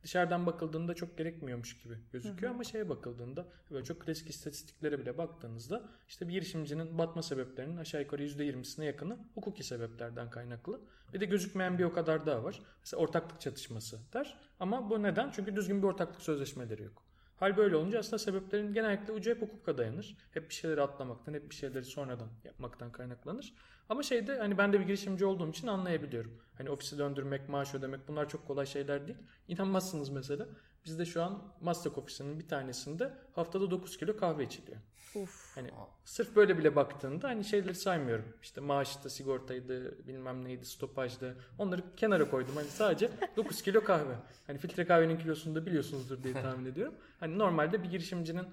Dışarıdan 0.02 0.46
bakıldığında 0.46 0.94
çok 0.94 1.18
gerekmiyormuş 1.18 1.82
gibi 1.82 1.94
gözüküyor 2.12 2.52
ama 2.52 2.64
şeye 2.64 2.88
bakıldığında 2.88 3.46
böyle 3.70 3.84
çok 3.84 4.00
klasik 4.00 4.30
istatistiklere 4.30 4.98
bile 4.98 5.18
baktığınızda 5.18 5.88
işte 6.08 6.28
bir 6.28 6.32
girişimcinin 6.32 6.98
batma 6.98 7.22
sebeplerinin 7.22 7.76
aşağı 7.76 8.00
yukarı 8.00 8.22
%20'sine 8.24 8.84
yakını 8.84 9.18
hukuki 9.34 9.64
sebeplerden 9.64 10.30
kaynaklı. 10.30 10.80
Bir 11.14 11.20
de 11.20 11.24
gözükmeyen 11.24 11.78
bir 11.78 11.84
o 11.84 11.92
kadar 11.92 12.26
daha 12.26 12.44
var. 12.44 12.62
Mesela 12.80 13.02
ortaklık 13.02 13.40
çatışması 13.40 13.98
der. 14.12 14.38
Ama 14.60 14.90
bu 14.90 15.02
neden? 15.02 15.30
Çünkü 15.30 15.56
düzgün 15.56 15.82
bir 15.82 15.86
ortaklık 15.86 16.22
sözleşmeleri 16.22 16.82
yok. 16.82 17.09
Hal 17.40 17.56
böyle 17.56 17.76
olunca 17.76 17.98
aslında 17.98 18.18
sebeplerin 18.18 18.74
genellikle 18.74 19.12
ucu 19.12 19.30
hep 19.30 19.42
hukuka 19.42 19.78
dayanır. 19.78 20.16
Hep 20.30 20.48
bir 20.48 20.54
şeyleri 20.54 20.82
atlamaktan, 20.82 21.34
hep 21.34 21.50
bir 21.50 21.54
şeyleri 21.54 21.84
sonradan 21.84 22.28
yapmaktan 22.44 22.92
kaynaklanır. 22.92 23.54
Ama 23.88 24.02
şeyde 24.02 24.38
hani 24.38 24.58
ben 24.58 24.72
de 24.72 24.80
bir 24.80 24.86
girişimci 24.86 25.24
olduğum 25.24 25.50
için 25.50 25.66
anlayabiliyorum. 25.66 26.42
Hani 26.58 26.70
ofisi 26.70 26.98
döndürmek, 26.98 27.48
maaş 27.48 27.74
ödemek 27.74 28.08
bunlar 28.08 28.28
çok 28.28 28.46
kolay 28.46 28.66
şeyler 28.66 29.06
değil. 29.06 29.18
İnanmazsınız 29.48 30.08
mesela. 30.08 30.46
Bizde 30.84 31.04
şu 31.04 31.22
an 31.22 31.54
Maslak 31.60 31.98
ofisinin 31.98 32.38
bir 32.38 32.48
tanesinde 32.48 33.12
haftada 33.32 33.70
9 33.70 33.96
kilo 33.96 34.16
kahve 34.16 34.44
içiliyor. 34.44 34.78
Uf. 35.14 35.56
Hani 35.56 35.70
sırf 36.04 36.36
böyle 36.36 36.58
bile 36.58 36.76
baktığında 36.76 37.28
hani 37.28 37.44
şeyleri 37.44 37.74
saymıyorum. 37.74 38.24
İşte 38.42 38.60
maaşta, 38.60 39.10
sigortaydı, 39.10 40.06
bilmem 40.06 40.44
neydi, 40.44 40.64
stopajdı. 40.64 41.36
Onları 41.58 41.82
kenara 41.96 42.30
koydum. 42.30 42.56
Hani 42.56 42.68
sadece 42.68 43.10
9 43.36 43.62
kilo 43.62 43.84
kahve. 43.84 44.14
Hani 44.46 44.58
filtre 44.58 44.86
kahvenin 44.86 45.18
kilosunu 45.18 45.54
da 45.54 45.66
biliyorsunuzdur 45.66 46.22
diye 46.22 46.34
tahmin 46.42 46.66
ediyorum. 46.66 46.94
Hani 47.20 47.38
normalde 47.38 47.82
bir 47.82 47.90
girişimcinin 47.90 48.46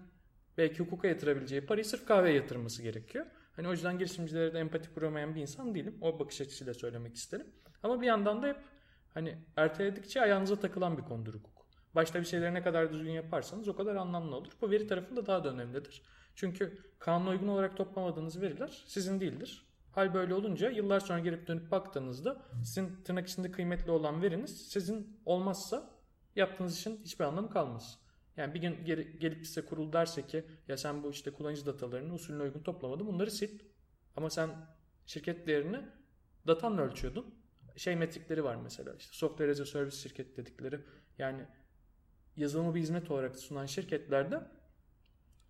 belki 0.58 0.80
hukuka 0.80 1.08
yatırabileceği 1.08 1.66
parayı 1.66 1.86
sırf 1.86 2.06
kahveye 2.06 2.36
yatırması 2.36 2.84
gerekiyor. 2.84 3.26
Hani 3.56 3.68
o 3.68 3.72
yüzden 3.72 3.98
girişimcilere 3.98 4.54
de 4.54 4.60
empati 4.60 4.94
kuramayan 4.94 5.36
bir 5.36 5.42
insan 5.42 5.76
değilim. 5.76 5.98
O 6.02 6.20
bakış 6.20 6.42
açısıyla 6.42 6.74
söylemek 6.74 7.16
isterim. 7.16 7.48
Ama 7.84 8.02
bir 8.02 8.08
yandan 8.08 8.44
da 8.44 8.48
hep 8.48 8.58
hani 9.14 9.38
erteledikçe 9.56 10.22
ayağınıza 10.22 10.60
takılan 10.60 10.98
bir 10.98 11.04
konudur 11.04 11.34
hukuk. 11.34 11.68
Başta 11.96 12.20
bir 12.20 12.26
şeyleri 12.26 12.54
ne 12.54 12.62
kadar 12.62 12.94
düzgün 12.94 13.12
yaparsanız 13.12 13.68
o 13.68 13.76
kadar 13.76 13.96
anlamlı 13.96 14.36
olur. 14.36 14.52
Bu 14.62 14.72
veri 14.72 14.88
tarafında 14.88 15.26
daha 15.26 15.44
da 15.44 15.50
önemlidir. 15.50 16.02
Çünkü 16.38 16.78
kanuna 17.00 17.30
uygun 17.30 17.48
olarak 17.48 17.78
toplamadığınız 17.78 18.42
veriler 18.42 18.84
sizin 18.88 19.20
değildir. 19.20 19.66
Hal 19.92 20.14
böyle 20.14 20.34
olunca 20.34 20.70
yıllar 20.70 21.00
sonra 21.00 21.20
gelip 21.20 21.48
dönüp 21.48 21.72
baktığınızda 21.72 22.42
sizin 22.64 23.04
tırnak 23.04 23.28
içinde 23.28 23.52
kıymetli 23.52 23.92
olan 23.92 24.22
veriniz 24.22 24.68
sizin 24.68 25.20
olmazsa 25.26 25.90
yaptığınız 26.36 26.78
işin 26.78 26.98
hiçbir 27.04 27.26
anlamı 27.26 27.50
kalmaz. 27.50 28.00
Yani 28.38 28.54
bir 28.54 28.62
gün 28.62 28.86
geri, 28.86 29.20
gelip 29.20 29.48
size 29.48 29.66
kurul 29.66 29.94
derse 29.94 30.28
ki 30.28 30.46
ya 30.68 30.78
sen 30.78 31.04
bu 31.04 31.12
işte 31.12 31.32
kullanıcı 31.32 31.66
datalarını 31.66 32.14
usulüne 32.14 32.44
uygun 32.44 32.60
toplamadın 32.60 33.08
bunları 33.08 33.32
sil. 33.40 33.54
Ama 34.16 34.30
sen 34.30 34.50
şirket 35.06 35.48
değerini 35.48 35.82
datanla 36.48 36.82
ölçüyordun. 36.82 37.36
Şey 37.76 37.96
metrikleri 37.96 38.44
var 38.44 38.56
mesela 38.56 38.94
işte 38.94 39.14
software 39.14 39.52
as 39.52 39.60
a 39.60 39.66
service 39.66 39.98
şirket 39.98 40.38
dedikleri 40.38 40.80
yani 41.18 41.46
yazılımı 42.36 42.76
bir 42.76 42.80
hizmet 42.80 43.12
olarak 43.12 43.36
sunan 43.36 43.66
şirketlerde 43.66 44.57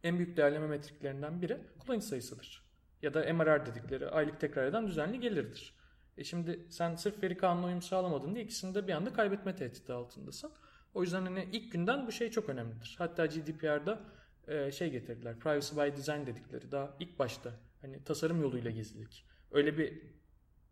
en 0.04 0.18
büyük 0.18 0.38
değerleme 0.38 0.68
metriklerinden 0.68 1.42
biri 1.42 1.58
kullanıcı 1.80 2.08
sayısıdır. 2.08 2.68
Ya 3.02 3.14
da 3.14 3.34
MRR 3.34 3.66
dedikleri 3.66 4.10
aylık 4.10 4.40
tekrar 4.40 4.66
eden 4.66 4.88
düzenli 4.88 5.20
gelirdir. 5.20 5.74
E 6.18 6.24
şimdi 6.24 6.66
sen 6.70 6.96
sırf 6.96 7.24
veri 7.24 7.38
kanuna 7.38 7.66
uyum 7.66 7.82
sağlamadın 7.82 8.36
diye 8.36 8.46
ikisini 8.46 8.76
de 8.76 8.88
bir 8.88 8.94
anda 8.94 9.14
kaybetme 9.14 9.56
tehdidi 9.56 9.94
altındasın. 9.94 10.52
O 10.94 11.04
yüzden 11.04 11.22
hani 11.22 11.50
ilk 11.52 11.72
günden 11.72 12.08
bu 12.08 12.12
şey 12.12 12.32
çok 12.32 12.50
önemlidir. 12.50 12.96
Hatta 12.98 13.26
GDPR'da 13.26 14.00
e, 14.48 14.72
şey 14.72 14.90
getirdiler. 14.92 15.40
Privacy 15.40 15.76
by 15.76 15.98
design 15.98 16.26
dedikleri 16.26 16.72
daha 16.72 16.98
ilk 17.00 17.20
başta 17.20 17.52
hani 17.82 18.04
tasarım 18.04 18.42
yoluyla 18.42 18.72
gizlilik. 18.72 19.26
Öyle 19.52 19.78
bir 19.78 20.02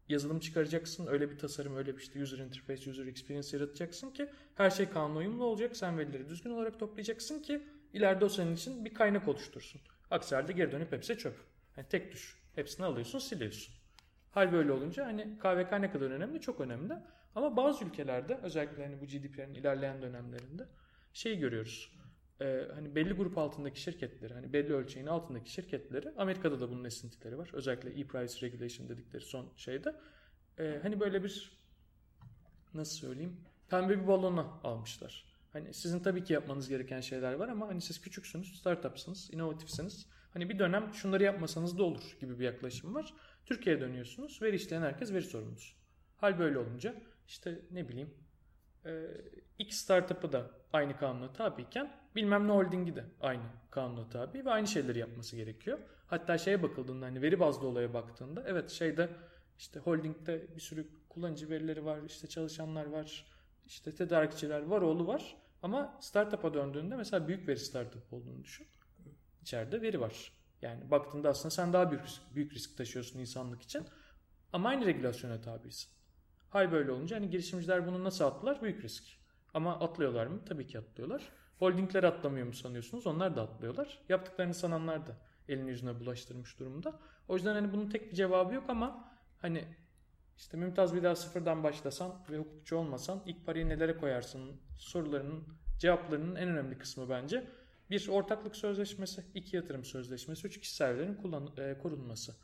yazılım 0.10 0.40
çıkaracaksın, 0.40 1.08
öyle 1.08 1.32
bir 1.32 1.38
tasarım, 1.38 1.76
öyle 1.76 1.96
bir 1.96 2.02
işte 2.02 2.22
user 2.22 2.38
interface, 2.38 2.92
user 2.92 3.06
experience 3.06 3.58
yaratacaksın 3.58 4.12
ki 4.12 4.30
her 4.56 4.70
şey 4.70 4.90
kanuna 4.90 5.18
uyumlu 5.18 5.44
olacak. 5.44 5.78
Sen 5.78 5.98
verileri 5.98 6.30
düzgün 6.30 6.50
olarak 6.50 6.80
toplayacaksın 6.80 7.42
ki 7.42 7.62
ileride 7.96 8.26
o 8.26 8.30
senin 8.30 8.56
için 8.56 8.86
bir 8.86 8.94
kaynak 8.94 9.28
oluştursun. 9.28 9.82
Aksi 10.12 10.36
halde 10.36 10.54
geri 10.54 10.72
dönüp 10.72 10.92
hepsi 10.92 11.18
çöp. 11.18 11.36
Yani 11.78 11.88
tek 11.88 12.12
düş. 12.12 12.38
Hepsini 12.56 12.86
alıyorsun, 12.86 13.20
siliyorsun. 13.20 13.76
Hal 14.32 14.54
böyle 14.54 14.72
olunca 14.72 15.06
hani 15.06 15.38
KVK 15.40 15.72
ne 15.72 15.92
kadar 15.92 16.12
önemli? 16.12 16.42
Çok 16.42 16.62
önemli. 16.62 16.94
Ama 17.36 17.58
bazı 17.58 17.86
ülkelerde 17.86 18.40
özellikle 18.44 18.84
hani 18.84 19.02
bu 19.02 19.06
GDPR'in 19.06 19.54
ilerleyen 19.54 20.02
dönemlerinde 20.02 20.68
şey 21.14 21.38
görüyoruz. 21.38 21.92
Ee, 22.42 22.68
hani 22.76 22.96
belli 22.96 23.14
grup 23.14 23.38
altındaki 23.38 23.82
şirketleri, 23.82 24.34
hani 24.34 24.54
belli 24.54 24.74
ölçeğin 24.74 25.08
altındaki 25.08 25.52
şirketleri, 25.52 26.14
Amerika'da 26.18 26.60
da 26.60 26.70
bunun 26.70 26.84
esintileri 26.84 27.38
var. 27.38 27.50
Özellikle 27.54 27.90
e-price 27.90 28.48
regulation 28.48 28.90
dedikleri 28.90 29.24
son 29.24 29.50
şeyde. 29.58 29.96
Ee, 30.60 30.80
hani 30.84 31.00
böyle 31.00 31.24
bir 31.24 31.62
nasıl 32.74 32.98
söyleyeyim? 32.98 33.38
Pembe 33.70 34.02
bir 34.02 34.08
balona 34.08 34.46
almışlar. 34.64 35.35
Hani 35.56 35.74
sizin 35.74 36.00
tabii 36.00 36.24
ki 36.24 36.34
yapmanız 36.34 36.70
gereken 36.70 37.02
şeyler 37.02 37.34
var 37.34 37.50
ama 37.50 37.68
hani 37.68 37.82
siz 37.82 38.02
küçüksünüz, 38.02 38.60
startupsınız, 38.60 39.34
inovatifsiniz. 39.34 40.08
Hani 40.34 40.50
bir 40.50 40.60
dönem 40.60 40.94
şunları 40.94 41.24
yapmasanız 41.24 41.78
da 41.78 41.84
olur 41.84 42.18
gibi 42.22 42.40
bir 42.40 42.46
yaklaşım 42.46 42.96
var. 42.96 43.14
Türkiye'ye 43.46 43.82
dönüyorsunuz. 43.82 44.42
Veri 44.42 44.56
işleyen 44.56 44.82
herkes 44.82 45.14
veri 45.14 45.22
sorumlusu. 45.22 45.76
Hal 46.18 46.40
böyle 46.40 46.58
olunca 46.60 46.96
işte 47.28 47.62
ne 47.72 47.90
bileyim 47.90 48.14
X 49.60 49.78
startup'ı 49.78 50.32
da 50.32 50.52
aynı 50.74 50.98
kanuna 50.98 51.34
tabiyken 51.34 51.92
bilmem 52.16 52.48
ne 52.48 52.52
holdingi 52.52 52.96
de 52.96 53.06
aynı 53.22 53.44
kanuna 53.72 54.10
tabi 54.10 54.46
ve 54.46 54.50
aynı 54.50 54.68
şeyleri 54.68 55.00
yapması 55.00 55.36
gerekiyor. 55.36 55.80
Hatta 56.08 56.38
şeye 56.38 56.64
bakıldığında 56.64 57.06
hani 57.06 57.22
veri 57.22 57.40
bazlı 57.40 57.68
olaya 57.68 57.94
baktığında 57.94 58.44
evet 58.48 58.70
şeyde 58.70 59.10
işte 59.58 59.80
holdingde 59.80 60.56
bir 60.56 60.62
sürü 60.62 60.88
kullanıcı 61.10 61.50
verileri 61.50 61.86
var, 61.86 62.00
işte 62.06 62.28
çalışanlar 62.28 62.86
var, 62.86 63.26
işte 63.66 63.96
tedarikçiler 63.96 64.62
var, 64.62 64.82
oğlu 64.82 65.08
var. 65.08 65.45
Ama 65.66 65.98
startup'a 66.00 66.54
döndüğünde 66.54 66.96
mesela 66.96 67.28
büyük 67.28 67.48
veri 67.48 67.60
startup 67.60 68.14
olduğunu 68.14 68.44
düşün. 68.44 68.68
İçeride 69.42 69.82
veri 69.82 70.02
var. 70.02 70.32
Yani 70.62 70.92
baktığında 70.92 71.30
aslında 71.30 71.50
sen 71.50 71.74
daha 71.74 71.92
büyük 71.92 72.06
risk, 72.06 72.22
büyük 72.36 72.54
risk 72.54 72.78
taşıyorsun 72.78 73.20
insanlık 73.20 73.62
için. 73.62 73.86
Ama 74.54 74.70
aynı 74.70 74.86
regülasyona 74.86 75.42
tabisin. 75.42 75.92
Hal 76.50 76.72
böyle 76.72 76.92
olunca 76.92 77.16
hani 77.16 77.30
girişimciler 77.30 77.88
bunu 77.88 78.04
nasıl 78.04 78.26
attılar? 78.26 78.62
Büyük 78.62 78.84
risk. 78.84 79.04
Ama 79.54 79.80
atlıyorlar 79.80 80.28
mı? 80.28 80.46
Tabii 80.46 80.68
ki 80.68 80.80
atlıyorlar. 80.80 81.30
Holdingler 81.60 82.04
atlamıyor 82.04 82.48
mu 82.48 82.54
sanıyorsunuz? 82.54 83.08
Onlar 83.08 83.36
da 83.36 83.42
atlıyorlar. 83.42 84.02
Yaptıklarını 84.10 84.54
sananlar 84.54 85.08
da 85.08 85.18
elini 85.48 85.70
yüzüne 85.70 86.00
bulaştırmış 86.00 86.60
durumda. 86.60 87.00
O 87.28 87.36
yüzden 87.36 87.54
hani 87.54 87.74
bunun 87.74 87.90
tek 87.90 88.12
bir 88.12 88.16
cevabı 88.16 88.54
yok 88.54 88.70
ama 88.70 89.12
hani 89.38 89.66
işte 90.38 90.58
Mümtaz 90.58 90.96
bir 90.96 91.04
daha 91.04 91.16
sıfırdan 91.16 91.64
başlasan 91.64 92.26
ve 92.30 92.38
hukukçu 92.38 92.78
olmasan 92.78 93.24
ilk 93.26 93.46
parayı 93.46 93.70
nelere 93.70 93.98
koyarsın 93.98 94.62
sorularının 94.78 95.44
cevaplarının 95.80 96.36
en 96.36 96.50
önemli 96.50 96.78
kısmı 96.78 97.10
bence. 97.10 97.48
Bir 97.90 98.08
ortaklık 98.08 98.56
sözleşmesi, 98.56 99.26
iki 99.34 99.56
yatırım 99.56 99.86
sözleşmesi, 99.86 100.48
üç 100.48 100.60
kişisel 100.60 100.90
verilerin 100.90 101.16
kullan, 101.16 101.50
e, 101.58 101.78
korunması. 101.78 102.36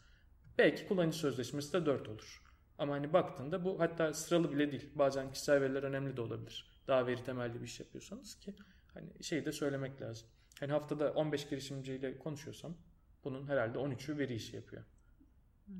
Belki 0.57 0.87
kullanıcı 0.87 1.17
sözleşmesi 1.17 1.73
de 1.73 1.85
dört 1.85 2.09
olur. 2.09 2.43
Ama 2.77 2.93
hani 2.93 3.13
baktığında 3.13 3.65
bu 3.65 3.79
hatta 3.79 4.13
sıralı 4.13 4.51
bile 4.51 4.71
değil. 4.71 4.89
Bazen 4.95 5.31
kişisel 5.31 5.61
veriler 5.61 5.83
önemli 5.83 6.17
de 6.17 6.21
olabilir. 6.21 6.81
Daha 6.87 7.07
veri 7.07 7.23
temelli 7.23 7.53
bir 7.53 7.65
iş 7.65 7.79
yapıyorsanız 7.79 8.39
ki 8.39 8.55
hani 8.93 9.23
şeyi 9.23 9.45
de 9.45 9.51
söylemek 9.51 10.01
lazım. 10.01 10.27
Hani 10.59 10.71
haftada 10.71 11.13
15 11.13 11.49
girişimciyle 11.49 12.17
konuşuyorsam 12.17 12.77
bunun 13.23 13.47
herhalde 13.47 13.77
13'ü 13.77 14.17
veri 14.17 14.33
işi 14.33 14.55
yapıyor. 14.55 14.83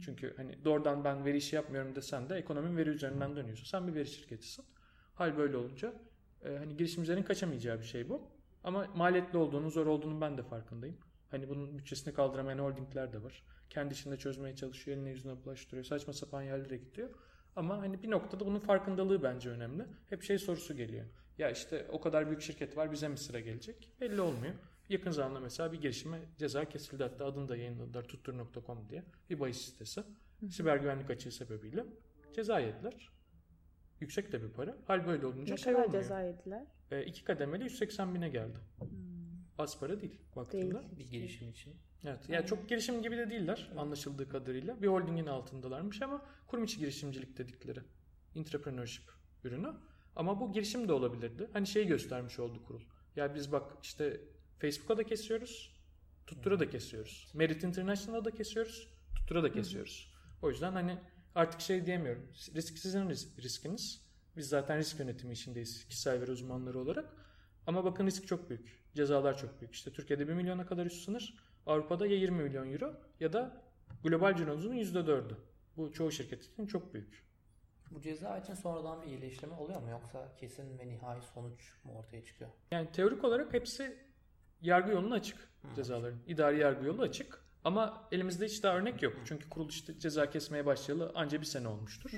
Çünkü 0.01 0.33
hani 0.37 0.65
doğrudan 0.65 1.03
ben 1.03 1.25
veri 1.25 1.37
işi 1.37 1.55
yapmıyorum 1.55 1.95
desen 1.95 2.29
de 2.29 2.35
ekonominin 2.35 2.77
veri 2.77 2.89
üzerinden 2.89 3.35
dönüyorsun. 3.35 3.65
Sen 3.65 3.87
bir 3.87 3.95
veri 3.95 4.07
şirketisin. 4.07 4.65
Hal 5.13 5.37
böyle 5.37 5.57
olunca 5.57 5.93
e, 6.45 6.57
hani 6.57 6.77
girişimcilerin 6.77 7.23
kaçamayacağı 7.23 7.79
bir 7.79 7.85
şey 7.85 8.09
bu. 8.09 8.21
Ama 8.63 8.87
maliyetli 8.95 9.37
olduğunu, 9.37 9.69
zor 9.69 9.85
olduğunu 9.85 10.21
ben 10.21 10.37
de 10.37 10.43
farkındayım. 10.43 10.97
Hani 11.31 11.49
bunun 11.49 11.77
bütçesini 11.77 12.13
kaldıramayan 12.13 12.59
holdingler 12.59 13.13
de 13.13 13.23
var. 13.23 13.43
Kendi 13.69 13.93
içinde 13.93 14.17
çözmeye 14.17 14.55
çalışıyor, 14.55 14.97
eline 14.97 15.09
yüzüne 15.09 15.43
bulaştırıyor. 15.45 15.83
Saçma 15.83 16.13
sapan 16.13 16.41
yerlere 16.41 16.77
gidiyor. 16.77 17.09
Ama 17.55 17.77
hani 17.77 18.03
bir 18.03 18.11
noktada 18.11 18.45
bunun 18.45 18.59
farkındalığı 18.59 19.23
bence 19.23 19.49
önemli. 19.49 19.85
Hep 20.09 20.23
şey 20.23 20.37
sorusu 20.37 20.75
geliyor. 20.75 21.05
Ya 21.37 21.49
işte 21.49 21.87
o 21.91 22.01
kadar 22.01 22.27
büyük 22.27 22.41
şirket 22.41 22.77
var 22.77 22.91
bize 22.91 23.07
mi 23.07 23.17
sıra 23.17 23.39
gelecek? 23.39 23.91
Belli 24.01 24.21
olmuyor. 24.21 24.53
Yakın 24.91 25.11
zamanda 25.11 25.39
mesela 25.39 25.71
bir 25.71 25.81
girişime 25.81 26.19
ceza 26.37 26.65
kesildi. 26.65 27.03
Hatta 27.03 27.25
adını 27.25 27.49
da 27.49 27.57
yayınladılar 27.57 28.03
tuttur.com 28.03 28.89
diye. 28.89 29.03
Bir 29.29 29.39
bahis 29.39 29.57
sitesi. 29.61 30.03
Siber 30.49 30.77
güvenlik 30.77 31.09
açığı 31.09 31.31
sebebiyle 31.31 31.85
ceza 32.33 32.59
yediler. 32.59 33.09
Yüksek 33.99 34.31
de 34.31 34.43
bir 34.43 34.49
para. 34.49 34.77
Hal 34.87 35.07
böyle 35.07 35.25
olunca 35.25 35.53
Ne 35.53 35.57
şey 35.57 35.73
kadar 35.73 35.85
olmuyor. 35.85 36.03
ceza 36.03 36.21
yediler? 36.21 36.65
E, 36.91 37.05
iki 37.05 37.23
kademeli 37.23 37.63
180 37.63 38.15
bine 38.15 38.29
geldi. 38.29 38.57
Az 39.57 39.79
para 39.79 40.01
değil 40.01 40.17
baktığında. 40.35 40.83
Bir 40.97 41.09
girişim 41.09 41.49
için. 41.49 41.73
Evet. 42.05 42.29
Yani 42.29 42.45
çok 42.45 42.69
girişim 42.69 43.01
gibi 43.01 43.17
de 43.17 43.29
değiller 43.29 43.71
anlaşıldığı 43.77 44.29
kadarıyla. 44.29 44.81
Bir 44.81 44.87
holdingin 44.87 45.25
altındalarmış 45.25 46.01
ama 46.01 46.25
kurum 46.47 46.63
içi 46.63 46.79
girişimcilik 46.79 47.37
dedikleri. 47.37 47.79
Entrepreneurship 48.35 49.03
ürünü. 49.43 49.73
Ama 50.15 50.39
bu 50.39 50.51
girişim 50.51 50.87
de 50.87 50.93
olabilirdi. 50.93 51.49
Hani 51.53 51.67
şeyi 51.67 51.87
göstermiş 51.87 52.39
oldu 52.39 52.63
kurul. 52.63 52.81
Ya 53.15 53.35
biz 53.35 53.51
bak 53.51 53.71
işte 53.83 54.21
Facebook'a 54.61 54.97
da 54.97 55.03
kesiyoruz. 55.03 55.75
Tuttura 56.27 56.59
da 56.59 56.69
kesiyoruz. 56.69 57.31
Merit 57.33 57.63
International'a 57.63 58.25
da 58.25 58.31
kesiyoruz. 58.31 58.87
Tuttura 59.15 59.43
da 59.43 59.51
kesiyoruz. 59.51 60.13
O 60.41 60.49
yüzden 60.49 60.71
hani 60.71 60.97
artık 61.35 61.61
şey 61.61 61.85
diyemiyorum. 61.85 62.27
Risk 62.55 62.77
sizin 62.77 63.09
ris- 63.09 63.41
riskiniz. 63.43 64.01
Biz 64.37 64.49
zaten 64.49 64.77
risk 64.77 64.99
yönetimi 64.99 65.33
işindeyiz 65.33 65.85
kişisel 65.87 66.21
veri 66.21 66.31
uzmanları 66.31 66.79
olarak. 66.79 67.13
Ama 67.67 67.83
bakın 67.83 68.05
risk 68.07 68.27
çok 68.27 68.49
büyük. 68.49 68.81
Cezalar 68.95 69.37
çok 69.37 69.61
büyük. 69.61 69.73
İşte 69.73 69.91
Türkiye'de 69.93 70.27
1 70.27 70.33
milyona 70.33 70.65
kadar 70.65 70.85
üst 70.85 71.05
sınır. 71.05 71.33
Avrupa'da 71.65 72.07
ya 72.07 72.15
20 72.17 72.43
milyon 72.43 72.73
euro 72.73 72.95
ya 73.19 73.33
da 73.33 73.63
global 74.03 74.35
cironuzun 74.35 74.75
%4'ü. 74.75 75.35
Bu 75.77 75.93
çoğu 75.93 76.11
şirket 76.11 76.43
için 76.43 76.67
çok 76.67 76.93
büyük. 76.93 77.23
Bu 77.91 78.01
ceza 78.01 78.37
için 78.37 78.53
sonradan 78.53 79.01
bir 79.01 79.07
iyileştirme 79.07 79.55
oluyor 79.55 79.81
mu 79.81 79.89
yoksa 79.89 80.35
kesin 80.37 80.79
ve 80.79 80.87
nihai 80.87 81.21
sonuç 81.33 81.73
mu 81.83 81.93
ortaya 81.97 82.25
çıkıyor? 82.25 82.49
Yani 82.71 82.91
teorik 82.91 83.23
olarak 83.23 83.53
hepsi 83.53 84.10
yargı 84.61 84.91
yoluna 84.91 85.15
açık 85.15 85.37
cezaların. 85.75 86.19
İdari 86.27 86.59
yargı 86.59 86.85
yolu 86.85 87.01
açık. 87.01 87.41
Ama 87.63 88.07
elimizde 88.11 88.45
hiç 88.45 88.63
daha 88.63 88.77
örnek 88.77 89.01
yok. 89.01 89.13
Çünkü 89.25 89.49
kurul 89.49 89.69
işte 89.69 89.99
ceza 89.99 90.29
kesmeye 90.29 90.65
başlayalı 90.65 91.11
anca 91.15 91.41
bir 91.41 91.45
sene 91.45 91.67
olmuştur. 91.67 92.11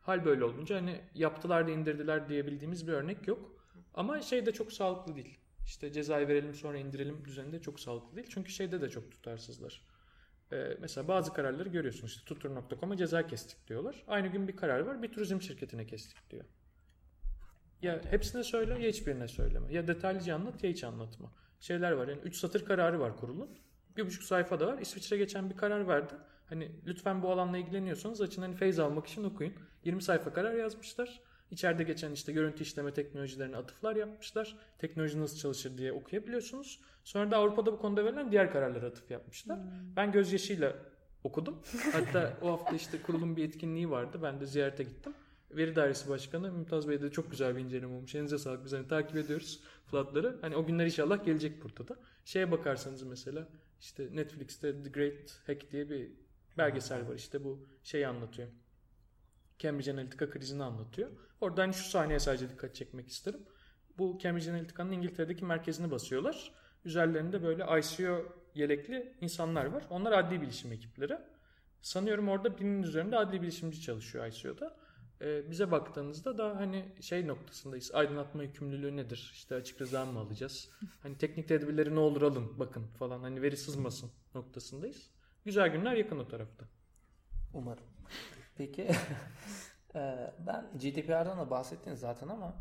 Hal 0.00 0.24
böyle 0.24 0.44
olunca 0.44 0.76
hani 0.76 1.00
yaptılar 1.14 1.66
da 1.66 1.70
indirdiler 1.70 2.28
diyebildiğimiz 2.28 2.86
bir 2.88 2.92
örnek 2.92 3.28
yok. 3.28 3.66
Ama 3.94 4.22
şey 4.22 4.46
de 4.46 4.52
çok 4.52 4.72
sağlıklı 4.72 5.16
değil. 5.16 5.38
İşte 5.66 5.92
cezayı 5.92 6.28
verelim 6.28 6.54
sonra 6.54 6.78
indirelim 6.78 7.24
düzeninde 7.24 7.60
çok 7.60 7.80
sağlıklı 7.80 8.16
değil. 8.16 8.28
Çünkü 8.30 8.52
şeyde 8.52 8.80
de 8.80 8.88
çok 8.88 9.12
tutarsızlar. 9.12 9.82
Ee, 10.52 10.76
mesela 10.80 11.08
bazı 11.08 11.32
kararları 11.32 11.68
görüyorsun 11.68 12.06
işte 12.06 12.24
tutur.com'a 12.24 12.96
ceza 12.96 13.26
kestik 13.26 13.68
diyorlar. 13.68 14.04
Aynı 14.06 14.28
gün 14.28 14.48
bir 14.48 14.56
karar 14.56 14.80
var 14.80 15.02
bir 15.02 15.12
turizm 15.12 15.40
şirketine 15.40 15.86
kestik 15.86 16.30
diyor. 16.30 16.44
Ya 17.82 18.00
hepsine 18.10 18.44
söyle 18.44 18.72
ya 18.72 18.88
hiçbirine 18.88 19.28
söyleme. 19.28 19.72
Ya 19.72 19.86
detaylıca 19.86 20.34
anlat 20.34 20.64
ya 20.64 20.70
hiç 20.70 20.84
anlatma. 20.84 21.32
Şeyler 21.60 21.92
var 21.92 22.08
yani 22.08 22.20
3 22.24 22.36
satır 22.36 22.64
kararı 22.64 23.00
var 23.00 23.16
kurulun. 23.16 23.48
Bir 23.96 24.06
buçuk 24.06 24.22
sayfa 24.22 24.60
da 24.60 24.66
var. 24.66 24.78
İsviçre 24.78 25.16
geçen 25.16 25.50
bir 25.50 25.56
karar 25.56 25.88
verdi. 25.88 26.14
Hani 26.48 26.72
lütfen 26.86 27.22
bu 27.22 27.30
alanla 27.32 27.58
ilgileniyorsanız 27.58 28.20
açın 28.20 28.42
hani 28.42 28.56
feyz 28.56 28.78
almak 28.78 29.06
için 29.06 29.24
okuyun. 29.24 29.52
20 29.84 30.02
sayfa 30.02 30.32
karar 30.32 30.54
yazmışlar. 30.54 31.20
İçeride 31.50 31.82
geçen 31.82 32.12
işte 32.12 32.32
görüntü 32.32 32.62
işleme 32.62 32.92
teknolojilerine 32.92 33.56
atıflar 33.56 33.96
yapmışlar. 33.96 34.56
Teknoloji 34.78 35.20
nasıl 35.20 35.38
çalışır 35.38 35.78
diye 35.78 35.92
okuyabiliyorsunuz. 35.92 36.80
Sonra 37.04 37.30
da 37.30 37.36
Avrupa'da 37.36 37.72
bu 37.72 37.78
konuda 37.78 38.04
verilen 38.04 38.32
diğer 38.32 38.52
kararlara 38.52 38.86
atıf 38.86 39.10
yapmışlar. 39.10 39.58
Ben 39.96 40.12
gözyaşıyla 40.12 40.76
okudum. 41.24 41.62
Hatta 41.92 42.38
o 42.42 42.52
hafta 42.52 42.76
işte 42.76 43.02
kurulun 43.02 43.36
bir 43.36 43.44
etkinliği 43.44 43.90
vardı. 43.90 44.18
Ben 44.22 44.40
de 44.40 44.46
ziyarete 44.46 44.82
gittim. 44.82 45.14
Veri 45.56 45.76
Dairesi 45.76 46.08
Başkanı 46.08 46.52
Mümtaz 46.52 46.88
Bey 46.88 47.02
de 47.02 47.10
çok 47.10 47.30
güzel 47.30 47.56
bir 47.56 47.60
inceleme 47.60 47.94
olmuş. 47.94 48.14
Elinize 48.14 48.38
sağlık. 48.38 48.64
Biz 48.64 48.72
hani 48.72 48.88
takip 48.88 49.16
ediyoruz 49.16 49.60
flatları. 49.86 50.38
Hani 50.40 50.56
o 50.56 50.66
günler 50.66 50.86
inşallah 50.86 51.24
gelecek 51.24 51.62
burada 51.64 51.88
da. 51.88 51.96
Şeye 52.24 52.50
bakarsanız 52.50 53.02
mesela 53.02 53.48
işte 53.80 54.08
Netflix'te 54.12 54.82
The 54.82 54.90
Great 54.90 55.40
Hack 55.46 55.72
diye 55.72 55.90
bir 55.90 56.10
belgesel 56.58 57.08
var. 57.08 57.14
İşte 57.14 57.44
bu 57.44 57.66
şeyi 57.82 58.06
anlatıyor. 58.06 58.48
Cambridge 59.58 59.92
Analytica 59.92 60.30
krizini 60.30 60.62
anlatıyor. 60.62 61.10
Orada 61.40 61.62
hani 61.62 61.74
şu 61.74 61.84
sahneye 61.84 62.18
sadece 62.18 62.50
dikkat 62.50 62.74
çekmek 62.74 63.08
isterim. 63.08 63.40
Bu 63.98 64.18
Cambridge 64.22 64.50
Analytica'nın 64.50 64.92
İngiltere'deki 64.92 65.44
merkezini 65.44 65.90
basıyorlar. 65.90 66.52
Üzerlerinde 66.84 67.42
böyle 67.42 67.64
ICO 67.78 68.36
yelekli 68.54 69.14
insanlar 69.20 69.64
var. 69.64 69.84
Onlar 69.90 70.12
adli 70.12 70.42
bilişim 70.42 70.72
ekipleri. 70.72 71.18
Sanıyorum 71.80 72.28
orada 72.28 72.58
binin 72.58 72.82
üzerinde 72.82 73.16
adli 73.16 73.42
bilişimci 73.42 73.80
çalışıyor 73.80 74.26
ICO'da. 74.26 74.76
Ee, 75.20 75.50
bize 75.50 75.70
baktığınızda 75.70 76.38
da 76.38 76.56
hani 76.56 76.84
şey 77.00 77.26
noktasındayız. 77.26 77.90
Aydınlatma 77.94 78.42
yükümlülüğü 78.42 78.96
nedir? 78.96 79.30
İşte 79.34 79.54
açık 79.54 79.80
rıza 79.80 80.04
mı 80.06 80.18
alacağız? 80.18 80.70
Hani 81.02 81.18
teknik 81.18 81.48
tedbirleri 81.48 81.94
ne 81.94 81.98
olur 81.98 82.22
alın 82.22 82.58
bakın 82.58 82.86
falan. 82.86 83.20
Hani 83.20 83.42
veri 83.42 83.56
sızmasın 83.56 84.10
noktasındayız. 84.34 85.10
Güzel 85.44 85.68
günler 85.68 85.94
yakın 85.96 86.18
o 86.18 86.28
tarafta. 86.28 86.66
Umarım. 87.54 87.84
Peki 88.56 88.90
eee, 89.94 90.34
ben 90.46 90.70
GDPR'dan 90.78 91.38
da 91.38 91.50
bahsettiniz 91.50 92.00
zaten 92.00 92.28
ama 92.28 92.54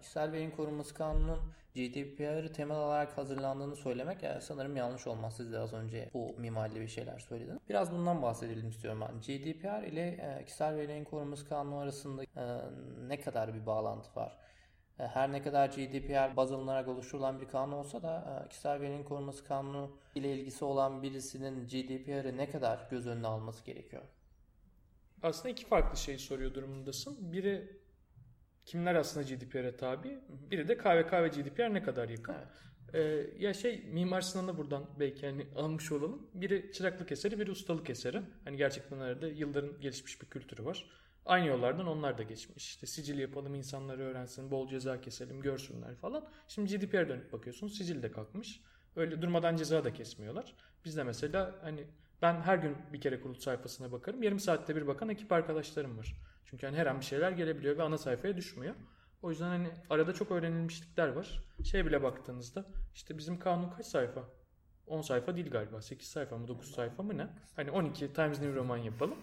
kişisel 0.00 0.32
verinin 0.32 0.50
korunması 0.50 0.94
kanunun 0.94 1.38
GDPR'ı 1.74 2.52
temel 2.52 2.76
alarak 2.76 3.18
hazırlandığını 3.18 3.76
söylemek 3.76 4.22
eee, 4.22 4.38
sanırım 4.40 4.76
yanlış 4.76 5.06
olmaz. 5.06 5.36
Siz 5.36 5.52
de 5.52 5.58
az 5.58 5.72
önce 5.72 6.10
bu 6.14 6.34
mimarili 6.38 6.80
bir 6.80 6.88
şeyler 6.88 7.18
söylediniz. 7.18 7.58
Biraz 7.68 7.92
bundan 7.92 8.22
bahsedelim 8.22 8.68
istiyorum 8.68 9.00
ben. 9.00 9.20
GDPR 9.20 9.82
ile 9.86 10.00
eee, 10.16 10.44
kişisel 10.44 10.76
verilerin 10.76 11.04
korunması 11.04 11.48
kanunu 11.48 11.76
arasında 11.76 12.22
eee, 12.24 12.60
ne 13.08 13.20
kadar 13.20 13.54
bir 13.54 13.66
bağlantı 13.66 14.14
var? 14.16 14.36
E, 14.98 15.06
Her 15.06 15.32
ne 15.32 15.42
kadar 15.42 15.68
GDPR 15.68 16.36
baz 16.36 16.52
alınarak 16.52 16.88
oluşturulan 16.88 17.40
bir 17.40 17.48
kanun 17.48 17.72
olsa 17.72 18.02
da 18.02 18.42
e, 18.46 18.48
kişisel 18.48 18.80
verinin 18.80 19.04
korunması 19.04 19.44
kanunu 19.44 19.90
ile 20.14 20.32
ilgisi 20.34 20.64
olan 20.64 21.02
birisinin 21.02 21.66
GDPR'ı 21.68 22.36
ne 22.36 22.50
kadar 22.50 22.86
göz 22.90 23.06
önüne 23.06 23.26
alması 23.26 23.64
gerekiyor? 23.64 24.02
Aslında 25.22 25.48
iki 25.48 25.66
farklı 25.66 25.96
şey 25.98 26.18
soruyor 26.18 26.54
durumundasın. 26.54 27.32
Biri 27.32 27.79
kimler 28.70 28.94
aslında 28.94 29.26
GDPR'e 29.26 29.76
tabi? 29.76 30.18
Biri 30.50 30.68
de 30.68 30.76
KVK 30.78 31.12
ve 31.12 31.28
GDPR 31.28 31.74
ne 31.74 31.82
kadar 31.82 32.08
yakın? 32.08 32.34
Evet. 32.34 32.48
Ee, 32.94 33.44
ya 33.44 33.54
şey 33.54 33.82
Mimar 33.92 34.20
Sinan'ı 34.20 34.56
buradan 34.58 34.86
belki 35.00 35.26
hani 35.26 35.46
almış 35.56 35.92
olalım. 35.92 36.26
Biri 36.34 36.72
çıraklık 36.72 37.12
eseri, 37.12 37.38
biri 37.38 37.50
ustalık 37.50 37.90
eseri. 37.90 38.22
Hani 38.44 38.56
gerçekten 38.56 38.98
arada 38.98 39.28
yılların 39.28 39.80
gelişmiş 39.80 40.22
bir 40.22 40.26
kültürü 40.26 40.64
var. 40.64 40.86
Aynı 41.26 41.46
yollardan 41.46 41.86
onlar 41.86 42.18
da 42.18 42.22
geçmiş. 42.22 42.66
İşte 42.66 42.86
sicil 42.86 43.18
yapalım, 43.18 43.54
insanlar 43.54 43.98
öğrensin, 43.98 44.50
bol 44.50 44.68
ceza 44.68 45.00
keselim, 45.00 45.42
görsünler 45.42 45.94
falan. 45.94 46.28
Şimdi 46.48 46.76
GDPR'e 46.76 47.08
dönüp 47.08 47.32
bakıyorsunuz, 47.32 47.76
sicil 47.78 48.02
de 48.02 48.12
kalkmış. 48.12 48.60
Öyle 48.96 49.22
durmadan 49.22 49.56
ceza 49.56 49.84
da 49.84 49.92
kesmiyorlar. 49.92 50.54
Biz 50.84 50.96
de 50.96 51.04
mesela 51.04 51.54
hani 51.62 51.84
ben 52.22 52.40
her 52.40 52.58
gün 52.58 52.76
bir 52.92 53.00
kere 53.00 53.20
kurul 53.20 53.34
sayfasına 53.34 53.92
bakarım. 53.92 54.22
Yarım 54.22 54.40
saatte 54.40 54.76
bir 54.76 54.86
bakan 54.86 55.08
ekip 55.08 55.32
arkadaşlarım 55.32 55.98
var. 55.98 56.16
Çünkü 56.50 56.66
hani 56.66 56.76
her 56.76 56.86
an 56.86 57.00
bir 57.00 57.04
şeyler 57.04 57.32
gelebiliyor 57.32 57.78
ve 57.78 57.82
ana 57.82 57.98
sayfaya 57.98 58.36
düşmüyor. 58.36 58.74
O 59.22 59.30
yüzden 59.30 59.48
hani 59.48 59.70
arada 59.90 60.14
çok 60.14 60.30
öğrenilmişlikler 60.30 61.08
var. 61.08 61.44
Şey 61.64 61.86
bile 61.86 62.02
baktığınızda 62.02 62.66
işte 62.94 63.18
bizim 63.18 63.38
kanun 63.38 63.70
kaç 63.70 63.86
sayfa? 63.86 64.24
10 64.86 65.00
sayfa 65.02 65.36
değil 65.36 65.50
galiba. 65.50 65.82
8 65.82 66.08
sayfa 66.08 66.38
mı 66.38 66.48
9 66.48 66.74
sayfa 66.74 67.02
mı 67.02 67.18
ne? 67.18 67.26
Hani 67.56 67.70
12 67.70 68.12
Times 68.12 68.40
New 68.40 68.54
Roman 68.54 68.76
yapalım. 68.76 69.18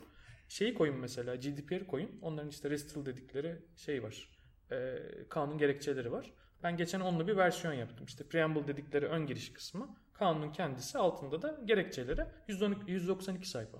Şeyi 0.47 0.73
koyun 0.73 0.95
mesela 0.95 1.35
GDPR 1.35 1.87
koyun. 1.87 2.19
Onların 2.21 2.49
işte 2.49 2.69
RESTful 2.69 3.05
dedikleri 3.05 3.59
şey 3.75 4.03
var. 4.03 4.29
Ee, 4.71 4.97
kanun 5.29 5.57
gerekçeleri 5.57 6.11
var. 6.11 6.33
Ben 6.63 6.77
geçen 6.77 6.99
onunla 6.99 7.27
bir 7.27 7.37
versiyon 7.37 7.73
yaptım. 7.73 8.05
İşte 8.05 8.27
preamble 8.27 8.67
dedikleri 8.67 9.05
ön 9.05 9.25
giriş 9.25 9.53
kısmı. 9.53 9.95
Kanunun 10.13 10.51
kendisi 10.51 10.97
altında 10.97 11.41
da 11.41 11.59
gerekçeleri 11.65 12.25
112, 12.47 12.91
192 12.91 13.49
sayfa. 13.49 13.77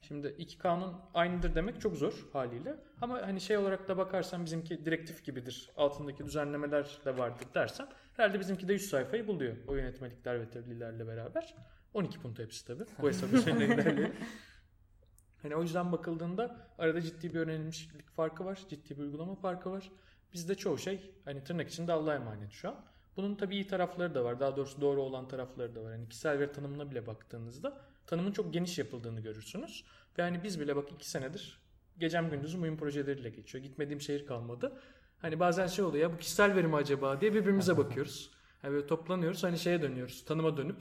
Şimdi 0.00 0.34
iki 0.38 0.58
kanun 0.58 0.94
aynıdır 1.14 1.54
demek 1.54 1.80
çok 1.80 1.96
zor 1.96 2.12
haliyle. 2.32 2.76
Ama 3.00 3.22
hani 3.22 3.40
şey 3.40 3.56
olarak 3.56 3.88
da 3.88 3.96
bakarsan 3.96 4.44
bizimki 4.44 4.84
direktif 4.84 5.24
gibidir. 5.24 5.70
Altındaki 5.76 6.24
düzenlemeler 6.24 6.98
de 7.04 7.18
vardır 7.18 7.46
dersen 7.54 7.88
herhalde 8.16 8.40
bizimki 8.40 8.68
de 8.68 8.72
100 8.72 8.90
sayfayı 8.90 9.26
buluyor. 9.26 9.56
O 9.68 9.74
yönetmelikler 9.74 10.40
ve 10.40 10.50
tebliğlerle 10.50 11.06
beraber. 11.06 11.54
12 11.94 12.20
punto 12.20 12.42
hepsi 12.42 12.66
tabii. 12.66 12.84
Bu 13.02 13.08
hesap 13.08 13.32
üzerine. 13.34 14.12
Hani 15.42 15.56
o 15.56 15.62
yüzden 15.62 15.92
bakıldığında 15.92 16.56
arada 16.78 17.00
ciddi 17.00 17.34
bir 17.34 17.38
öğrenilmişlik 17.38 18.10
farkı 18.10 18.44
var. 18.44 18.58
Ciddi 18.68 18.96
bir 18.96 19.02
uygulama 19.02 19.34
farkı 19.34 19.70
var. 19.70 19.90
Bizde 20.32 20.54
çoğu 20.54 20.78
şey 20.78 21.14
hani 21.24 21.44
tırnak 21.44 21.68
içinde 21.68 21.92
Allah'a 21.92 22.14
emanet 22.14 22.50
şu 22.50 22.68
an. 22.68 22.76
Bunun 23.16 23.34
tabii 23.34 23.54
iyi 23.54 23.66
tarafları 23.66 24.14
da 24.14 24.24
var. 24.24 24.40
Daha 24.40 24.56
doğrusu 24.56 24.80
doğru 24.80 25.02
olan 25.02 25.28
tarafları 25.28 25.74
da 25.74 25.82
var. 25.82 25.92
Hani 25.92 26.08
kişisel 26.08 26.38
veri 26.38 26.52
tanımına 26.52 26.90
bile 26.90 27.06
baktığınızda 27.06 27.89
tanımın 28.10 28.32
çok 28.32 28.52
geniş 28.52 28.78
yapıldığını 28.78 29.20
görürsünüz. 29.20 29.84
Ve 30.18 30.22
hani 30.22 30.42
biz 30.42 30.60
bile 30.60 30.76
bak 30.76 30.92
iki 30.92 31.10
senedir 31.10 31.60
gecem 31.98 32.30
gündüzüm 32.30 32.62
uyum 32.62 32.76
projeleriyle 32.76 33.30
geçiyor. 33.30 33.64
Gitmediğim 33.64 34.00
şehir 34.00 34.26
kalmadı. 34.26 34.80
Hani 35.18 35.40
bazen 35.40 35.66
şey 35.66 35.84
oluyor 35.84 36.10
ya 36.10 36.14
bu 36.14 36.18
kişisel 36.18 36.56
veri 36.56 36.66
mi 36.66 36.76
acaba 36.76 37.20
diye 37.20 37.34
birbirimize 37.34 37.76
bakıyoruz. 37.78 38.30
Hani 38.62 38.72
böyle 38.72 38.86
toplanıyoruz 38.86 39.44
hani 39.44 39.58
şeye 39.58 39.82
dönüyoruz. 39.82 40.24
Tanıma 40.24 40.56
dönüp 40.56 40.76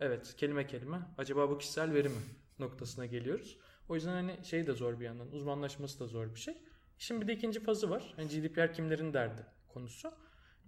evet 0.00 0.34
kelime 0.36 0.66
kelime 0.66 0.98
acaba 1.18 1.50
bu 1.50 1.58
kişisel 1.58 1.92
veri 1.92 2.08
mi 2.08 2.20
noktasına 2.58 3.06
geliyoruz. 3.06 3.58
O 3.88 3.94
yüzden 3.94 4.12
hani 4.12 4.44
şey 4.44 4.66
de 4.66 4.72
zor 4.72 5.00
bir 5.00 5.04
yandan 5.04 5.32
uzmanlaşması 5.32 6.00
da 6.00 6.06
zor 6.06 6.34
bir 6.34 6.40
şey. 6.40 6.54
Şimdi 6.98 7.20
bir 7.20 7.28
de 7.28 7.32
ikinci 7.32 7.60
fazı 7.60 7.90
var. 7.90 8.12
Hani 8.16 8.28
GDPR 8.28 8.72
kimlerin 8.72 9.12
derdi 9.12 9.46
konusu. 9.68 10.12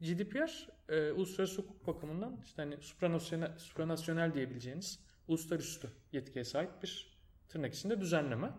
GDPR 0.01 0.69
e, 0.89 1.13
uluslararası 1.13 1.63
hukuk 1.63 1.87
bakımından 1.87 2.41
işte 2.45 2.63
hani 2.63 2.77
supranasyonel, 2.77 3.59
supranasyonel 3.59 4.35
diyebileceğiniz 4.35 5.04
uluslararası 5.29 5.91
yetkiye 6.13 6.45
sahip 6.45 6.83
bir 6.83 7.19
tırnak 7.49 7.75
içinde 7.75 8.01
düzenleme. 8.01 8.51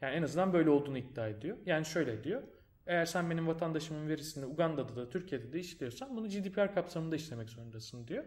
Yani 0.00 0.14
en 0.14 0.22
azından 0.22 0.52
böyle 0.52 0.70
olduğunu 0.70 0.98
iddia 0.98 1.28
ediyor. 1.28 1.56
Yani 1.66 1.84
şöyle 1.86 2.24
diyor. 2.24 2.42
Eğer 2.86 3.06
sen 3.06 3.30
benim 3.30 3.46
vatandaşımın 3.46 4.08
verisini 4.08 4.46
Uganda'da 4.46 4.96
da 4.96 5.10
Türkiye'de 5.10 5.52
de 5.52 5.60
işliyorsan 5.60 6.16
bunu 6.16 6.28
GDPR 6.28 6.74
kapsamında 6.74 7.16
işlemek 7.16 7.50
zorundasın 7.50 8.08
diyor. 8.08 8.24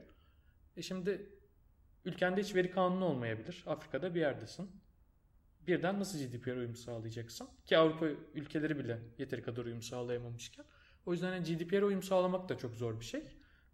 E 0.78 0.82
şimdi 0.82 1.30
ülkende 2.05 2.41
hiç 2.41 2.55
veri 2.55 2.71
kanunu 2.71 3.05
olmayabilir. 3.05 3.63
Afrika'da 3.67 4.15
bir 4.15 4.19
yerdesin. 4.19 4.71
Birden 5.67 5.99
nasıl 5.99 6.19
GDPR 6.19 6.55
uyum 6.55 6.76
sağlayacaksın? 6.76 7.49
Ki 7.65 7.78
Avrupa 7.78 8.05
ülkeleri 8.34 8.80
bile 8.80 8.99
yeteri 9.17 9.43
kadar 9.43 9.65
uyum 9.65 9.82
sağlayamamışken. 9.82 10.65
O 11.05 11.11
yüzden 11.11 11.34
yani 11.34 11.43
GDPR 11.43 11.82
uyum 11.82 12.03
sağlamak 12.03 12.49
da 12.49 12.57
çok 12.57 12.76
zor 12.76 12.99
bir 12.99 13.05
şey. 13.05 13.24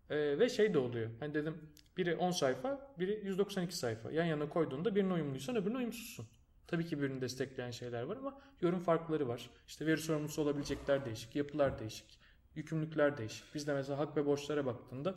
Ee, 0.10 0.40
ve 0.40 0.50
şey 0.50 0.74
de 0.74 0.78
oluyor. 0.78 1.10
Hani 1.20 1.34
dedim 1.34 1.58
biri 1.98 2.16
10 2.16 2.32
sayfa, 2.32 2.94
biri 3.00 3.22
192 3.24 3.78
sayfa. 3.78 4.12
Yan 4.12 4.26
yana 4.26 4.50
koyduğunda 4.50 4.96
birine 4.96 5.14
uyumluysan 5.14 5.56
öbürüne 5.56 5.78
uyumsuzsun. 5.78 6.28
Tabii 6.68 6.86
ki 6.86 6.98
birbirini 6.98 7.22
destekleyen 7.22 7.72
şeyler 7.72 8.04
var 8.04 8.18
ama 8.18 8.42
yorum 8.62 8.80
farkları 8.80 9.28
var. 9.28 9.50
İşte 9.68 9.86
veri 9.86 9.98
sorumlusu 9.98 10.42
olabilecekler 10.42 11.06
değişik, 11.06 11.36
yapılar 11.36 11.80
değişik, 11.80 12.20
yükümlülükler 12.56 13.18
değişik. 13.18 13.56
Bizde 13.56 13.74
mesela 13.74 14.00
hak 14.00 14.18
ve 14.18 14.26
borçlara 14.26 14.66
baktığında 14.66 15.16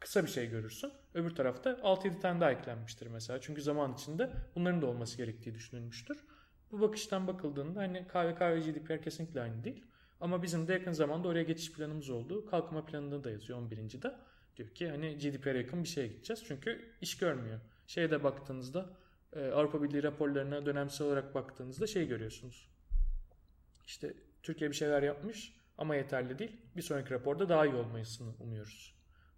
kısa 0.00 0.22
bir 0.24 0.30
şey 0.30 0.50
görürsün. 0.50 0.92
Öbür 1.14 1.30
tarafta 1.30 1.70
6-7 1.70 2.20
tane 2.20 2.40
daha 2.40 2.52
eklenmiştir 2.52 3.06
mesela. 3.06 3.40
Çünkü 3.40 3.62
zaman 3.62 3.94
içinde 3.94 4.30
bunların 4.54 4.82
da 4.82 4.86
olması 4.86 5.16
gerektiği 5.16 5.54
düşünülmüştür. 5.54 6.24
Bu 6.72 6.80
bakıştan 6.80 7.26
bakıldığında 7.26 7.80
hani 7.80 8.06
KVK 8.08 8.40
ve 8.40 8.60
GDPR 8.60 9.02
kesinlikle 9.02 9.40
aynı 9.40 9.64
değil. 9.64 9.84
Ama 10.22 10.42
bizim 10.42 10.68
de 10.68 10.72
yakın 10.72 10.92
zamanda 10.92 11.28
oraya 11.28 11.42
geçiş 11.42 11.72
planımız 11.72 12.10
oldu. 12.10 12.46
Kalkınma 12.46 12.84
planında 12.84 13.24
da 13.24 13.30
yazıyor 13.30 13.58
11. 13.58 14.02
de. 14.02 14.14
Diyor 14.56 14.68
ki 14.68 14.88
hani 14.88 15.18
GDPR'e 15.18 15.58
yakın 15.58 15.82
bir 15.82 15.88
şeye 15.88 16.06
gideceğiz. 16.06 16.44
Çünkü 16.46 16.92
iş 17.00 17.18
görmüyor. 17.18 17.60
Şeye 17.86 18.10
de 18.10 18.24
baktığınızda 18.24 18.90
e, 19.32 19.46
Avrupa 19.46 19.82
Birliği 19.82 20.02
raporlarına 20.02 20.66
dönemsel 20.66 21.06
olarak 21.06 21.34
baktığınızda 21.34 21.86
şey 21.86 22.08
görüyorsunuz. 22.08 22.68
İşte 23.86 24.14
Türkiye 24.42 24.70
bir 24.70 24.76
şeyler 24.76 25.02
yapmış 25.02 25.56
ama 25.78 25.96
yeterli 25.96 26.38
değil. 26.38 26.56
Bir 26.76 26.82
sonraki 26.82 27.14
raporda 27.14 27.48
daha 27.48 27.66
iyi 27.66 27.74
olmasını 27.74 28.34
umuyoruz. 28.40 28.94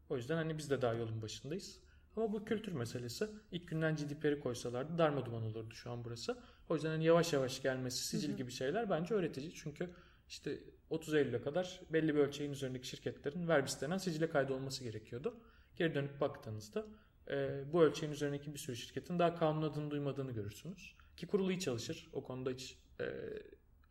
O 0.08 0.16
yüzden 0.16 0.36
hani 0.36 0.58
biz 0.58 0.70
de 0.70 0.82
daha 0.82 0.94
yolun 0.94 1.22
başındayız. 1.22 1.80
Ama 2.16 2.32
bu 2.32 2.44
kültür 2.44 2.72
meselesi. 2.72 3.28
İlk 3.52 3.68
günden 3.68 3.96
GDPR'i 3.96 4.40
koysalardı 4.40 4.98
darma 4.98 5.26
duman 5.26 5.42
olurdu 5.42 5.74
şu 5.74 5.90
an 5.90 6.04
burası. 6.04 6.38
O 6.68 6.74
yüzden 6.74 6.88
hani 6.88 7.04
yavaş 7.04 7.32
yavaş 7.32 7.62
gelmesi, 7.62 8.04
sicil 8.06 8.36
gibi 8.36 8.50
şeyler 8.50 8.90
bence 8.90 9.14
öğretici. 9.14 9.54
Çünkü 9.54 9.90
işte 10.28 10.58
30 10.94 11.14
Eylül'e 11.14 11.42
kadar 11.42 11.80
belli 11.90 12.14
bir 12.14 12.20
ölçeğin 12.20 12.52
üzerindeki 12.52 12.88
şirketlerin 12.88 13.48
verbis 13.48 13.80
denen 13.80 13.98
sicile 13.98 14.30
kaydolması 14.30 14.84
gerekiyordu. 14.84 15.36
Geri 15.76 15.94
dönüp 15.94 16.20
baktığınızda 16.20 16.86
e, 17.30 17.64
bu 17.72 17.82
ölçeğin 17.82 18.12
üzerindeki 18.12 18.54
bir 18.54 18.58
sürü 18.58 18.76
şirketin 18.76 19.18
daha 19.18 19.34
kanun 19.34 19.62
adını 19.62 19.90
duymadığını 19.90 20.32
görürsünüz. 20.32 20.94
Ki 21.16 21.26
kurulu 21.26 21.52
iyi 21.52 21.60
çalışır. 21.60 22.08
O 22.12 22.24
konuda 22.24 22.50
hiç 22.50 22.78
e, 23.00 23.04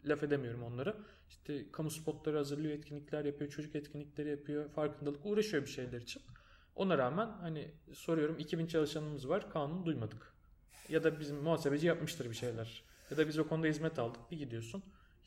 laf 0.05 0.23
edemiyorum 0.23 0.63
onlara. 0.63 0.97
İşte 1.29 1.71
kamu 1.71 1.91
spotları 1.91 2.37
hazırlıyor, 2.37 2.73
etkinlikler 2.73 3.25
yapıyor, 3.25 3.51
çocuk 3.51 3.75
etkinlikleri 3.75 4.29
yapıyor, 4.29 4.69
farkındalık 4.69 5.25
uğraşıyor 5.25 5.63
bir 5.63 5.69
şeyler 5.69 6.01
için. 6.01 6.21
Ona 6.75 6.97
rağmen 6.97 7.27
hani 7.27 7.71
soruyorum 7.93 8.39
2000 8.39 8.67
çalışanımız 8.67 9.29
var 9.29 9.49
kanunu 9.49 9.85
duymadık. 9.85 10.33
Ya 10.89 11.03
da 11.03 11.19
bizim 11.19 11.37
muhasebeci 11.37 11.87
yapmıştır 11.87 12.29
bir 12.29 12.35
şeyler. 12.35 12.83
Ya 13.11 13.17
da 13.17 13.27
biz 13.27 13.39
o 13.39 13.47
konuda 13.47 13.67
hizmet 13.67 13.99
aldık. 13.99 14.31
Bir 14.31 14.37
gidiyorsun. 14.37 14.83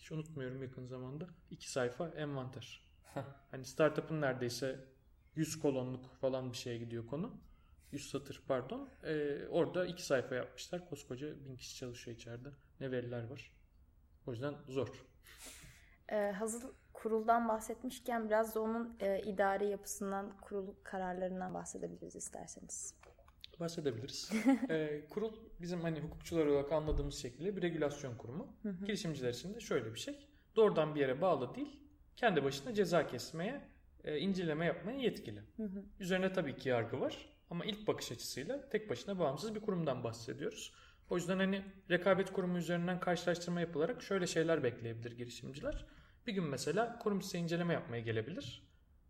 Hiç 0.07 0.13
unutmuyorum 0.13 0.63
yakın 0.63 0.87
zamanda. 0.87 1.27
iki 1.51 1.71
sayfa 1.71 2.09
envanter. 2.09 2.85
hani 3.51 3.65
startup'ın 3.65 4.21
neredeyse 4.21 4.85
100 5.35 5.61
kolonluk 5.61 6.15
falan 6.21 6.53
bir 6.53 6.57
şeye 6.57 6.79
gidiyor 6.79 7.07
konu. 7.07 7.41
100 7.93 8.11
satır 8.11 8.43
pardon. 8.49 8.89
Ee, 9.03 9.47
orada 9.51 9.87
iki 9.87 10.07
sayfa 10.07 10.35
yapmışlar. 10.35 10.89
Koskoca 10.89 11.45
bin 11.45 11.57
kişi 11.57 11.77
çalışıyor 11.77 12.17
içeride. 12.17 12.49
Ne 12.81 12.91
veriler 12.91 13.31
var. 13.31 13.53
O 14.27 14.31
yüzden 14.33 14.55
zor. 14.69 14.89
Ee, 16.09 16.31
hazır 16.39 16.63
kuruldan 16.93 17.49
bahsetmişken 17.49 18.27
biraz 18.27 18.55
da 18.55 18.61
onun 18.61 18.97
e, 19.01 19.23
idari 19.23 19.69
yapısından, 19.69 20.37
kurul 20.41 20.75
kararlarından 20.83 21.55
bahsedebiliriz 21.55 22.17
isterseniz. 22.17 22.95
Bahsedebiliriz. 23.61 24.33
ee, 24.71 25.01
kurul 25.11 25.33
bizim 25.61 25.81
hani 25.81 26.01
hukukçular 26.01 26.47
olarak 26.47 26.73
anladığımız 26.73 27.15
şekilde 27.15 27.57
bir 27.57 27.63
regülasyon 27.63 28.15
kurumu. 28.15 28.57
Girişimciler 28.87 29.31
için 29.31 29.55
de 29.55 29.61
şöyle 29.61 29.95
bir 29.95 29.99
şey. 29.99 30.29
Doğrudan 30.57 30.95
bir 30.95 31.01
yere 31.01 31.21
bağlı 31.21 31.55
değil, 31.55 31.81
kendi 32.17 32.45
başına 32.45 32.75
ceza 32.75 33.07
kesmeye, 33.07 33.61
e, 34.05 34.19
inceleme 34.19 34.67
yapmaya 34.67 34.99
yetkili. 34.99 35.43
Üzerine 36.01 36.33
tabii 36.33 36.57
ki 36.57 36.69
yargı 36.69 37.01
var 37.01 37.29
ama 37.51 37.65
ilk 37.65 37.87
bakış 37.87 38.13
açısıyla 38.13 38.69
tek 38.69 38.91
başına 38.91 39.19
bağımsız 39.19 39.55
bir 39.55 39.61
kurumdan 39.61 40.05
bahsediyoruz. 40.05 40.75
O 41.11 41.17
yüzden 41.17 41.39
hani 41.39 41.63
rekabet 41.91 42.33
kurumu 42.33 42.59
üzerinden 42.59 43.01
karşılaştırma 43.01 43.61
yapılarak 43.61 44.03
şöyle 44.03 44.27
şeyler 44.27 44.63
bekleyebilir 44.63 45.13
girişimciler. 45.13 45.87
Bir 46.27 46.33
gün 46.33 46.45
mesela 46.45 46.99
kurum 46.99 47.23
size 47.23 47.39
inceleme 47.39 47.75
yapmaya 47.75 48.03
gelebilir. 48.03 48.63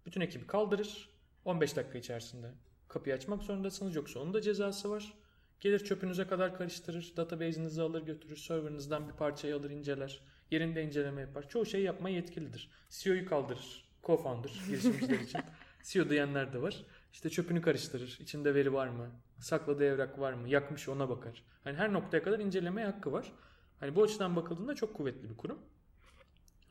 Bütün 0.06 0.20
ekibi 0.20 0.46
kaldırır. 0.46 1.16
15 1.44 1.76
dakika 1.76 1.98
içerisinde 1.98 2.52
kapıyı 2.88 3.14
açmak 3.14 3.42
zorundasınız 3.42 3.94
yoksa 3.94 4.20
onun 4.20 4.34
da 4.34 4.40
cezası 4.40 4.90
var. 4.90 5.12
Gelir 5.60 5.78
çöpünüze 5.78 6.26
kadar 6.26 6.58
karıştırır. 6.58 7.12
Database'inizi 7.16 7.82
alır 7.82 8.02
götürür. 8.02 8.36
Server'ınızdan 8.36 9.08
bir 9.08 9.12
parçayı 9.12 9.56
alır 9.56 9.70
inceler. 9.70 10.20
Yerinde 10.50 10.82
inceleme 10.82 11.20
yapar. 11.20 11.48
Çoğu 11.48 11.66
şeyi 11.66 11.84
yapmaya 11.84 12.16
yetkilidir. 12.16 12.70
CEO'yu 12.90 13.26
kaldırır. 13.26 13.88
Co-founder 14.02 14.66
girişimciler 14.68 15.20
için. 15.20 15.40
CEO 15.82 16.08
diyenler 16.08 16.52
de 16.52 16.62
var. 16.62 16.84
İşte 17.12 17.30
çöpünü 17.30 17.62
karıştırır. 17.62 18.18
İçinde 18.20 18.54
veri 18.54 18.72
var 18.72 18.88
mı? 18.88 19.10
Sakladığı 19.40 19.84
evrak 19.84 20.18
var 20.18 20.32
mı? 20.32 20.48
Yakmış 20.48 20.88
ona 20.88 21.08
bakar. 21.08 21.42
Hani 21.64 21.76
her 21.76 21.92
noktaya 21.92 22.22
kadar 22.22 22.38
incelemeye 22.38 22.86
hakkı 22.86 23.12
var. 23.12 23.32
Hani 23.80 23.96
bu 23.96 24.02
açıdan 24.02 24.36
bakıldığında 24.36 24.74
çok 24.74 24.94
kuvvetli 24.94 25.30
bir 25.30 25.36
kurum. 25.36 25.58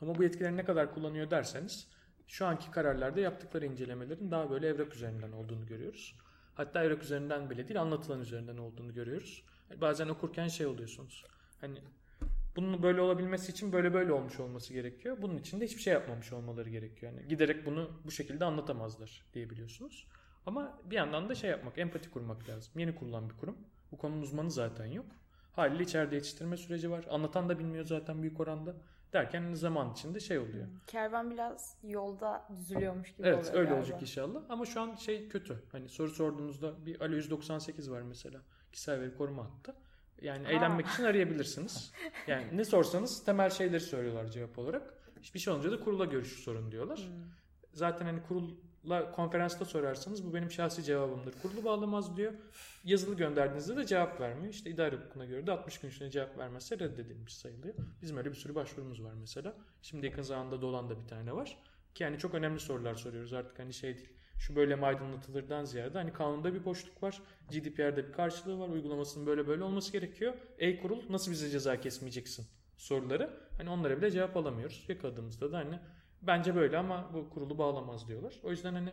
Ama 0.00 0.14
bu 0.14 0.22
yetkileri 0.22 0.56
ne 0.56 0.64
kadar 0.64 0.94
kullanıyor 0.94 1.30
derseniz 1.30 1.88
şu 2.26 2.46
anki 2.46 2.70
kararlarda 2.70 3.20
yaptıkları 3.20 3.66
incelemelerin 3.66 4.30
daha 4.30 4.50
böyle 4.50 4.68
evrak 4.68 4.94
üzerinden 4.94 5.32
olduğunu 5.32 5.66
görüyoruz. 5.66 6.14
Hatta 6.54 6.84
evrak 6.84 7.02
üzerinden 7.02 7.50
bile 7.50 7.68
değil 7.68 7.80
anlatılan 7.80 8.20
üzerinden 8.20 8.56
olduğunu 8.56 8.94
görüyoruz. 8.94 9.44
Bazen 9.80 10.08
okurken 10.08 10.48
şey 10.48 10.66
oluyorsunuz. 10.66 11.24
Hani 11.60 11.78
bunun 12.56 12.82
böyle 12.82 13.00
olabilmesi 13.00 13.52
için 13.52 13.72
böyle 13.72 13.94
böyle 13.94 14.12
olmuş 14.12 14.40
olması 14.40 14.72
gerekiyor. 14.72 15.16
Bunun 15.22 15.38
için 15.38 15.60
de 15.60 15.64
hiçbir 15.64 15.82
şey 15.82 15.92
yapmamış 15.92 16.32
olmaları 16.32 16.70
gerekiyor. 16.70 17.12
Yani 17.12 17.28
giderek 17.28 17.66
bunu 17.66 17.90
bu 18.04 18.10
şekilde 18.10 18.44
anlatamazlar 18.44 19.24
diyebiliyorsunuz. 19.34 20.06
Ama 20.46 20.78
bir 20.84 20.96
yandan 20.96 21.28
da 21.28 21.34
şey 21.34 21.50
yapmak, 21.50 21.78
empati 21.78 22.10
kurmak 22.10 22.48
lazım. 22.48 22.72
Yeni 22.76 22.94
kurulan 22.94 23.30
bir 23.30 23.36
kurum. 23.36 23.56
Bu 23.92 23.96
konunun 23.96 24.22
uzmanı 24.22 24.50
zaten 24.50 24.86
yok. 24.86 25.06
Haliyle 25.52 25.82
içeride 25.82 26.14
yetiştirme 26.14 26.56
süreci 26.56 26.90
var. 26.90 27.04
Anlatan 27.10 27.48
da 27.48 27.58
bilmiyor 27.58 27.84
zaten 27.84 28.22
büyük 28.22 28.40
oranda. 28.40 28.74
Derken 29.12 29.54
zaman 29.54 29.92
içinde 29.92 30.20
şey 30.20 30.38
oluyor. 30.38 30.66
Kervan 30.86 31.30
biraz 31.30 31.76
yolda 31.82 32.48
düzülüyormuş 32.56 33.14
gibi 33.16 33.26
Evet 33.28 33.38
oluyor 33.38 33.54
öyle 33.54 33.64
galiba. 33.64 33.80
olacak 33.80 34.02
inşallah. 34.02 34.40
Ama 34.48 34.66
şu 34.66 34.80
an 34.80 34.94
şey 34.94 35.28
kötü. 35.28 35.62
Hani 35.72 35.88
soru 35.88 36.10
sorduğunuzda 36.10 36.86
bir 36.86 37.00
Alo 37.00 37.14
198 37.14 37.90
var 37.90 38.02
mesela. 38.02 38.40
Kişisel 38.72 39.00
veri 39.00 39.16
koruma 39.16 39.44
hattı. 39.44 39.74
Yani 40.22 40.46
Aa. 40.46 40.50
eğlenmek 40.50 40.86
için 40.86 41.04
arayabilirsiniz. 41.04 41.92
Yani 42.26 42.56
ne 42.56 42.64
sorsanız 42.64 43.24
temel 43.24 43.50
şeyleri 43.50 43.80
söylüyorlar 43.80 44.26
cevap 44.30 44.58
olarak. 44.58 44.94
Bir 45.34 45.38
şey 45.38 45.52
olunca 45.52 45.70
da 45.72 45.80
kurula 45.80 46.04
görüşü 46.04 46.42
sorun 46.42 46.72
diyorlar. 46.72 46.98
Hmm. 46.98 47.24
Zaten 47.72 48.06
hani 48.06 48.22
kurulla 48.86 49.12
konferansta 49.12 49.64
sorarsanız 49.64 50.26
bu 50.26 50.34
benim 50.34 50.50
şahsi 50.50 50.82
cevabımdır. 50.82 51.34
Kurulu 51.42 51.64
bağlamaz 51.64 52.16
diyor. 52.16 52.32
Yazılı 52.84 53.16
gönderdiğinizde 53.16 53.76
de 53.76 53.86
cevap 53.86 54.20
vermiyor. 54.20 54.52
İşte 54.52 54.70
idare 54.70 54.96
hukukuna 54.96 55.24
göre 55.24 55.46
de 55.46 55.52
60 55.52 55.80
gün 55.80 55.88
içinde 55.88 56.10
cevap 56.10 56.38
vermezse 56.38 56.78
reddedilmiş 56.78 57.34
sayılıyor. 57.36 57.74
Bizim 58.02 58.16
öyle 58.16 58.30
bir 58.30 58.34
sürü 58.34 58.54
başvurumuz 58.54 59.04
var 59.04 59.12
mesela. 59.20 59.54
Şimdi 59.82 60.06
yakın 60.06 60.22
zamanda 60.22 60.62
dolan 60.62 60.90
da 60.90 61.02
bir 61.02 61.08
tane 61.08 61.32
var. 61.32 61.58
Ki 61.94 62.02
yani 62.02 62.18
çok 62.18 62.34
önemli 62.34 62.60
sorular 62.60 62.94
soruyoruz 62.94 63.32
artık 63.32 63.58
hani 63.58 63.74
şey 63.74 63.96
değil. 63.96 64.08
Şu 64.38 64.56
böyle 64.56 64.76
mi 64.76 64.86
aydınlatılırdan 64.86 65.64
ziyade 65.64 65.98
hani 65.98 66.12
kanunda 66.12 66.54
bir 66.54 66.64
boşluk 66.64 67.02
var. 67.02 67.22
GDPR'de 67.50 68.08
bir 68.08 68.12
karşılığı 68.12 68.58
var. 68.58 68.68
Uygulamasının 68.68 69.26
böyle 69.26 69.46
böyle 69.46 69.62
olması 69.62 69.92
gerekiyor. 69.92 70.34
Ey 70.58 70.80
kurul 70.80 71.02
nasıl 71.10 71.32
bize 71.32 71.50
ceza 71.50 71.80
kesmeyeceksin 71.80 72.46
soruları. 72.76 73.30
Hani 73.58 73.70
onlara 73.70 73.96
bile 73.98 74.10
cevap 74.10 74.36
alamıyoruz. 74.36 74.84
Yakaladığımızda 74.88 75.52
da 75.52 75.58
hani 75.58 75.78
bence 76.22 76.54
böyle 76.54 76.78
ama 76.78 77.10
bu 77.14 77.30
kurulu 77.30 77.58
bağlamaz 77.58 78.08
diyorlar. 78.08 78.40
O 78.42 78.50
yüzden 78.50 78.74
hani 78.74 78.92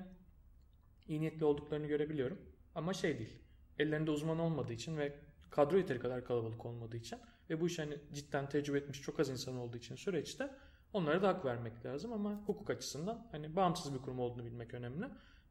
iyi 1.07 1.19
niyetli 1.19 1.45
olduklarını 1.45 1.87
görebiliyorum. 1.87 2.41
Ama 2.75 2.93
şey 2.93 3.19
değil. 3.19 3.37
Ellerinde 3.79 4.11
uzman 4.11 4.39
olmadığı 4.39 4.73
için 4.73 4.97
ve 4.97 5.15
kadro 5.49 5.77
yeteri 5.77 5.99
kadar 5.99 6.25
kalabalık 6.25 6.65
olmadığı 6.65 6.97
için 6.97 7.19
ve 7.49 7.61
bu 7.61 7.67
iş 7.67 7.79
hani 7.79 7.97
cidden 8.13 8.49
tecrübe 8.49 8.77
etmiş 8.77 9.01
çok 9.01 9.19
az 9.19 9.29
insan 9.29 9.57
olduğu 9.57 9.77
için 9.77 9.95
süreçte 9.95 10.49
onlara 10.93 11.21
da 11.21 11.27
hak 11.27 11.45
vermek 11.45 11.85
lazım 11.85 12.13
ama 12.13 12.33
hukuk 12.45 12.69
açısından 12.69 13.27
hani 13.31 13.55
bağımsız 13.55 13.93
bir 13.93 13.99
kurum 13.99 14.19
olduğunu 14.19 14.45
bilmek 14.45 14.73
önemli. 14.73 15.05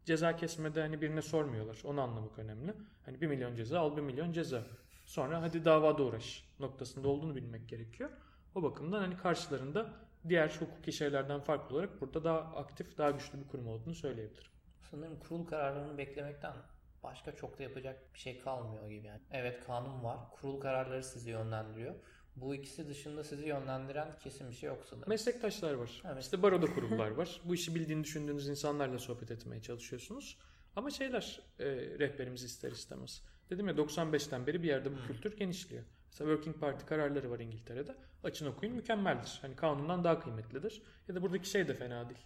ceza 0.05 0.37
kesmede 0.37 0.81
hani 0.81 1.01
birine 1.01 1.23
sormuyorlar. 1.23 1.83
Onu 1.85 2.01
anlamak 2.01 2.39
önemli. 2.39 2.75
Hani 3.05 3.21
1 3.21 3.27
milyon 3.27 3.57
ceza 3.57 3.81
al 3.81 3.97
1 3.97 4.03
milyon 4.03 4.33
ceza. 4.33 4.67
Sonra 5.05 5.43
hadi 5.43 5.65
davada 5.65 6.03
uğraş 6.03 6.45
noktasında 6.61 7.09
olduğunu 7.09 7.37
bilmek 7.37 7.69
gerekiyor. 7.69 8.11
O 8.55 8.63
bakımdan 8.63 9.01
hani 9.01 9.17
karşılarında 9.17 9.93
diğer 10.29 10.49
hukuki 10.49 10.93
şeylerden 10.93 11.41
farklı 11.41 11.77
olarak 11.77 12.01
burada 12.01 12.25
daha 12.25 12.39
aktif, 12.39 12.99
daha 12.99 13.11
güçlü 13.11 13.41
bir 13.41 13.49
kurum 13.49 13.69
olduğunu 13.69 13.95
söyleyebilirim. 13.95 14.51
Sanırım 14.91 15.19
kurul 15.19 15.47
kararlarını 15.47 15.99
beklemekten 15.99 16.55
başka 17.03 17.37
çok 17.37 17.59
da 17.59 17.63
yapacak 17.63 18.15
bir 18.15 18.19
şey 18.19 18.39
kalmıyor 18.39 18.91
gibi 18.91 19.07
yani. 19.07 19.21
Evet 19.31 19.65
kanun 19.67 20.05
var. 20.05 20.19
Kurul 20.31 20.61
kararları 20.61 21.05
sizi 21.05 21.31
yönlendiriyor. 21.31 21.95
Bu 22.37 22.55
ikisi 22.55 22.89
dışında 22.89 23.25
sizi 23.25 23.47
yönlendiren 23.47 24.19
kesin 24.19 24.51
bir 24.51 24.55
şey 24.55 24.69
yok 24.69 24.85
sanırım. 24.91 25.09
Meslektaşlar 25.09 25.75
var. 25.75 26.03
Evet. 26.13 26.23
İşte 26.23 26.43
baroda 26.43 26.67
kurullar 26.67 27.11
var. 27.11 27.41
Bu 27.45 27.55
işi 27.55 27.75
bildiğini 27.75 28.05
düşündüğünüz 28.05 28.49
insanlarla 28.49 28.99
sohbet 28.99 29.31
etmeye 29.31 29.63
çalışıyorsunuz. 29.63 30.39
Ama 30.77 30.91
şeyler 30.91 31.41
e, 31.59 31.65
rehberimiz 31.75 32.45
ister 32.45 32.73
istemez. 32.73 33.23
Dedim 33.51 33.69
ya 33.69 33.75
95'ten 33.75 34.47
beri 34.47 34.63
bir 34.63 34.69
yerde 34.69 34.93
bu 34.93 35.07
kültür 35.07 35.37
genişliyor. 35.37 35.85
Mesela 36.13 36.31
Working 36.31 36.61
Party 36.61 36.85
kararları 36.85 37.31
var 37.31 37.41
İngiltere'de. 37.41 37.97
Açın 38.25 38.47
okuyun 38.47 38.75
mükemmeldir. 38.75 39.39
Hani 39.43 39.57
kanundan 39.57 40.05
daha 40.05 40.21
kıymetlidir. 40.21 40.83
Ya 41.09 41.15
da 41.15 41.23
buradaki 41.23 41.51
şey 41.51 41.69
de 41.69 41.75
fena 41.75 42.09
değil. 42.09 42.21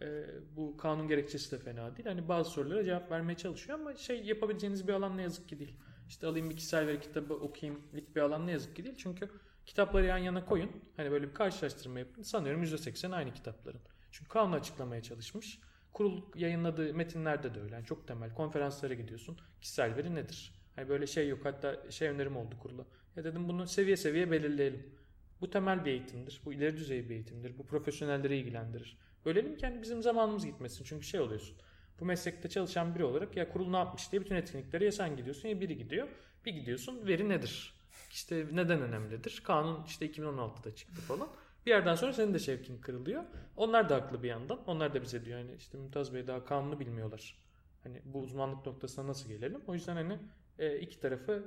E, 0.00 0.26
bu 0.56 0.76
kanun 0.76 1.08
gerekçesi 1.08 1.52
de 1.52 1.58
fena 1.58 1.96
değil. 1.96 2.08
Hani 2.08 2.28
bazı 2.28 2.50
sorulara 2.50 2.84
cevap 2.84 3.10
vermeye 3.10 3.36
çalışıyor 3.36 3.78
ama 3.78 3.96
şey 3.96 4.24
yapabileceğiniz 4.24 4.88
bir 4.88 4.92
alan 4.92 5.16
ne 5.16 5.22
yazık 5.22 5.48
ki 5.48 5.58
değil. 5.58 5.76
İşte 6.08 6.26
alayım 6.26 6.50
bir 6.50 6.56
kişisel 6.56 6.86
veri 6.86 7.00
kitabı 7.00 7.34
okuyayım 7.34 7.82
lik 7.94 8.16
bir 8.16 8.20
alan 8.20 8.46
ne 8.46 8.52
yazık 8.52 8.76
ki 8.76 8.84
değil. 8.84 8.96
Çünkü 8.98 9.30
kitapları 9.66 10.06
yan 10.06 10.18
yana 10.18 10.44
koyun. 10.44 10.70
Hani 10.96 11.10
böyle 11.10 11.28
bir 11.28 11.34
karşılaştırma 11.34 11.98
yapın. 11.98 12.22
Sanıyorum 12.22 12.62
%80 12.64 13.14
aynı 13.14 13.34
kitapların. 13.34 13.80
Çünkü 14.10 14.30
kanunu 14.30 14.54
açıklamaya 14.54 15.02
çalışmış. 15.02 15.58
Kurul 15.92 16.22
yayınladığı 16.34 16.94
metinlerde 16.94 17.54
de 17.54 17.60
öyle. 17.60 17.74
Yani 17.74 17.86
çok 17.86 18.08
temel. 18.08 18.34
Konferanslara 18.34 18.94
gidiyorsun. 18.94 19.38
Kişisel 19.60 19.96
veri 19.96 20.14
nedir? 20.14 20.54
Hani 20.76 20.88
böyle 20.88 21.06
şey 21.06 21.28
yok. 21.28 21.44
Hatta 21.44 21.90
şey 21.90 22.08
önerim 22.08 22.36
oldu 22.36 22.54
kurula. 22.62 22.86
Ya 23.16 23.24
dedim 23.24 23.48
bunu 23.48 23.66
seviye 23.66 23.96
seviye 23.96 24.30
belirleyelim. 24.30 24.96
Bu 25.40 25.50
temel 25.50 25.84
bir 25.84 25.90
eğitimdir. 25.90 26.40
Bu 26.44 26.52
ileri 26.52 26.76
düzey 26.76 27.08
bir 27.08 27.14
eğitimdir. 27.14 27.58
Bu 27.58 27.66
profesyonelleri 27.66 28.36
ilgilendirir. 28.36 28.98
Bölelim 29.24 29.56
ki 29.56 29.66
hani 29.66 29.82
bizim 29.82 30.02
zamanımız 30.02 30.46
gitmesin. 30.46 30.84
Çünkü 30.84 31.06
şey 31.06 31.20
oluyorsun. 31.20 31.56
Bu 32.00 32.04
meslekte 32.04 32.48
çalışan 32.48 32.94
biri 32.94 33.04
olarak 33.04 33.36
ya 33.36 33.48
kurul 33.52 33.68
ne 33.70 33.76
yapmış 33.76 34.12
diye 34.12 34.22
bütün 34.22 34.34
etkinliklere 34.34 34.84
ya 34.84 34.92
sen 34.92 35.16
gidiyorsun 35.16 35.48
ya 35.48 35.60
biri 35.60 35.76
gidiyor. 35.76 36.08
Bir 36.44 36.52
gidiyorsun 36.52 37.06
veri 37.06 37.28
nedir? 37.28 37.74
İşte 38.10 38.46
neden 38.52 38.82
önemlidir? 38.82 39.42
Kanun 39.44 39.84
işte 39.84 40.06
2016'da 40.06 40.74
çıktı 40.74 41.00
falan. 41.00 41.28
Bir 41.66 41.70
yerden 41.70 41.94
sonra 41.94 42.12
senin 42.12 42.34
de 42.34 42.38
şevkin 42.38 42.80
kırılıyor. 42.80 43.24
Onlar 43.56 43.88
da 43.88 43.94
haklı 43.94 44.22
bir 44.22 44.28
yandan. 44.28 44.60
Onlar 44.66 44.94
da 44.94 45.02
bize 45.02 45.24
diyor 45.24 45.38
hani 45.38 45.54
işte 45.54 45.78
Mümtaz 45.78 46.14
Bey 46.14 46.26
daha 46.26 46.44
kanunu 46.44 46.80
bilmiyorlar. 46.80 47.38
Hani 47.82 48.02
bu 48.04 48.20
uzmanlık 48.20 48.66
noktasına 48.66 49.06
nasıl 49.06 49.28
gelelim? 49.28 49.60
O 49.66 49.74
yüzden 49.74 49.96
hani 49.96 50.18
e, 50.58 50.78
iki 50.78 51.00
tarafı 51.00 51.44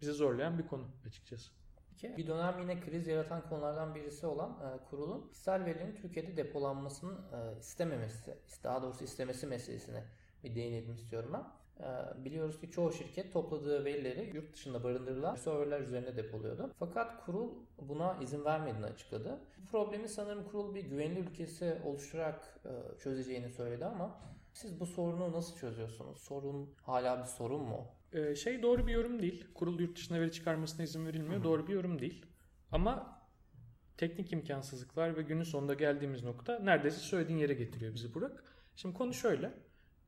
bize 0.00 0.12
zorlayan 0.12 0.58
bir 0.58 0.66
konu 0.66 0.84
açıkçası. 1.06 1.50
Bir 2.16 2.26
dönem 2.26 2.58
yine 2.60 2.80
kriz 2.80 3.06
yaratan 3.06 3.48
konulardan 3.48 3.94
birisi 3.94 4.26
olan 4.26 4.50
e, 4.50 4.84
kurulun 4.90 5.28
kişisel 5.28 5.64
verilerin 5.64 5.94
Türkiye'de 5.94 6.36
depolanmasını 6.36 7.12
e, 7.12 7.58
istememesi, 7.58 8.38
daha 8.64 8.82
doğrusu 8.82 9.04
istemesi 9.04 9.46
meselesine 9.46 10.04
bir 10.44 10.54
değinelim 10.54 10.94
istiyorum 10.94 11.30
ben. 11.32 11.44
E, 11.84 12.24
biliyoruz 12.24 12.60
ki 12.60 12.70
çoğu 12.70 12.92
şirket 12.92 13.32
topladığı 13.32 13.84
verileri 13.84 14.36
yurt 14.36 14.52
dışında 14.54 14.84
barındırılan 14.84 15.34
serverler 15.34 15.80
üzerine 15.80 16.16
depoluyordu. 16.16 16.70
Fakat 16.78 17.24
kurul 17.24 17.50
buna 17.78 18.16
izin 18.22 18.44
vermediğini 18.44 18.86
açıkladı. 18.86 19.40
Bu 19.62 19.70
problemi 19.70 20.08
sanırım 20.08 20.48
kurul 20.48 20.74
bir 20.74 20.84
güvenli 20.84 21.18
ülkesi 21.18 21.78
oluşturarak 21.84 22.60
e, 22.64 22.98
çözeceğini 22.98 23.50
söyledi 23.50 23.84
ama 23.84 24.20
siz 24.52 24.80
bu 24.80 24.86
sorunu 24.86 25.32
nasıl 25.32 25.56
çözüyorsunuz? 25.56 26.18
Sorun 26.18 26.74
hala 26.82 27.18
bir 27.18 27.24
sorun 27.24 27.62
mu? 27.62 27.86
Ee, 28.12 28.34
şey 28.34 28.62
doğru 28.62 28.86
bir 28.86 28.92
yorum 28.92 29.22
değil. 29.22 29.44
Kurul 29.54 29.80
yurt 29.80 29.96
dışına 29.96 30.20
veri 30.20 30.32
çıkarmasına 30.32 30.84
izin 30.84 31.06
verilmiyor. 31.06 31.44
Doğru 31.44 31.66
bir 31.66 31.72
yorum 31.72 31.98
değil. 31.98 32.26
Ama 32.72 33.22
teknik 33.96 34.32
imkansızlıklar 34.32 35.16
ve 35.16 35.22
günün 35.22 35.42
sonunda 35.42 35.74
geldiğimiz 35.74 36.24
nokta 36.24 36.58
neredeyse 36.58 36.98
söylediğin 36.98 37.38
yere 37.38 37.54
getiriyor 37.54 37.94
bizi 37.94 38.14
Burak. 38.14 38.44
Şimdi 38.76 38.94
konu 38.94 39.14
şöyle. 39.14 39.52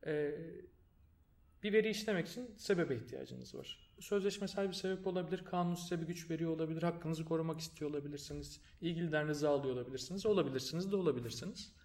Ee, 0.05 0.31
bir 1.63 1.73
veri 1.73 1.89
işlemek 1.89 2.27
için 2.27 2.55
sebebe 2.57 2.95
ihtiyacınız 2.95 3.55
var. 3.55 3.93
Sözleşmesel 3.99 4.67
bir 4.67 4.73
sebep 4.73 5.07
olabilir, 5.07 5.45
kanun 5.45 5.75
size 5.75 6.01
bir 6.01 6.07
güç 6.07 6.29
veriyor 6.29 6.51
olabilir, 6.51 6.83
hakkınızı 6.83 7.25
korumak 7.25 7.59
istiyor 7.59 7.91
olabilirsiniz, 7.91 8.61
ilgiliden 8.81 9.27
rıza 9.27 9.49
alıyor 9.49 9.75
olabilirsiniz, 9.75 10.25
olabilirsiniz 10.25 10.91
de 10.91 10.95
olabilirsiniz. 10.95 11.75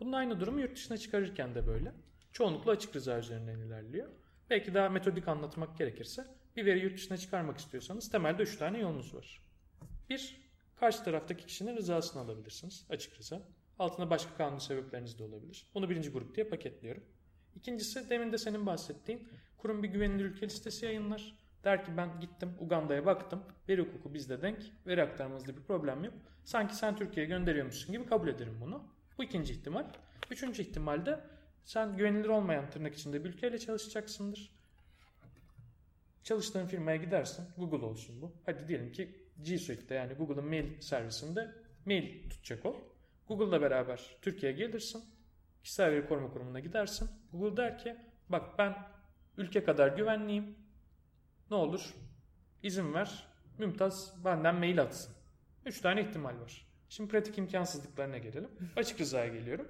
Bunun 0.00 0.12
aynı 0.12 0.40
durumu 0.40 0.60
yurt 0.60 0.76
dışına 0.76 0.98
çıkarırken 0.98 1.54
de 1.54 1.66
böyle. 1.66 1.92
Çoğunlukla 2.32 2.72
açık 2.72 2.96
rıza 2.96 3.18
üzerinden 3.18 3.58
ilerliyor. 3.58 4.08
Belki 4.50 4.74
daha 4.74 4.88
metodik 4.88 5.28
anlatmak 5.28 5.78
gerekirse 5.78 6.26
bir 6.56 6.66
veri 6.66 6.78
yurt 6.78 6.96
dışına 6.96 7.18
çıkarmak 7.18 7.58
istiyorsanız 7.58 8.10
temelde 8.10 8.42
3 8.42 8.56
tane 8.56 8.78
yolunuz 8.78 9.14
var. 9.14 9.42
Bir, 10.08 10.40
karşı 10.76 11.04
taraftaki 11.04 11.46
kişinin 11.46 11.76
rızasını 11.76 12.22
alabilirsiniz. 12.22 12.86
Açık 12.90 13.18
rıza. 13.18 13.42
Altında 13.78 14.10
başka 14.10 14.34
kanun 14.34 14.58
sebepleriniz 14.58 15.18
de 15.18 15.22
olabilir. 15.22 15.66
Onu 15.74 15.90
birinci 15.90 16.10
grup 16.10 16.34
diye 16.34 16.48
paketliyorum. 16.48 17.02
İkincisi 17.54 18.10
demin 18.10 18.32
de 18.32 18.38
senin 18.38 18.66
bahsettiğin 18.66 19.28
kurum 19.58 19.82
bir 19.82 19.88
güvenilir 19.88 20.24
ülke 20.24 20.46
listesi 20.46 20.86
yayınlar. 20.86 21.34
Der 21.64 21.84
ki 21.84 21.96
ben 21.96 22.20
gittim 22.20 22.54
Uganda'ya 22.60 23.06
baktım. 23.06 23.42
Veri 23.68 23.80
hukuku 23.80 24.14
bizde 24.14 24.42
denk. 24.42 24.58
Veri 24.86 25.02
aktarmanızda 25.02 25.56
bir 25.56 25.62
problem 25.62 26.04
yok. 26.04 26.14
Sanki 26.44 26.76
sen 26.76 26.96
Türkiye'ye 26.96 27.28
gönderiyormuşsun 27.28 27.92
gibi 27.92 28.06
kabul 28.06 28.28
ederim 28.28 28.58
bunu. 28.60 28.84
Bu 29.18 29.24
ikinci 29.24 29.52
ihtimal. 29.52 29.84
Üçüncü 30.30 30.62
ihtimalde 30.62 31.20
sen 31.64 31.96
güvenilir 31.96 32.28
olmayan 32.28 32.70
tırnak 32.70 32.94
içinde 32.94 33.24
bir 33.24 33.28
ülkeyle 33.28 33.58
çalışacaksındır. 33.58 34.50
Çalıştığın 36.22 36.66
firmaya 36.66 36.96
gidersin. 36.96 37.48
Google 37.56 37.86
olsun 37.86 38.22
bu. 38.22 38.32
Hadi 38.46 38.68
diyelim 38.68 38.92
ki 38.92 39.26
G 39.42 39.58
Suite'de 39.58 39.94
yani 39.94 40.14
Google'ın 40.14 40.44
mail 40.44 40.80
servisinde 40.80 41.54
mail 41.86 42.30
tutacak 42.30 42.66
ol. 42.66 42.76
Google'la 43.28 43.60
beraber 43.60 44.16
Türkiye'ye 44.22 44.58
gelirsin. 44.58 45.04
Kişisel 45.62 45.90
veri 45.92 46.08
koruma 46.08 46.30
kurumuna 46.30 46.60
gidersin. 46.60 47.10
Google 47.32 47.56
der 47.56 47.78
ki 47.78 47.96
bak 48.28 48.58
ben 48.58 48.76
ülke 49.36 49.64
kadar 49.64 49.96
güvenliyim. 49.96 50.56
Ne 51.50 51.56
olur 51.56 51.94
izin 52.62 52.94
ver. 52.94 53.26
Mümtaz 53.58 54.24
benden 54.24 54.54
mail 54.54 54.82
atsın. 54.82 55.14
Üç 55.66 55.80
tane 55.80 56.00
ihtimal 56.02 56.40
var. 56.40 56.66
Şimdi 56.88 57.10
pratik 57.10 57.38
imkansızlıklarına 57.38 58.18
gelelim. 58.18 58.50
Açık 58.76 59.00
rızaya 59.00 59.28
geliyorum. 59.28 59.68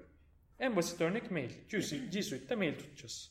En 0.61 0.76
basit 0.76 1.00
örnek 1.00 1.30
mail. 1.30 1.50
G 2.11 2.22
Suite'de 2.22 2.56
mail 2.56 2.78
tutacağız. 2.78 3.30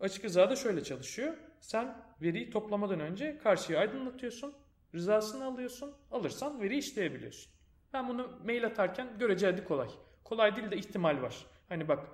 Açık 0.00 0.24
rıza 0.24 0.50
da 0.50 0.56
şöyle 0.56 0.84
çalışıyor. 0.84 1.34
Sen 1.60 2.02
veriyi 2.22 2.50
toplamadan 2.50 3.00
önce 3.00 3.38
karşıya 3.38 3.80
aydınlatıyorsun. 3.80 4.54
Rızasını 4.94 5.44
alıyorsun. 5.44 5.94
Alırsan 6.10 6.62
veri 6.62 6.78
işleyebiliyorsun. 6.78 7.52
Ben 7.92 8.08
bunu 8.08 8.40
mail 8.44 8.66
atarken 8.66 9.18
görece 9.18 9.46
hadi 9.46 9.64
kolay. 9.64 9.88
Kolay 10.24 10.56
değil 10.56 10.70
de 10.70 10.76
ihtimal 10.76 11.22
var. 11.22 11.46
Hani 11.68 11.88
bak 11.88 12.08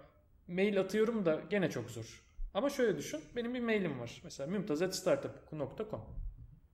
mail 0.49 0.81
atıyorum 0.81 1.27
da 1.27 1.43
gene 1.51 1.71
çok 1.71 1.91
zor. 1.91 2.25
Ama 2.55 2.71
şöyle 2.71 2.99
düşün. 2.99 3.21
Benim 3.37 3.55
bir 3.55 3.61
mailim 3.61 4.01
var. 4.01 4.21
Mesela 4.25 4.51
mümtaz.startup.com 4.51 6.01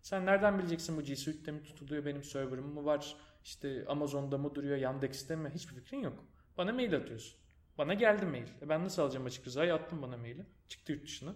Sen 0.03 0.27
nereden 0.27 0.59
bileceksin 0.59 0.97
bu 0.97 1.03
G 1.03 1.17
Suite'de 1.17 1.53
mi 1.53 1.63
tutuluyor? 1.63 2.05
Benim 2.05 2.23
server'ım 2.25 2.75
mı 2.75 2.85
var? 2.85 3.17
İşte 3.45 3.85
Amazon'da 3.89 4.39
mı 4.39 4.55
duruyor? 4.55 4.77
Yandex'te 4.77 5.37
mi? 5.37 5.51
Hiçbir 5.55 5.75
fikrin 5.75 6.01
yok. 6.03 6.25
Bana 6.59 6.73
mail 6.73 6.97
atıyorsun. 6.97 7.39
Bana 7.79 7.95
geldi 7.95 8.27
mail. 8.27 8.47
E 8.63 8.69
ben 8.69 8.85
nasıl 8.85 9.03
alacağım 9.03 9.27
açık 9.27 9.47
rızayı? 9.47 9.75
Attım 9.75 10.03
bana 10.03 10.17
maili. 10.17 10.47
Çıktı 10.69 10.93
yurt 10.93 11.03
dışına. 11.03 11.35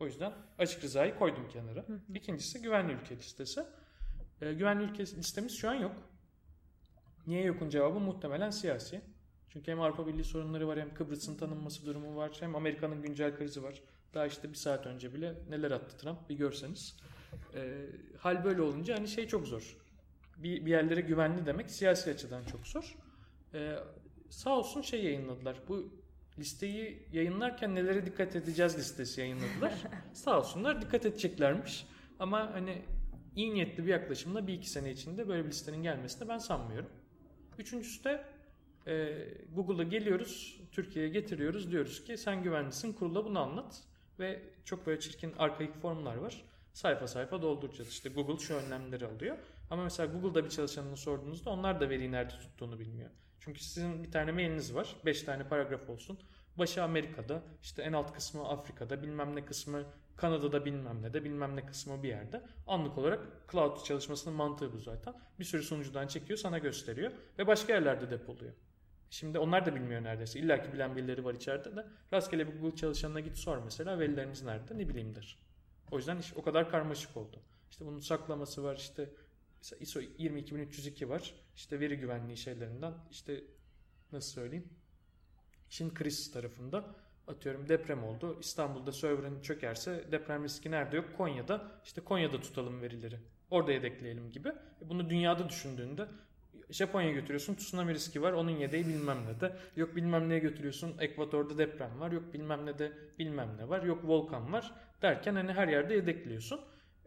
O 0.00 0.06
yüzden 0.06 0.32
açık 0.58 0.84
rızayı 0.84 1.18
koydum 1.18 1.48
kenara. 1.48 1.84
İkincisi 2.14 2.62
güvenli 2.62 2.92
ülke 2.92 3.16
listesi. 3.16 3.64
E, 4.40 4.52
güvenli 4.52 4.84
ülke 4.84 5.02
listemiz 5.02 5.56
şu 5.58 5.70
an 5.70 5.74
yok. 5.74 5.92
Niye 7.26 7.44
yokun 7.44 7.68
cevabı 7.68 8.00
muhtemelen 8.00 8.50
siyasi. 8.50 9.00
Çünkü 9.48 9.70
hem 9.70 9.80
Avrupa 9.80 10.06
Birliği 10.06 10.24
sorunları 10.24 10.68
var 10.68 10.80
hem 10.80 10.94
Kıbrıs'ın 10.94 11.36
tanınması 11.36 11.86
durumu 11.86 12.16
var 12.16 12.36
hem 12.40 12.56
Amerika'nın 12.56 13.02
güncel 13.02 13.36
krizi 13.36 13.62
var. 13.62 13.82
Daha 14.14 14.26
işte 14.26 14.48
bir 14.48 14.54
saat 14.54 14.86
önce 14.86 15.14
bile 15.14 15.34
neler 15.48 15.70
attı 15.70 15.96
Trump 15.96 16.28
bir 16.28 16.34
görseniz. 16.34 16.96
E, 17.54 17.86
hal 18.18 18.44
böyle 18.44 18.62
olunca 18.62 18.96
hani 18.96 19.08
şey 19.08 19.26
çok 19.28 19.46
zor. 19.46 19.76
Bir, 20.36 20.66
bir 20.66 20.70
yerlere 20.70 21.00
güvenli 21.00 21.46
demek 21.46 21.70
siyasi 21.70 22.10
açıdan 22.10 22.44
çok 22.44 22.66
zor. 22.66 22.96
E, 23.54 23.78
sağ 24.32 24.58
olsun 24.58 24.82
şey 24.82 25.04
yayınladılar. 25.04 25.56
Bu 25.68 25.92
listeyi 26.38 27.08
yayınlarken 27.12 27.74
nelere 27.74 28.06
dikkat 28.06 28.36
edeceğiz 28.36 28.78
listesi 28.78 29.20
yayınladılar. 29.20 29.74
sağ 30.12 30.38
olsunlar 30.38 30.82
dikkat 30.82 31.06
edeceklermiş. 31.06 31.86
Ama 32.18 32.52
hani 32.52 32.82
iyi 33.36 33.54
niyetli 33.54 33.86
bir 33.86 33.90
yaklaşımla 33.90 34.46
bir 34.46 34.52
iki 34.52 34.70
sene 34.70 34.90
içinde 34.90 35.28
böyle 35.28 35.44
bir 35.44 35.50
listenin 35.50 35.82
gelmesini 35.82 36.28
ben 36.28 36.38
sanmıyorum. 36.38 36.90
Üçüncüsü 37.58 38.04
de 38.04 38.24
e, 38.86 39.14
Google'a 39.54 39.82
geliyoruz, 39.82 40.60
Türkiye'ye 40.72 41.10
getiriyoruz. 41.10 41.72
Diyoruz 41.72 42.04
ki 42.04 42.18
sen 42.18 42.42
güvenlisin, 42.42 42.92
kurula 42.92 43.24
bunu 43.24 43.38
anlat. 43.38 43.82
Ve 44.18 44.42
çok 44.64 44.86
böyle 44.86 45.00
çirkin 45.00 45.32
arkaik 45.38 45.74
formlar 45.74 46.16
var. 46.16 46.42
Sayfa 46.72 47.06
sayfa 47.06 47.42
dolduracağız. 47.42 47.88
İşte 47.88 48.08
Google 48.08 48.38
şu 48.38 48.54
önlemleri 48.54 49.06
alıyor. 49.06 49.38
Ama 49.70 49.84
mesela 49.84 50.12
Google'da 50.12 50.44
bir 50.44 50.50
çalışanını 50.50 50.96
sorduğunuzda 50.96 51.50
onlar 51.50 51.80
da 51.80 51.90
veriyi 51.90 52.12
nerede 52.12 52.34
tuttuğunu 52.34 52.78
bilmiyor. 52.78 53.10
Çünkü 53.44 53.60
sizin 53.60 54.04
bir 54.04 54.10
tane 54.10 54.32
mailiniz 54.32 54.74
var. 54.74 54.96
5 55.04 55.22
tane 55.22 55.48
paragraf 55.48 55.90
olsun. 55.90 56.18
Başı 56.58 56.82
Amerika'da, 56.82 57.42
işte 57.62 57.82
en 57.82 57.92
alt 57.92 58.14
kısmı 58.14 58.48
Afrika'da, 58.48 59.02
bilmem 59.02 59.36
ne 59.36 59.44
kısmı 59.44 59.84
Kanada'da 60.16 60.64
bilmem 60.64 61.02
ne 61.02 61.14
de 61.14 61.24
bilmem 61.24 61.56
ne 61.56 61.66
kısmı 61.66 62.02
bir 62.02 62.08
yerde. 62.08 62.42
Anlık 62.66 62.98
olarak 62.98 63.20
cloud 63.52 63.84
çalışmasının 63.84 64.36
mantığı 64.36 64.72
bu 64.72 64.78
zaten. 64.78 65.14
Bir 65.38 65.44
sürü 65.44 65.62
sunucudan 65.62 66.06
çekiyor 66.06 66.38
sana 66.38 66.58
gösteriyor 66.58 67.12
ve 67.38 67.46
başka 67.46 67.72
yerlerde 67.72 68.10
depoluyor. 68.10 68.52
Şimdi 69.10 69.38
onlar 69.38 69.66
da 69.66 69.74
bilmiyor 69.74 70.02
neredeyse. 70.02 70.38
İlla 70.38 70.62
ki 70.62 70.72
bilen 70.72 70.96
birileri 70.96 71.24
var 71.24 71.34
içeride 71.34 71.76
de. 71.76 71.86
Rastgele 72.12 72.48
bir 72.48 72.60
Google 72.60 72.76
çalışanına 72.76 73.20
git 73.20 73.36
sor 73.36 73.58
mesela 73.64 73.98
verileriniz 73.98 74.42
nerede 74.42 74.78
ne 74.78 74.88
bileyim 74.88 75.14
der. 75.14 75.38
O 75.90 75.96
yüzden 75.96 76.18
iş 76.18 76.36
o 76.36 76.42
kadar 76.42 76.70
karmaşık 76.70 77.16
oldu. 77.16 77.40
İşte 77.70 77.86
bunun 77.86 77.98
saklaması 77.98 78.64
var 78.64 78.76
işte 78.76 79.10
ISO 79.80 80.00
22302 80.00 81.08
var. 81.08 81.34
İşte 81.56 81.80
veri 81.80 81.96
güvenliği 81.96 82.36
şeylerinden 82.36 82.94
işte 83.10 83.44
nasıl 84.12 84.32
söyleyeyim 84.32 84.68
işin 85.72 85.94
kriz 85.94 86.32
tarafında 86.32 86.84
atıyorum 87.28 87.68
deprem 87.68 88.04
oldu. 88.04 88.38
İstanbul'da 88.40 88.92
server'ın 88.92 89.40
çökerse 89.42 90.04
deprem 90.12 90.44
riski 90.44 90.70
nerede 90.70 90.96
yok? 90.96 91.16
Konya'da. 91.16 91.72
İşte 91.84 92.00
Konya'da 92.00 92.40
tutalım 92.40 92.82
verileri. 92.82 93.18
Orada 93.50 93.72
yedekleyelim 93.72 94.32
gibi. 94.32 94.48
E 94.48 94.88
bunu 94.88 95.10
dünyada 95.10 95.48
düşündüğünde 95.48 96.08
Japonya 96.70 97.10
götürüyorsun 97.10 97.54
tsunami 97.54 97.94
riski 97.94 98.22
var 98.22 98.32
onun 98.32 98.50
yedeği 98.50 98.86
bilmem 98.86 99.26
ne 99.26 99.40
de. 99.40 99.56
Yok 99.76 99.96
bilmem 99.96 100.28
neye 100.28 100.38
götürüyorsun 100.38 100.96
Ekvator'da 100.98 101.58
deprem 101.58 102.00
var. 102.00 102.12
Yok 102.12 102.34
bilmem 102.34 102.66
ne 102.66 102.78
de 102.78 102.92
bilmem 103.18 103.56
ne 103.58 103.68
var. 103.68 103.82
Yok 103.82 104.04
volkan 104.04 104.52
var 104.52 104.74
derken 105.02 105.34
hani 105.34 105.52
her 105.52 105.68
yerde 105.68 105.94
yedekliyorsun. 105.94 106.60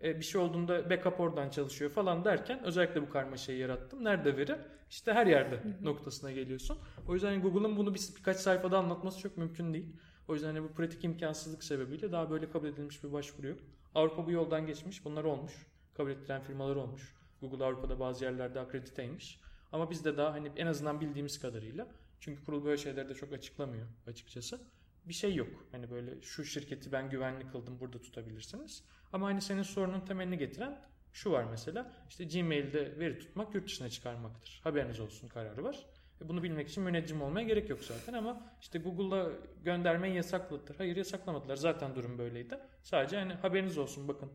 E, 0.05 0.19
bir 0.19 0.25
şey 0.25 0.41
olduğunda 0.41 0.89
backup 0.89 1.19
oradan 1.19 1.49
çalışıyor 1.49 1.91
falan 1.91 2.25
derken 2.25 2.63
özellikle 2.63 3.01
bu 3.01 3.09
karmaşayı 3.09 3.59
yarattım. 3.59 4.03
Nerede 4.03 4.37
veri? 4.37 4.55
İşte 4.89 5.13
her 5.13 5.27
yerde 5.27 5.59
noktasına 5.81 6.31
geliyorsun. 6.31 6.77
O 7.07 7.13
yüzden 7.13 7.27
hani 7.27 7.41
Google'ın 7.41 7.77
bunu 7.77 7.93
bir, 7.93 8.01
birkaç 8.17 8.37
sayfada 8.37 8.77
anlatması 8.77 9.19
çok 9.19 9.37
mümkün 9.37 9.73
değil. 9.73 9.95
O 10.27 10.33
yüzden 10.33 10.47
hani 10.47 10.63
bu 10.63 10.67
pratik 10.67 11.03
imkansızlık 11.03 11.63
sebebiyle 11.63 12.11
daha 12.11 12.29
böyle 12.29 12.49
kabul 12.49 12.67
edilmiş 12.67 13.03
bir 13.03 13.11
başvuru 13.13 13.47
yok. 13.47 13.59
Avrupa 13.95 14.25
bu 14.25 14.31
yoldan 14.31 14.67
geçmiş. 14.67 15.05
Bunlar 15.05 15.23
olmuş. 15.23 15.53
Kabul 15.93 16.11
ettiren 16.11 16.41
firmalar 16.41 16.75
olmuş. 16.75 17.15
Google 17.41 17.65
Avrupa'da 17.65 17.99
bazı 17.99 18.25
yerlerde 18.25 18.59
akrediteymiş. 18.59 19.39
Ama 19.71 19.89
bizde 19.89 20.17
daha 20.17 20.33
hani 20.33 20.51
en 20.57 20.67
azından 20.67 21.01
bildiğimiz 21.01 21.39
kadarıyla 21.39 21.87
çünkü 22.19 22.45
kurul 22.45 22.65
böyle 22.65 22.77
şeyleri 22.77 23.09
de 23.09 23.13
çok 23.13 23.33
açıklamıyor 23.33 23.87
açıkçası. 24.07 24.59
Bir 25.05 25.13
şey 25.13 25.35
yok. 25.35 25.49
Hani 25.71 25.91
böyle 25.91 26.21
şu 26.21 26.45
şirketi 26.45 26.91
ben 26.91 27.09
güvenli 27.09 27.47
kıldım 27.47 27.79
burada 27.79 28.01
tutabilirsiniz. 28.01 28.83
Ama 29.13 29.27
hani 29.27 29.41
senin 29.41 29.63
sorunun 29.63 30.01
temelini 30.01 30.37
getiren 30.37 30.81
şu 31.13 31.31
var 31.31 31.43
mesela. 31.43 31.93
İşte 32.09 32.23
Gmail'de 32.23 32.99
veri 32.99 33.19
tutmak 33.19 33.55
yurt 33.55 33.65
dışına 33.67 33.89
çıkarmaktır. 33.89 34.61
Haberiniz 34.63 34.99
olsun 34.99 35.27
kararı 35.27 35.63
var. 35.63 35.85
E 36.21 36.29
bunu 36.29 36.43
bilmek 36.43 36.69
için 36.69 36.83
müneccim 36.83 37.21
olmaya 37.21 37.47
gerek 37.47 37.69
yok 37.69 37.83
zaten 37.83 38.13
ama 38.13 38.51
işte 38.61 38.79
Google'da 38.79 39.31
göndermeyi 39.63 40.15
yasakladılar. 40.15 40.77
Hayır 40.77 40.95
yasaklamadılar. 40.95 41.55
Zaten 41.55 41.95
durum 41.95 42.17
böyleydi. 42.17 42.59
Sadece 42.83 43.17
hani 43.17 43.33
haberiniz 43.33 43.77
olsun 43.77 44.07
bakın 44.07 44.31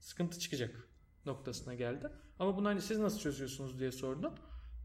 sıkıntı 0.00 0.38
çıkacak 0.38 0.88
noktasına 1.26 1.74
geldi. 1.74 2.08
Ama 2.38 2.56
bunu 2.56 2.68
hani 2.68 2.80
siz 2.80 2.98
nasıl 2.98 3.18
çözüyorsunuz 3.18 3.78
diye 3.78 3.92
sordum. 3.92 4.34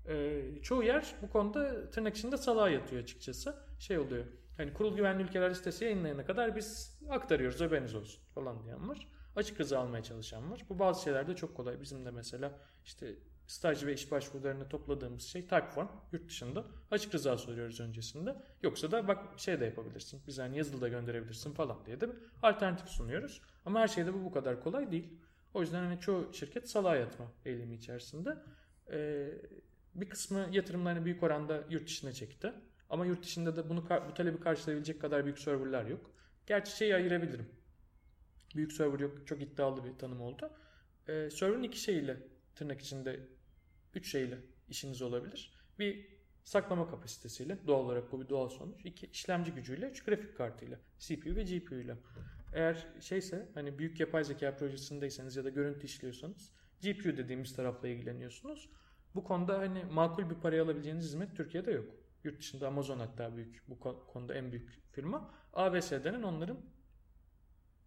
Ee, 0.07 0.41
çoğu 0.61 0.83
yer 0.83 1.15
bu 1.21 1.29
konuda 1.29 1.89
tırnak 1.89 2.17
içinde 2.17 2.37
salağa 2.37 2.69
yatıyor 2.69 3.03
açıkçası. 3.03 3.55
Şey 3.79 3.97
oluyor. 3.97 4.25
Hani 4.57 4.73
kurul 4.73 4.95
güvenli 4.95 5.23
ülkeler 5.23 5.49
listesi 5.49 5.85
yayınlayana 5.85 6.25
kadar 6.25 6.55
biz 6.55 6.99
aktarıyoruz 7.09 7.61
haberiniz 7.61 7.95
olsun 7.95 8.23
falan 8.35 8.63
diyen 8.63 8.89
var. 8.89 9.07
Açık 9.35 9.59
rıza 9.59 9.79
almaya 9.79 10.03
çalışan 10.03 10.51
var. 10.51 10.65
Bu 10.69 10.79
bazı 10.79 11.03
şeylerde 11.03 11.35
çok 11.35 11.57
kolay. 11.57 11.81
Bizim 11.81 12.05
de 12.05 12.11
mesela 12.11 12.59
işte 12.85 13.15
staj 13.47 13.85
ve 13.85 13.93
iş 13.93 14.11
başvurularını 14.11 14.69
topladığımız 14.69 15.23
şey 15.23 15.41
Typeform 15.41 15.87
yurt 16.11 16.27
dışında. 16.29 16.65
Açık 16.91 17.15
rıza 17.15 17.37
soruyoruz 17.37 17.79
öncesinde. 17.79 18.35
Yoksa 18.63 18.91
da 18.91 19.07
bak 19.07 19.39
şey 19.39 19.59
de 19.59 19.65
yapabilirsin. 19.65 20.21
Biz 20.27 20.39
hani 20.39 20.57
yazılı 20.57 20.81
da 20.81 20.87
gönderebilirsin 20.87 21.53
falan 21.53 21.85
diye 21.85 22.01
de 22.01 22.09
bir 22.09 22.15
alternatif 22.43 22.87
sunuyoruz. 22.87 23.41
Ama 23.65 23.79
her 23.79 23.87
şeyde 23.87 24.13
bu 24.13 24.23
bu 24.23 24.31
kadar 24.31 24.63
kolay 24.63 24.91
değil. 24.91 25.13
O 25.53 25.61
yüzden 25.61 25.83
hani 25.83 25.99
çoğu 25.99 26.33
şirket 26.33 26.69
salağa 26.69 26.95
yatma 26.95 27.25
eğilimi 27.45 27.75
içerisinde. 27.75 28.37
Ee, 28.91 29.29
bir 29.95 30.09
kısmı 30.09 30.47
yatırımlarını 30.51 31.05
büyük 31.05 31.23
oranda 31.23 31.63
yurt 31.69 31.87
dışına 31.87 32.11
çekti. 32.11 32.53
Ama 32.89 33.05
yurt 33.05 33.23
dışında 33.23 33.55
da 33.55 33.69
bunu 33.69 33.83
bu 34.09 34.13
talebi 34.13 34.39
karşılayabilecek 34.39 35.01
kadar 35.01 35.23
büyük 35.23 35.39
serverlar 35.39 35.85
yok. 35.85 36.11
Gerçi 36.45 36.77
şeyi 36.77 36.95
ayırabilirim. 36.95 37.49
Büyük 38.55 38.73
server 38.73 38.99
yok. 38.99 39.27
Çok 39.27 39.41
iddialı 39.41 39.83
bir 39.85 39.97
tanım 39.97 40.21
oldu. 40.21 40.49
Ee, 41.07 41.29
server'ın 41.29 41.63
iki 41.63 41.79
şeyiyle 41.79 42.17
tırnak 42.55 42.81
içinde 42.81 43.19
üç 43.95 44.11
şeyle 44.11 44.37
işiniz 44.69 45.01
olabilir. 45.01 45.51
Bir 45.79 46.17
saklama 46.43 46.89
kapasitesiyle 46.89 47.57
doğal 47.67 47.85
olarak 47.85 48.11
bu 48.11 48.21
bir 48.21 48.29
doğal 48.29 48.49
sonuç. 48.49 48.85
İki 48.85 49.07
işlemci 49.07 49.51
gücüyle, 49.51 49.89
üç 49.89 50.03
grafik 50.03 50.37
kartıyla, 50.37 50.79
CPU 50.99 51.35
ve 51.35 51.43
GPU 51.43 51.75
ile. 51.75 51.95
Eğer 52.53 52.87
şeyse 52.99 53.49
hani 53.53 53.79
büyük 53.79 53.99
yapay 53.99 54.23
zeka 54.23 54.55
projesindeyseniz 54.55 55.35
ya 55.35 55.43
da 55.43 55.49
görüntü 55.49 55.85
işliyorsanız 55.85 56.51
GPU 56.81 57.17
dediğimiz 57.17 57.55
tarafla 57.55 57.87
ilgileniyorsunuz. 57.87 58.69
Bu 59.15 59.23
konuda 59.23 59.59
hani 59.59 59.83
makul 59.83 60.29
bir 60.29 60.35
paraya 60.35 60.63
alabileceğiniz 60.63 61.05
hizmet 61.05 61.35
Türkiye'de 61.37 61.71
yok. 61.71 61.95
Yurt 62.27 62.39
dışında 62.39 62.67
Amazon 62.67 62.99
hatta 62.99 63.35
büyük 63.35 63.63
bu 63.67 63.79
konuda 64.07 64.33
en 64.33 64.51
büyük 64.51 64.81
firma. 64.91 65.33
AWS'den 65.53 66.23
onların 66.23 66.57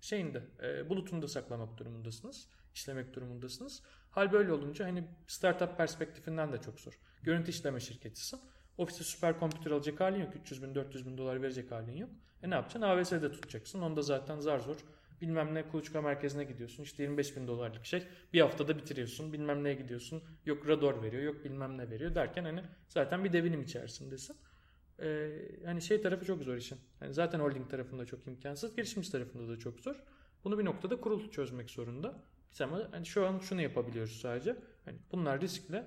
şeyinde 0.00 0.42
e, 0.62 0.88
bulutunda 0.88 1.28
saklamak 1.28 1.78
durumundasınız. 1.78 2.48
işlemek 2.74 3.14
durumundasınız. 3.14 3.82
Hal 4.10 4.32
böyle 4.32 4.52
olunca 4.52 4.86
hani 4.86 5.04
startup 5.26 5.76
perspektifinden 5.76 6.52
de 6.52 6.60
çok 6.60 6.80
zor. 6.80 6.98
Görüntü 7.22 7.50
işleme 7.50 7.80
şirketisin. 7.80 8.40
Ofiste 8.78 9.04
süper 9.04 9.38
kompütür 9.38 9.70
alacak 9.70 10.00
halin 10.00 10.20
yok. 10.20 10.36
300 10.36 10.62
bin 10.62 10.74
400 10.74 11.06
bin 11.06 11.18
dolar 11.18 11.42
verecek 11.42 11.70
halin 11.70 11.96
yok. 11.96 12.10
E 12.42 12.50
ne 12.50 12.54
yapacaksın? 12.54 12.82
AWS'de 12.82 13.32
tutacaksın. 13.32 13.82
Onda 13.82 14.02
zaten 14.02 14.40
zar 14.40 14.58
zor 14.58 14.76
bilmem 15.20 15.54
ne 15.54 15.68
kuluçka 15.68 16.02
merkezine 16.02 16.44
gidiyorsun. 16.44 16.82
İşte 16.82 17.02
25 17.02 17.36
bin 17.36 17.46
dolarlık 17.46 17.86
şey. 17.86 18.02
Bir 18.32 18.40
haftada 18.40 18.78
bitiriyorsun. 18.78 19.32
Bilmem 19.32 19.64
neye 19.64 19.74
gidiyorsun. 19.74 20.22
Yok 20.46 20.68
radar 20.68 21.02
veriyor. 21.02 21.22
Yok 21.22 21.44
bilmem 21.44 21.78
ne 21.78 21.90
veriyor. 21.90 22.14
Derken 22.14 22.44
hani 22.44 22.62
zaten 22.88 23.24
bir 23.24 23.32
devinim 23.32 23.62
içerisindesin. 23.62 24.36
Ee, 25.02 25.30
hani 25.64 25.82
şey 25.82 26.02
tarafı 26.02 26.24
çok 26.24 26.42
zor 26.42 26.56
işin. 26.56 26.78
Yani 27.00 27.14
zaten 27.14 27.40
holding 27.40 27.70
tarafında 27.70 28.06
çok 28.06 28.26
imkansız. 28.26 28.76
Girişimci 28.76 29.12
tarafında 29.12 29.52
da 29.52 29.58
çok 29.58 29.80
zor. 29.80 29.96
Bunu 30.44 30.58
bir 30.58 30.64
noktada 30.64 31.00
kurul 31.00 31.30
çözmek 31.30 31.70
zorunda. 31.70 32.22
Biz 32.52 32.60
ama 32.60 32.88
hani 32.90 33.06
şu 33.06 33.26
an 33.26 33.38
şunu 33.38 33.62
yapabiliyoruz 33.62 34.20
sadece. 34.20 34.56
Hani 34.84 34.98
bunlar 35.12 35.40
riskle. 35.40 35.84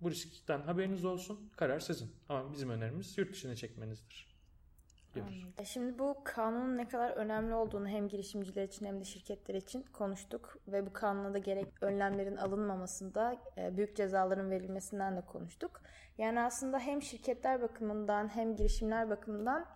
Bu 0.00 0.10
riskten 0.10 0.60
haberiniz 0.60 1.04
olsun. 1.04 1.50
Karar 1.56 1.80
sizin. 1.80 2.10
Ama 2.28 2.52
bizim 2.52 2.70
önerimiz 2.70 3.18
yurt 3.18 3.32
dışına 3.32 3.54
çekmenizdir 3.54 4.35
E, 5.58 5.64
şimdi 5.64 5.98
bu 5.98 6.16
kanunun 6.24 6.76
ne 6.76 6.88
kadar 6.88 7.10
önemli 7.10 7.54
olduğunu 7.54 7.88
hem 7.88 8.08
girişimciler 8.08 8.64
için 8.64 8.86
hem 8.86 9.00
de 9.00 9.04
şirketler 9.04 9.54
için 9.54 9.82
konuştuk 9.92 10.58
ve 10.68 10.86
bu 10.86 10.92
kanuna 10.92 11.34
da 11.34 11.38
gerek 11.38 11.66
önlemlerin 11.80 12.36
alınmamasında 12.36 13.36
e, 13.58 13.76
büyük 13.76 13.96
cezaların 13.96 14.50
verilmesinden 14.50 15.16
de 15.16 15.20
konuştuk. 15.20 15.82
Yani 16.18 16.40
aslında 16.40 16.78
hem 16.78 17.02
şirketler 17.02 17.62
bakımından 17.62 18.28
hem 18.28 18.56
girişimler 18.56 19.10
bakımından 19.10 19.66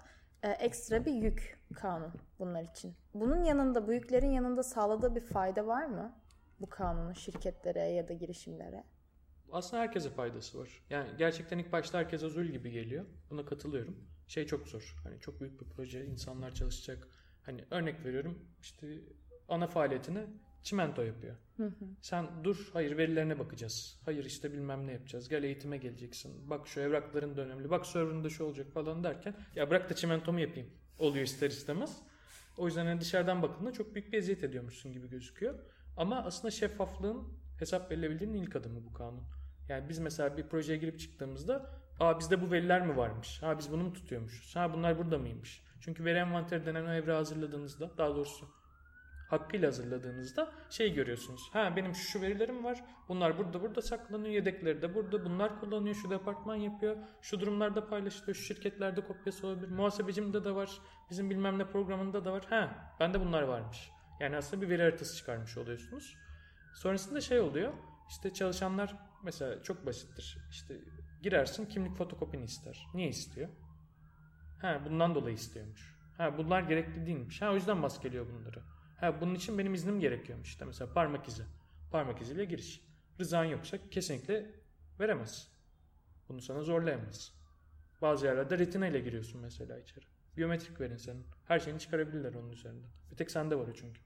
e, 0.42 0.50
ekstra 0.50 1.04
bir 1.04 1.12
yük 1.12 1.58
kanun 1.74 2.12
bunlar 2.38 2.62
için. 2.62 2.94
Bunun 3.14 3.44
yanında 3.44 3.86
bu 3.86 3.92
yüklerin 3.92 4.30
yanında 4.30 4.62
sağladığı 4.62 5.14
bir 5.14 5.20
fayda 5.20 5.66
var 5.66 5.86
mı? 5.86 6.12
Bu 6.60 6.68
kanunun 6.68 7.12
şirketlere 7.12 7.80
ya 7.80 8.08
da 8.08 8.12
girişimlere? 8.12 8.84
Aslında 9.52 9.82
herkese 9.82 10.10
faydası 10.10 10.58
var. 10.58 10.84
Yani 10.90 11.08
gerçekten 11.18 11.58
ilk 11.58 11.72
başta 11.72 11.98
herkese 11.98 12.28
zul 12.28 12.44
gibi 12.44 12.70
geliyor. 12.70 13.06
Buna 13.30 13.44
katılıyorum 13.44 14.09
şey 14.30 14.46
çok 14.46 14.68
zor. 14.68 14.96
Hani 15.04 15.20
çok 15.20 15.40
büyük 15.40 15.60
bir 15.60 15.66
proje, 15.66 16.06
insanlar 16.06 16.54
çalışacak. 16.54 17.08
Hani 17.42 17.64
örnek 17.70 18.04
veriyorum 18.04 18.38
işte 18.60 18.86
ana 19.48 19.66
faaliyetini 19.66 20.26
çimento 20.62 21.02
yapıyor. 21.02 21.36
Hı 21.56 21.66
hı. 21.66 21.84
Sen 22.00 22.44
dur 22.44 22.70
hayır 22.72 22.96
verilerine 22.96 23.38
bakacağız. 23.38 24.00
Hayır 24.04 24.24
işte 24.24 24.52
bilmem 24.52 24.86
ne 24.86 24.92
yapacağız. 24.92 25.28
Gel 25.28 25.42
eğitime 25.42 25.76
geleceksin. 25.76 26.50
Bak 26.50 26.68
şu 26.68 26.80
evrakların 26.80 27.36
da 27.36 27.40
önemli. 27.40 27.70
Bak 27.70 27.86
server'ında 27.86 28.28
şu 28.28 28.44
olacak 28.44 28.72
falan 28.72 29.04
derken 29.04 29.34
ya 29.56 29.70
bırak 29.70 29.90
da 29.90 29.94
çimentomu 29.94 30.40
yapayım. 30.40 30.70
Oluyor 30.98 31.24
ister 31.24 31.50
istemez. 31.50 31.96
O 32.56 32.66
yüzden 32.66 32.86
hani 32.86 33.00
dışarıdan 33.00 33.42
bakıldığında 33.42 33.72
çok 33.72 33.94
büyük 33.94 34.12
bir 34.12 34.18
eziyet 34.18 34.44
ediyormuşsun 34.44 34.92
gibi 34.92 35.08
gözüküyor. 35.08 35.58
Ama 35.96 36.24
aslında 36.24 36.50
şeffaflığın 36.50 37.28
hesap 37.58 37.90
verilebildiğinin 37.90 38.42
ilk 38.42 38.56
adımı 38.56 38.84
bu 38.84 38.92
kanun. 38.92 39.22
Yani 39.68 39.88
biz 39.88 39.98
mesela 39.98 40.36
bir 40.36 40.48
projeye 40.48 40.78
girip 40.78 41.00
çıktığımızda 41.00 41.79
Aa 42.00 42.18
bizde 42.18 42.42
bu 42.42 42.50
veriler 42.50 42.86
mi 42.86 42.96
varmış? 42.96 43.42
Ha 43.42 43.58
biz 43.58 43.72
bunu 43.72 43.82
mu 43.82 43.92
tutuyormuşuz? 43.92 44.56
Ha 44.56 44.72
bunlar 44.72 44.98
burada 44.98 45.18
mıymış? 45.18 45.62
Çünkü 45.80 46.04
veri 46.04 46.18
envanteri 46.18 46.66
denen 46.66 46.86
o 46.86 46.92
evre 46.92 47.12
hazırladığınızda 47.12 47.98
daha 47.98 48.14
doğrusu 48.14 48.48
hakkıyla 49.30 49.68
hazırladığınızda 49.68 50.52
şey 50.70 50.94
görüyorsunuz. 50.94 51.48
Ha 51.52 51.76
benim 51.76 51.94
şu, 51.94 52.08
şu 52.08 52.20
verilerim 52.20 52.64
var. 52.64 52.84
Bunlar 53.08 53.38
burada 53.38 53.62
burada 53.62 53.82
saklanıyor. 53.82 54.34
Yedekleri 54.34 54.82
de 54.82 54.94
burada. 54.94 55.24
Bunlar 55.24 55.60
kullanıyor. 55.60 55.94
Şu 55.94 56.10
departman 56.10 56.54
yapıyor. 56.54 56.96
Şu 57.22 57.40
durumlarda 57.40 57.88
paylaşılıyor. 57.88 58.34
Şu 58.34 58.42
şirketlerde 58.42 59.00
kopyası 59.00 59.46
olabilir. 59.46 59.68
Muhasebecimde 59.68 60.44
de 60.44 60.54
var. 60.54 60.70
Bizim 61.10 61.30
bilmem 61.30 61.58
ne 61.58 61.64
programında 61.66 62.24
da 62.24 62.32
var. 62.32 62.44
Ha 62.50 62.90
bende 63.00 63.20
bunlar 63.20 63.42
varmış. 63.42 63.90
Yani 64.20 64.36
aslında 64.36 64.62
bir 64.62 64.68
veri 64.68 64.82
haritası 64.82 65.16
çıkarmış 65.16 65.56
oluyorsunuz. 65.56 66.16
Sonrasında 66.74 67.20
şey 67.20 67.40
oluyor. 67.40 67.72
İşte 68.08 68.32
çalışanlar 68.32 68.96
mesela 69.22 69.62
çok 69.62 69.86
basittir. 69.86 70.38
İşte 70.50 70.74
Girersin 71.22 71.66
kimlik 71.66 71.96
fotokopini 71.96 72.44
ister. 72.44 72.86
Niye 72.94 73.08
istiyor? 73.08 73.48
Ha 74.60 74.80
bundan 74.84 75.14
dolayı 75.14 75.34
istiyormuş. 75.34 75.96
Ha 76.16 76.38
bunlar 76.38 76.62
gerekli 76.62 77.06
değilmiş. 77.06 77.42
Ha 77.42 77.50
o 77.50 77.54
yüzden 77.54 77.76
maskeliyor 77.76 78.26
bunları. 78.26 78.62
Ha 79.00 79.20
bunun 79.20 79.34
için 79.34 79.58
benim 79.58 79.74
iznim 79.74 80.00
gerekiyormuş. 80.00 80.48
İşte 80.48 80.64
mesela 80.64 80.92
parmak 80.92 81.28
izi. 81.28 81.42
Parmak 81.92 82.22
iziyle 82.22 82.44
giriş. 82.44 82.80
Rızan 83.20 83.44
yoksa 83.44 83.78
kesinlikle 83.90 84.50
veremez. 85.00 85.48
Bunu 86.28 86.40
sana 86.40 86.62
zorlayamaz. 86.62 87.32
Bazı 88.02 88.26
yerlerde 88.26 88.58
retina 88.58 88.86
ile 88.86 89.00
giriyorsun 89.00 89.40
mesela 89.40 89.78
içeri. 89.78 90.04
Biyometrik 90.36 90.80
verin 90.80 90.96
senin. 90.96 91.26
Her 91.48 91.58
şeyini 91.58 91.80
çıkarabilirler 91.80 92.34
onun 92.34 92.50
üzerinden. 92.50 92.90
Bir 93.10 93.16
tek 93.16 93.30
sende 93.30 93.58
var 93.58 93.66
çünkü. 93.74 94.00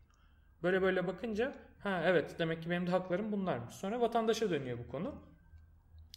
Böyle 0.62 0.82
böyle 0.82 1.06
bakınca 1.06 1.54
ha 1.78 2.02
evet 2.04 2.38
demek 2.38 2.62
ki 2.62 2.70
benim 2.70 2.86
de 2.86 2.90
haklarım 2.90 3.32
bunlarmış. 3.32 3.74
Sonra 3.74 4.00
vatandaşa 4.00 4.50
dönüyor 4.50 4.78
bu 4.78 4.88
konu. 4.88 5.14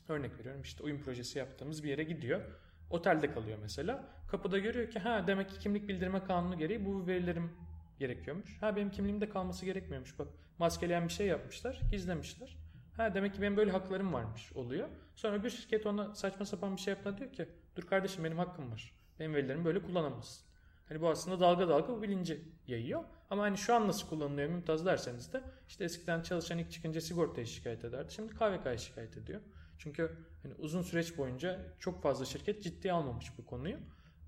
Örnek 0.09 0.39
veriyorum 0.39 0.61
işte 0.61 0.83
oyun 0.83 0.99
projesi 0.99 1.39
yaptığımız 1.39 1.83
bir 1.83 1.89
yere 1.89 2.03
gidiyor. 2.03 2.41
Otelde 2.89 3.31
kalıyor 3.31 3.57
mesela. 3.61 4.03
Kapıda 4.27 4.59
görüyor 4.59 4.89
ki 4.89 4.99
ha 4.99 5.27
demek 5.27 5.49
ki 5.49 5.59
kimlik 5.59 5.87
bildirme 5.87 6.23
kanunu 6.23 6.57
gereği 6.57 6.85
bu 6.85 7.07
verilerim 7.07 7.51
gerekiyormuş. 7.99 8.61
Ha 8.61 8.75
benim 8.75 8.91
kimliğimde 8.91 9.29
kalması 9.29 9.65
gerekmiyormuş. 9.65 10.19
Bak 10.19 10.27
maskeleyen 10.59 11.07
bir 11.07 11.13
şey 11.13 11.27
yapmışlar, 11.27 11.81
gizlemişler. 11.91 12.57
Ha 12.97 13.13
demek 13.13 13.33
ki 13.33 13.41
benim 13.41 13.57
böyle 13.57 13.71
haklarım 13.71 14.13
varmış 14.13 14.53
oluyor. 14.53 14.89
Sonra 15.15 15.43
bir 15.43 15.49
şirket 15.49 15.85
ona 15.85 16.15
saçma 16.15 16.45
sapan 16.45 16.75
bir 16.75 16.81
şey 16.81 16.93
yaptığında 16.93 17.17
diyor 17.17 17.31
ki 17.31 17.49
dur 17.75 17.83
kardeşim 17.83 18.23
benim 18.23 18.37
hakkım 18.37 18.71
var. 18.71 18.93
Benim 19.19 19.33
verilerimi 19.33 19.65
böyle 19.65 19.81
kullanamazsın. 19.81 20.47
Hani 20.89 21.01
bu 21.01 21.09
aslında 21.09 21.39
dalga 21.39 21.67
dalga 21.67 21.87
bu 21.87 22.01
bilinci 22.01 22.41
yayıyor. 22.67 23.03
Ama 23.29 23.43
hani 23.43 23.57
şu 23.57 23.75
an 23.75 23.87
nasıl 23.87 24.07
kullanılıyor 24.09 24.49
Mümtaz 24.49 24.85
derseniz 24.85 25.33
de 25.33 25.41
işte 25.67 25.83
eskiden 25.83 26.21
çalışan 26.21 26.57
ilk 26.57 26.71
çıkınca 26.71 27.01
sigortaya 27.01 27.45
şikayet 27.45 27.85
ederdi. 27.85 28.13
Şimdi 28.13 28.33
KVK'ya 28.33 28.77
şikayet 28.77 29.17
ediyor. 29.17 29.41
Çünkü 29.77 30.11
hani 30.43 30.53
uzun 30.53 30.81
süreç 30.81 31.17
boyunca 31.17 31.75
çok 31.79 32.01
fazla 32.03 32.25
şirket 32.25 32.63
ciddiye 32.63 32.93
almamış 32.93 33.31
bu 33.37 33.45
konuyu. 33.45 33.77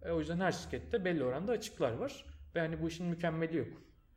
E, 0.01 0.11
o 0.11 0.19
yüzden 0.19 0.39
her 0.39 0.51
şirkette 0.51 1.05
belli 1.05 1.23
oranda 1.23 1.51
açıklar 1.51 1.91
var. 1.91 2.25
Ve 2.55 2.59
hani 2.59 2.81
bu 2.81 2.87
işin 2.87 3.05
mükemmeli 3.05 3.57
yok. 3.57 3.67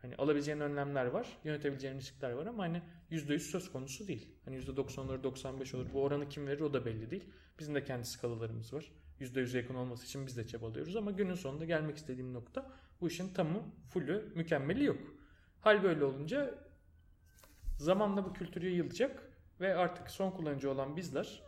Hani 0.02 0.16
alabileceğin 0.16 0.60
önlemler 0.60 1.06
var, 1.06 1.38
yönetebileceğin 1.44 1.96
riskler 1.96 2.30
var 2.30 2.46
ama 2.46 2.62
hani 2.62 2.82
%100 3.10 3.38
söz 3.38 3.72
konusu 3.72 4.08
değil. 4.08 4.28
Hani 4.44 4.56
%90 4.56 5.00
olur, 5.00 5.22
95 5.22 5.74
olur. 5.74 5.86
Bu 5.94 6.02
oranı 6.02 6.28
kim 6.28 6.46
verir 6.46 6.60
o 6.60 6.72
da 6.72 6.84
belli 6.84 7.10
değil. 7.10 7.24
Bizim 7.58 7.74
de 7.74 7.84
kendi 7.84 8.06
skalalarımız 8.06 8.72
var. 8.74 8.92
%100'e 9.20 9.58
yakın 9.60 9.74
olması 9.74 10.04
için 10.04 10.26
biz 10.26 10.36
de 10.36 10.46
çabalıyoruz 10.46 10.96
ama 10.96 11.10
günün 11.10 11.34
sonunda 11.34 11.64
gelmek 11.64 11.96
istediğim 11.96 12.34
nokta 12.34 12.70
bu 13.00 13.08
işin 13.08 13.34
tamı, 13.34 13.62
fullü, 13.90 14.32
mükemmeli 14.34 14.84
yok. 14.84 14.98
Hal 15.60 15.82
böyle 15.82 16.04
olunca 16.04 16.54
zamanla 17.78 18.24
bu 18.24 18.32
kültür 18.32 18.62
yayılacak 18.62 19.31
ve 19.62 19.74
artık 19.74 20.10
son 20.10 20.30
kullanıcı 20.30 20.70
olan 20.70 20.96
bizler 20.96 21.42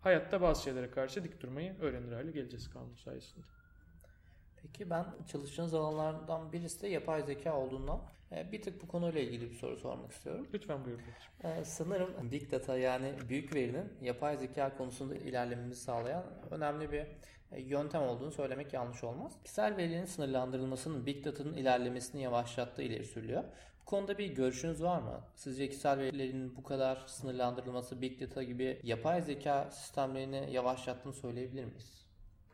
hayatta 0.00 0.40
bazı 0.40 0.62
şeylere 0.62 0.90
karşı 0.90 1.24
dik 1.24 1.40
durmayı 1.40 1.78
öğrenir 1.80 2.12
hale 2.12 2.30
geleceğiz 2.30 2.70
kanun 2.70 2.94
sayesinde. 2.94 3.46
Peki 4.62 4.90
ben 4.90 5.06
çalıştığınız 5.32 5.74
alanlardan 5.74 6.52
birisi 6.52 6.82
de 6.82 6.88
yapay 6.88 7.22
zeka 7.22 7.56
olduğundan 7.56 8.00
e, 8.32 8.52
bir 8.52 8.62
tık 8.62 8.82
bu 8.82 8.88
konuyla 8.88 9.20
ilgili 9.20 9.50
bir 9.50 9.54
soru 9.54 9.76
sormak 9.76 10.12
istiyorum. 10.12 10.46
Lütfen 10.54 10.84
buyurun. 10.84 11.02
Ee, 11.44 11.64
sanırım 11.64 12.30
Big 12.30 12.52
Data 12.52 12.78
yani 12.78 13.14
büyük 13.28 13.54
verinin 13.54 13.92
yapay 14.00 14.36
zeka 14.36 14.76
konusunda 14.76 15.14
ilerlememizi 15.14 15.80
sağlayan 15.80 16.24
önemli 16.50 16.92
bir 16.92 17.06
e, 17.52 17.60
yöntem 17.60 18.02
olduğunu 18.02 18.32
söylemek 18.32 18.72
yanlış 18.72 19.04
olmaz. 19.04 19.32
Kişisel 19.42 19.76
verilerin 19.76 20.04
sınırlandırılmasının 20.04 21.06
Big 21.06 21.24
Data'nın 21.24 21.54
ilerlemesini 21.54 22.22
yavaşlattığı 22.22 22.82
ileri 22.82 23.04
sürülüyor. 23.04 23.44
Bu 23.82 23.86
konuda 23.86 24.18
bir 24.18 24.26
görüşünüz 24.26 24.82
var 24.82 25.02
mı? 25.02 25.20
Sizce 25.34 25.68
kişisel 25.68 25.98
verilerin 25.98 26.56
bu 26.56 26.62
kadar 26.62 27.04
sınırlandırılması 27.06 28.02
Big 28.02 28.20
Data 28.20 28.42
gibi 28.42 28.80
yapay 28.82 29.22
zeka 29.22 29.70
sistemlerini 29.70 30.52
yavaşlattığını 30.52 31.12
söyleyebilir 31.12 31.64
miyiz? 31.64 32.06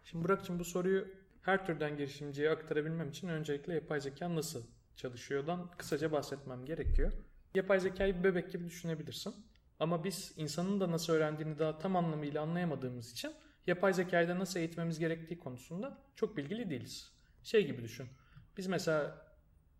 Şimdi 0.04 0.24
Burak'cığım 0.24 0.58
bu 0.58 0.64
soruyu 0.64 1.08
her 1.42 1.66
türden 1.66 1.96
girişimciye 1.96 2.50
aktarabilmem 2.50 3.08
için 3.08 3.28
öncelikle 3.28 3.74
yapay 3.74 4.00
zeka 4.00 4.34
nasıl 4.34 4.62
çalışıyordan 4.96 5.70
kısaca 5.78 6.12
bahsetmem 6.12 6.64
gerekiyor. 6.64 7.12
Yapay 7.54 7.80
zekayı 7.80 8.18
bir 8.18 8.24
bebek 8.24 8.52
gibi 8.52 8.64
düşünebilirsin. 8.64 9.34
Ama 9.80 10.04
biz 10.04 10.32
insanın 10.36 10.80
da 10.80 10.90
nasıl 10.90 11.12
öğrendiğini 11.12 11.58
daha 11.58 11.78
tam 11.78 11.96
anlamıyla 11.96 12.42
anlayamadığımız 12.42 13.12
için 13.12 13.32
yapay 13.66 13.94
zekayı 13.94 14.28
da 14.28 14.38
nasıl 14.38 14.60
eğitmemiz 14.60 14.98
gerektiği 14.98 15.38
konusunda 15.38 15.98
çok 16.16 16.36
bilgili 16.36 16.70
değiliz. 16.70 17.12
Şey 17.42 17.66
gibi 17.66 17.82
düşün. 17.82 18.08
Biz 18.56 18.66
mesela 18.66 19.27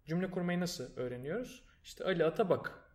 cümle 0.08 0.30
kurmayı 0.30 0.60
nasıl 0.60 0.96
öğreniyoruz? 0.96 1.62
İşte 1.84 2.04
Ali 2.04 2.24
Atabak 2.24 2.88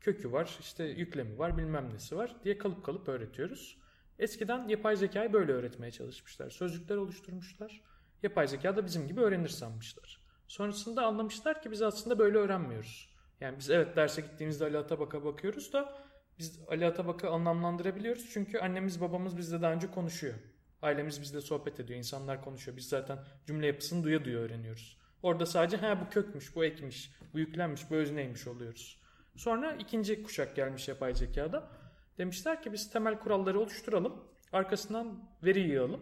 kökü 0.00 0.32
var, 0.32 0.56
işte 0.60 0.84
yüklemi 0.84 1.38
var, 1.38 1.58
bilmem 1.58 1.94
nesi 1.94 2.16
var 2.16 2.36
diye 2.44 2.58
kalıp 2.58 2.84
kalıp 2.84 3.08
öğretiyoruz. 3.08 3.78
Eskiden 4.18 4.68
yapay 4.68 4.96
zekayı 4.96 5.32
böyle 5.32 5.52
öğretmeye 5.52 5.90
çalışmışlar. 5.90 6.50
Sözcükler 6.50 6.96
oluşturmuşlar. 6.96 7.82
Yapay 8.22 8.48
zeka 8.48 8.76
da 8.76 8.84
bizim 8.84 9.06
gibi 9.06 9.20
öğrenir 9.20 9.48
sanmışlar. 9.48 10.20
Sonrasında 10.46 11.06
anlamışlar 11.06 11.62
ki 11.62 11.70
biz 11.70 11.82
aslında 11.82 12.18
böyle 12.18 12.38
öğrenmiyoruz. 12.38 13.14
Yani 13.40 13.58
biz 13.58 13.70
evet 13.70 13.96
derse 13.96 14.20
gittiğimizde 14.20 14.64
Ali 14.64 14.78
Atabak'a 14.78 15.24
bakıyoruz 15.24 15.72
da 15.72 15.98
biz 16.38 16.60
Ali 16.68 16.86
Atabak'ı 16.86 17.30
anlamlandırabiliyoruz. 17.30 18.30
Çünkü 18.32 18.58
annemiz 18.58 19.00
babamız 19.00 19.36
bizle 19.36 19.62
daha 19.62 19.72
önce 19.72 19.90
konuşuyor. 19.90 20.34
Ailemiz 20.82 21.20
bizle 21.20 21.40
sohbet 21.40 21.80
ediyor. 21.80 21.98
insanlar 21.98 22.44
konuşuyor. 22.44 22.76
Biz 22.76 22.88
zaten 22.88 23.18
cümle 23.46 23.66
yapısını 23.66 24.04
duya 24.04 24.24
duya 24.24 24.38
öğreniyoruz. 24.38 25.03
Orada 25.24 25.46
sadece 25.46 25.76
ha 25.76 26.00
bu 26.00 26.10
kökmüş, 26.10 26.56
bu 26.56 26.64
ekmiş, 26.64 27.10
bu 27.34 27.38
yüklenmiş, 27.38 27.90
bu 27.90 27.94
özneymiş 27.94 28.46
oluyoruz. 28.46 29.02
Sonra 29.36 29.72
ikinci 29.72 30.22
kuşak 30.22 30.56
gelmiş 30.56 30.88
yapay 30.88 31.14
zekada. 31.14 31.70
Demişler 32.18 32.62
ki 32.62 32.72
biz 32.72 32.90
temel 32.90 33.18
kuralları 33.18 33.60
oluşturalım. 33.60 34.24
Arkasından 34.52 35.28
veri 35.44 35.60
yığalım. 35.60 36.00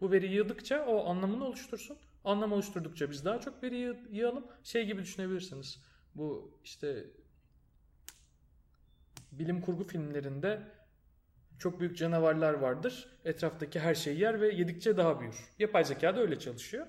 Bu 0.00 0.12
veri 0.12 0.32
yığdıkça 0.32 0.86
o 0.86 1.06
anlamını 1.08 1.44
oluştursun. 1.44 1.98
Anlam 2.24 2.52
oluşturdukça 2.52 3.10
biz 3.10 3.24
daha 3.24 3.40
çok 3.40 3.62
veri 3.62 3.96
yığalım. 4.10 4.46
Şey 4.64 4.86
gibi 4.86 5.02
düşünebilirsiniz. 5.02 5.82
Bu 6.14 6.58
işte 6.64 7.04
bilim 9.32 9.60
kurgu 9.60 9.84
filmlerinde 9.84 10.62
çok 11.58 11.80
büyük 11.80 11.96
canavarlar 11.96 12.54
vardır. 12.54 13.18
Etraftaki 13.24 13.80
her 13.80 13.94
şeyi 13.94 14.20
yer 14.20 14.40
ve 14.40 14.54
yedikçe 14.54 14.96
daha 14.96 15.20
büyür. 15.20 15.48
Yapay 15.58 15.84
zeka 15.84 16.16
da 16.16 16.20
öyle 16.20 16.38
çalışıyor. 16.38 16.86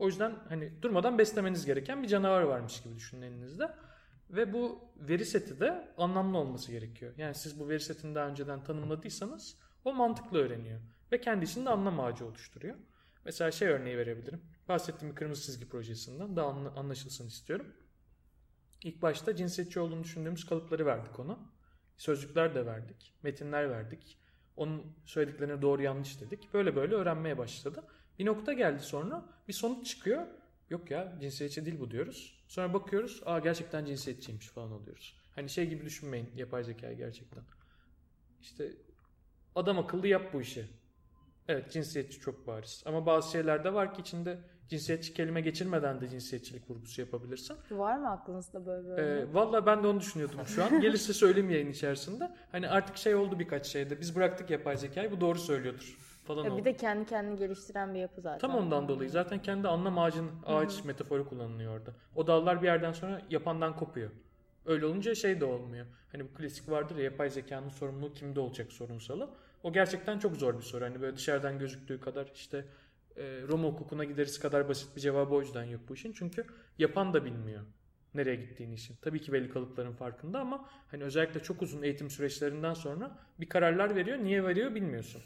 O 0.00 0.06
yüzden 0.06 0.32
hani 0.48 0.82
durmadan 0.82 1.18
beslemeniz 1.18 1.66
gereken 1.66 2.02
bir 2.02 2.08
canavar 2.08 2.42
varmış 2.42 2.82
gibi 2.82 2.96
düşünün 2.96 3.22
elinizde. 3.22 3.74
Ve 4.30 4.52
bu 4.52 4.78
veri 4.96 5.24
seti 5.24 5.60
de 5.60 5.88
anlamlı 5.96 6.38
olması 6.38 6.72
gerekiyor. 6.72 7.12
Yani 7.16 7.34
siz 7.34 7.60
bu 7.60 7.68
veri 7.68 7.80
setini 7.80 8.14
daha 8.14 8.26
önceden 8.26 8.64
tanımladıysanız 8.64 9.58
o 9.84 9.94
mantıklı 9.94 10.38
öğreniyor. 10.38 10.80
Ve 11.12 11.20
kendi 11.20 11.44
içinde 11.44 11.70
anlam 11.70 12.00
ağacı 12.00 12.26
oluşturuyor. 12.26 12.76
Mesela 13.24 13.50
şey 13.50 13.68
örneği 13.68 13.98
verebilirim. 13.98 14.40
Bahsettiğim 14.68 15.14
kırmızı 15.14 15.42
çizgi 15.42 15.68
projesinden 15.68 16.36
daha 16.36 16.48
anlaşılsın 16.50 17.26
istiyorum. 17.26 17.66
İlk 18.84 19.02
başta 19.02 19.36
cinsiyetçi 19.36 19.80
olduğunu 19.80 20.04
düşündüğümüz 20.04 20.46
kalıpları 20.46 20.86
verdik 20.86 21.18
ona. 21.20 21.38
Sözcükler 21.96 22.54
de 22.54 22.66
verdik. 22.66 23.14
Metinler 23.22 23.70
verdik. 23.70 24.18
Onun 24.56 24.96
söylediklerine 25.04 25.62
doğru 25.62 25.82
yanlış 25.82 26.20
dedik. 26.20 26.54
Böyle 26.54 26.76
böyle 26.76 26.94
öğrenmeye 26.94 27.38
başladı. 27.38 27.84
Bir 28.20 28.26
nokta 28.26 28.52
geldi 28.52 28.82
sonra 28.82 29.22
bir 29.48 29.52
sonuç 29.52 29.86
çıkıyor. 29.86 30.26
Yok 30.70 30.90
ya 30.90 31.12
cinsiyetçi 31.20 31.66
değil 31.66 31.80
bu 31.80 31.90
diyoruz. 31.90 32.44
Sonra 32.48 32.74
bakıyoruz 32.74 33.22
aa 33.26 33.38
gerçekten 33.38 33.84
cinsiyetçiymiş 33.84 34.48
falan 34.48 34.72
oluyoruz. 34.72 35.16
Hani 35.34 35.48
şey 35.48 35.68
gibi 35.68 35.84
düşünmeyin 35.84 36.30
yapay 36.36 36.64
zekayı 36.64 36.96
gerçekten. 36.96 37.42
İşte 38.40 38.72
adam 39.54 39.78
akıllı 39.78 40.08
yap 40.08 40.22
bu 40.32 40.40
işi. 40.40 40.66
Evet 41.48 41.72
cinsiyetçi 41.72 42.20
çok 42.20 42.46
bariz. 42.46 42.82
Ama 42.86 43.06
bazı 43.06 43.30
şeyler 43.30 43.64
de 43.64 43.74
var 43.74 43.94
ki 43.94 44.00
içinde 44.00 44.38
cinsiyetçi 44.68 45.14
kelime 45.14 45.40
geçirmeden 45.40 46.00
de 46.00 46.08
cinsiyetçilik 46.08 46.70
vurgusu 46.70 47.00
yapabilirsin. 47.00 47.56
Var 47.70 47.98
mı 47.98 48.10
aklınızda 48.10 48.66
böyle 48.66 48.96
bir 48.96 49.02
ee, 49.02 49.34
Valla 49.34 49.66
ben 49.66 49.82
de 49.82 49.86
onu 49.86 50.00
düşünüyordum 50.00 50.46
şu 50.46 50.64
an. 50.64 50.80
Gelirse 50.80 51.12
söyleyeyim 51.12 51.50
yayın 51.50 51.70
içerisinde. 51.70 52.30
Hani 52.52 52.68
artık 52.68 52.96
şey 52.96 53.14
oldu 53.14 53.38
birkaç 53.38 53.66
şeyde. 53.66 54.00
Biz 54.00 54.16
bıraktık 54.16 54.50
yapay 54.50 54.76
zekayı 54.76 55.10
bu 55.10 55.20
doğru 55.20 55.38
söylüyordur 55.38 56.09
falan 56.34 56.44
ya 56.44 56.52
oldu. 56.52 56.60
Bir 56.60 56.64
de 56.64 56.76
kendi 56.76 57.06
kendini 57.06 57.38
geliştiren 57.38 57.94
bir 57.94 57.98
yapı 57.98 58.20
zaten. 58.20 58.38
Tam 58.38 58.58
ondan 58.58 58.88
dolayı. 58.88 59.10
Zaten 59.10 59.42
kendi 59.42 59.68
anlam 59.68 59.98
ağacın 59.98 60.30
ağaç 60.46 60.78
Hı-hı. 60.78 60.86
metaforu 60.86 61.28
kullanılıyor 61.28 61.78
orada. 61.78 61.90
O 62.16 62.26
dallar 62.26 62.62
bir 62.62 62.66
yerden 62.66 62.92
sonra 62.92 63.22
yapandan 63.30 63.76
kopuyor. 63.76 64.10
Öyle 64.66 64.86
olunca 64.86 65.14
şey 65.14 65.40
de 65.40 65.44
olmuyor. 65.44 65.86
Hani 66.12 66.24
bu 66.24 66.34
klasik 66.34 66.68
vardır 66.70 66.96
ya 66.96 67.04
yapay 67.04 67.30
zekanın 67.30 67.68
sorumluluğu 67.68 68.12
kimde 68.12 68.40
olacak 68.40 68.72
sorunsalı. 68.72 69.30
O 69.62 69.72
gerçekten 69.72 70.18
çok 70.18 70.36
zor 70.36 70.58
bir 70.58 70.62
soru. 70.62 70.84
Hani 70.84 71.00
böyle 71.00 71.16
dışarıdan 71.16 71.58
gözüktüğü 71.58 72.00
kadar 72.00 72.30
işte 72.34 72.64
e, 73.16 73.22
Roma 73.48 73.68
hukukuna 73.68 74.04
gideriz 74.04 74.40
kadar 74.40 74.68
basit 74.68 74.96
bir 74.96 75.00
cevabı 75.00 75.34
o 75.34 75.40
yüzden 75.40 75.64
yok 75.64 75.80
bu 75.88 75.94
işin. 75.94 76.12
Çünkü 76.12 76.46
yapan 76.78 77.14
da 77.14 77.24
bilmiyor 77.24 77.62
nereye 78.14 78.36
gittiğini 78.36 78.74
için. 78.74 78.96
Tabii 79.02 79.20
ki 79.20 79.32
belli 79.32 79.50
kalıpların 79.50 79.92
farkında 79.92 80.40
ama 80.40 80.68
hani 80.90 81.04
özellikle 81.04 81.40
çok 81.40 81.62
uzun 81.62 81.82
eğitim 81.82 82.10
süreçlerinden 82.10 82.74
sonra 82.74 83.18
bir 83.40 83.48
kararlar 83.48 83.96
veriyor. 83.96 84.18
Niye 84.18 84.44
veriyor 84.44 84.74
bilmiyorsun. 84.74 85.22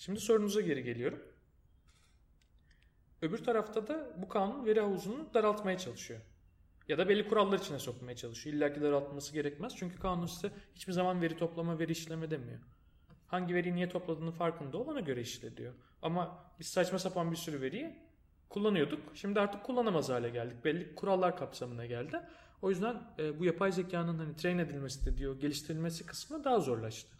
Şimdi 0.00 0.20
sorunuza 0.20 0.60
geri 0.60 0.82
geliyorum. 0.82 1.22
Öbür 3.22 3.44
tarafta 3.44 3.88
da 3.88 4.10
bu 4.16 4.28
kanun 4.28 4.66
veri 4.66 4.80
havuzunu 4.80 5.34
daraltmaya 5.34 5.78
çalışıyor. 5.78 6.20
Ya 6.88 6.98
da 6.98 7.08
belli 7.08 7.28
kurallar 7.28 7.58
içine 7.58 7.78
sokmaya 7.78 8.16
çalışıyor. 8.16 8.56
İlla 8.56 8.72
ki 8.72 8.82
daraltması 8.82 9.32
gerekmez. 9.32 9.76
Çünkü 9.76 9.98
kanun 9.98 10.26
size 10.26 10.50
hiçbir 10.74 10.92
zaman 10.92 11.22
veri 11.22 11.36
toplama, 11.36 11.78
veri 11.78 11.92
işleme 11.92 12.30
demiyor. 12.30 12.60
hangi 13.26 13.54
veriyi 13.54 13.74
niye 13.74 13.88
topladığını 13.88 14.32
farkında 14.32 14.78
ol 14.78 14.86
ona 14.86 15.00
göre 15.00 15.20
işle 15.20 15.56
diyor. 15.56 15.74
Ama 16.02 16.44
biz 16.60 16.66
saçma 16.66 16.98
sapan 16.98 17.30
bir 17.30 17.36
sürü 17.36 17.60
veriyi 17.60 17.98
kullanıyorduk. 18.48 19.00
Şimdi 19.14 19.40
artık 19.40 19.64
kullanamaz 19.64 20.08
hale 20.08 20.30
geldik. 20.30 20.64
Belli 20.64 20.94
kurallar 20.94 21.36
kapsamına 21.36 21.86
geldi. 21.86 22.20
O 22.62 22.70
yüzden 22.70 23.02
e, 23.18 23.38
bu 23.38 23.44
yapay 23.44 23.72
zekanın 23.72 24.18
hani 24.18 24.36
train 24.36 24.58
edilmesi 24.58 25.06
de 25.06 25.16
diyor 25.16 25.40
geliştirilmesi 25.40 26.06
kısmı 26.06 26.44
daha 26.44 26.60
zorlaştı. 26.60 27.19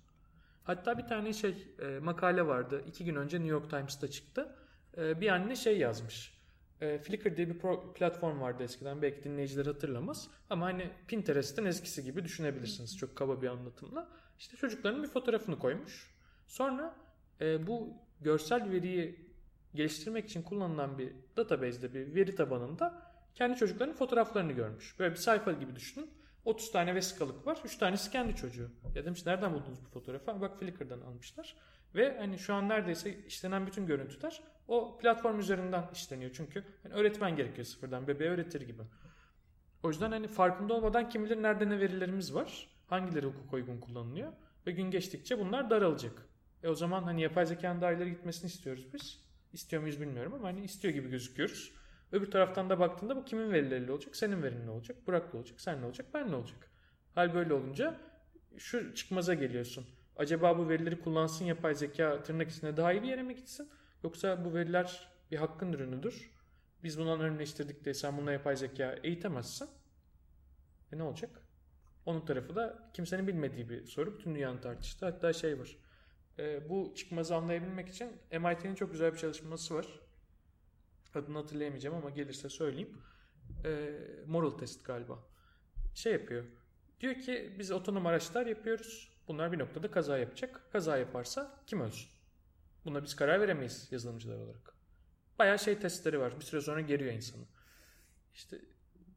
Hatta 0.65 0.99
bir 0.99 1.03
tane 1.07 1.33
şey 1.33 1.69
e, 1.79 1.99
makale 1.99 2.47
vardı. 2.47 2.85
iki 2.87 3.05
gün 3.05 3.15
önce 3.17 3.37
New 3.37 3.51
York 3.53 3.71
Times'ta 3.71 4.09
çıktı. 4.09 4.57
E, 4.97 5.21
bir 5.21 5.29
anne 5.29 5.57
şey 5.57 5.79
yazmış. 5.79 6.41
E, 6.81 6.99
Flickr 6.99 7.37
diye 7.37 7.49
bir 7.49 7.59
pro- 7.61 7.93
platform 7.93 8.41
vardı 8.41 8.63
eskiden. 8.63 9.03
Belki 9.03 9.25
dinleyiciler 9.25 9.67
hatırlamaz. 9.67 10.29
Ama 10.51 10.67
hani 10.67 10.91
Pinterest'in 11.09 11.65
eskisi 11.65 12.05
gibi 12.05 12.25
düşünebilirsiniz. 12.25 12.99
Çok 12.99 13.17
kaba 13.17 13.43
bir 13.43 13.49
anlatımla. 13.49 14.09
İşte 14.39 14.57
çocukların 14.57 15.03
bir 15.03 15.09
fotoğrafını 15.09 15.59
koymuş. 15.59 16.15
Sonra 16.47 16.95
e, 17.41 17.67
bu 17.67 17.95
görsel 18.21 18.71
veriyi 18.71 19.31
geliştirmek 19.75 20.25
için 20.25 20.43
kullanılan 20.43 20.99
bir 20.99 21.13
database'de 21.37 21.95
bir 21.95 22.15
veri 22.15 22.35
tabanında 22.35 23.03
kendi 23.35 23.59
çocuklarının 23.59 23.95
fotoğraflarını 23.95 24.53
görmüş. 24.53 24.99
Böyle 24.99 25.13
bir 25.13 25.19
sayfa 25.19 25.53
gibi 25.53 25.77
düşünün. 25.77 26.11
30 26.45 26.73
tane 26.73 26.95
vesikalık 26.95 27.47
var. 27.47 27.59
3 27.65 27.77
tanesi 27.77 28.11
kendi 28.11 28.37
çocuğu. 28.37 28.71
Ya 28.95 29.05
demiş 29.05 29.27
nereden 29.27 29.55
buldunuz 29.55 29.85
bu 29.85 29.89
fotoğrafı? 29.89 30.41
Bak 30.41 30.59
Flickr'dan 30.59 31.01
almışlar. 31.01 31.57
Ve 31.95 32.19
hani 32.19 32.39
şu 32.39 32.55
an 32.55 32.69
neredeyse 32.69 33.25
işlenen 33.27 33.67
bütün 33.67 33.87
görüntüler 33.87 34.43
o 34.69 34.99
platform 34.99 35.39
üzerinden 35.39 35.85
işleniyor. 35.93 36.31
Çünkü 36.35 36.65
hani 36.83 36.95
öğretmen 36.95 37.37
gerekiyor 37.37 37.65
sıfırdan. 37.65 38.09
Bebeğe 38.09 38.31
öğretir 38.31 38.61
gibi. 38.61 38.83
O 39.83 39.89
yüzden 39.89 40.11
hani 40.11 40.29
farkında 40.29 40.75
olmadan 40.75 41.09
kim 41.09 41.25
bilir 41.25 41.43
nerede 41.43 41.69
ne 41.69 41.81
verilerimiz 41.81 42.35
var. 42.35 42.69
Hangileri 42.87 43.27
hukuk 43.27 43.53
uygun 43.53 43.81
kullanılıyor. 43.81 44.33
Ve 44.67 44.73
gün 44.73 44.91
geçtikçe 44.91 45.39
bunlar 45.39 45.71
daralacak. 45.71 46.29
E 46.63 46.69
o 46.69 46.75
zaman 46.75 47.03
hani 47.03 47.23
yapay 47.23 47.47
zekanın 47.47 47.81
daha 47.81 47.93
gitmesini 47.93 48.49
istiyoruz 48.49 48.87
biz. 48.93 49.21
İstiyor 49.53 49.83
muyuz 49.83 50.01
bilmiyorum 50.01 50.35
ama 50.35 50.49
hani 50.49 50.65
istiyor 50.65 50.95
gibi 50.95 51.11
gözüküyoruz. 51.11 51.73
Öbür 52.13 52.31
taraftan 52.31 52.71
da 52.71 52.79
baktığında 52.81 53.17
bu 53.17 53.25
kimin 53.25 53.53
verileriyle 53.53 53.93
olacak? 53.93 54.17
Senin 54.17 54.43
verin 54.43 54.67
ne 54.67 54.71
olacak? 54.71 55.07
Burak 55.07 55.35
ne 55.35 55.39
olacak? 55.41 55.61
Sen 55.61 55.81
ne 55.81 55.87
olacak? 55.87 56.07
Ben 56.15 56.31
ne 56.31 56.37
olacak? 56.37 56.71
Hal 57.15 57.35
böyle 57.35 57.55
olunca 57.55 58.01
şu 58.57 58.95
çıkmaza 58.95 59.35
geliyorsun. 59.35 59.87
Acaba 60.17 60.59
bu 60.59 60.69
verileri 60.69 61.01
kullansın 61.01 61.45
yapay 61.45 61.75
zeka 61.75 62.23
tırnak 62.23 62.51
içinde 62.51 62.77
daha 62.77 62.93
iyi 62.93 63.03
bir 63.03 63.09
yere 63.09 63.23
mi 63.23 63.37
gitsin? 63.37 63.71
Yoksa 64.05 64.45
bu 64.45 64.55
veriler 64.55 65.09
bir 65.31 65.37
hakkın 65.37 65.73
ürünüdür. 65.73 66.31
Biz 66.85 66.99
bundan 66.99 67.21
önleştirdik 67.21 67.85
diye 67.85 67.95
sen 67.95 68.17
bununla 68.17 68.33
yapay 68.33 68.57
zeka 68.57 68.97
eğitemezsin. 69.03 69.69
E 70.93 70.99
ne 70.99 71.03
olacak? 71.03 71.43
Onun 72.07 72.21
tarafı 72.21 72.57
da 72.57 72.91
kimsenin 72.95 73.27
bilmediği 73.27 73.69
bir 73.69 73.87
soru. 73.87 74.19
Bütün 74.19 74.35
dünyanın 74.35 74.59
tartıştığı. 74.59 75.07
Hatta 75.07 75.33
şey 75.33 75.59
var. 75.59 75.77
E, 76.39 76.69
bu 76.69 76.93
çıkmazı 76.97 77.37
anlayabilmek 77.37 77.89
için 77.89 78.09
MIT'nin 78.33 78.75
çok 78.75 78.93
güzel 78.93 79.13
bir 79.13 79.19
çalışması 79.19 79.75
var. 79.75 79.87
Adını 81.15 81.39
hatırlayamayacağım 81.39 81.97
ama 81.97 82.11
gelirse 82.11 82.49
söyleyeyim. 82.49 82.99
E, 83.65 83.99
moral 84.27 84.51
test 84.51 84.85
galiba. 84.85 85.19
Şey 85.95 86.13
yapıyor. 86.13 86.45
Diyor 87.01 87.15
ki 87.15 87.57
biz 87.59 87.71
otonom 87.71 88.07
araçlar 88.07 88.47
yapıyoruz. 88.47 89.13
Bunlar 89.29 89.53
bir 89.53 89.59
noktada 89.59 89.91
kaza 89.91 90.19
yapacak. 90.19 90.61
Kaza 90.73 90.97
yaparsa 90.97 91.63
kim 91.67 91.81
ölsün? 91.81 92.11
Buna 92.85 93.03
biz 93.03 93.17
karar 93.17 93.41
veremeyiz 93.41 93.89
yazılımcılar 93.91 94.39
olarak. 94.39 94.75
Bayağı 95.39 95.59
şey 95.59 95.79
testleri 95.79 96.21
var. 96.21 96.41
Bir 96.41 96.45
süre 96.45 96.61
sonra 96.61 96.81
geriyor 96.81 97.13
insanı. 97.13 97.45
İşte 98.35 98.59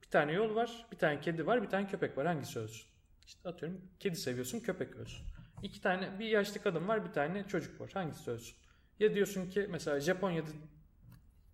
bir 0.02 0.10
tane 0.10 0.32
yol 0.32 0.56
var, 0.56 0.88
bir 0.92 0.98
tane 0.98 1.22
kedi 1.22 1.48
var, 1.48 1.64
bir 1.64 1.70
tane 1.70 1.88
köpek 1.88 2.18
var. 2.18 2.28
Hangisi 2.28 2.60
ölsün? 2.60 2.88
İşte 3.26 3.50
atıyorum 3.50 3.82
kedi 4.00 4.16
seviyorsun, 4.16 4.60
köpek 4.60 4.96
ölsün. 4.96 5.26
İki 5.64 5.82
tane 5.82 6.20
bir 6.20 6.26
yaşlı 6.26 6.62
kadın 6.62 6.88
var, 6.88 7.06
bir 7.06 7.12
tane 7.12 7.48
çocuk 7.48 7.82
var. 7.82 7.92
Hangisi 7.94 8.32
ölsün? 8.32 8.56
Ya 9.00 9.16
diyorsun 9.16 9.50
ki 9.50 9.68
mesela 9.70 10.00
Japonya'da 10.00 10.50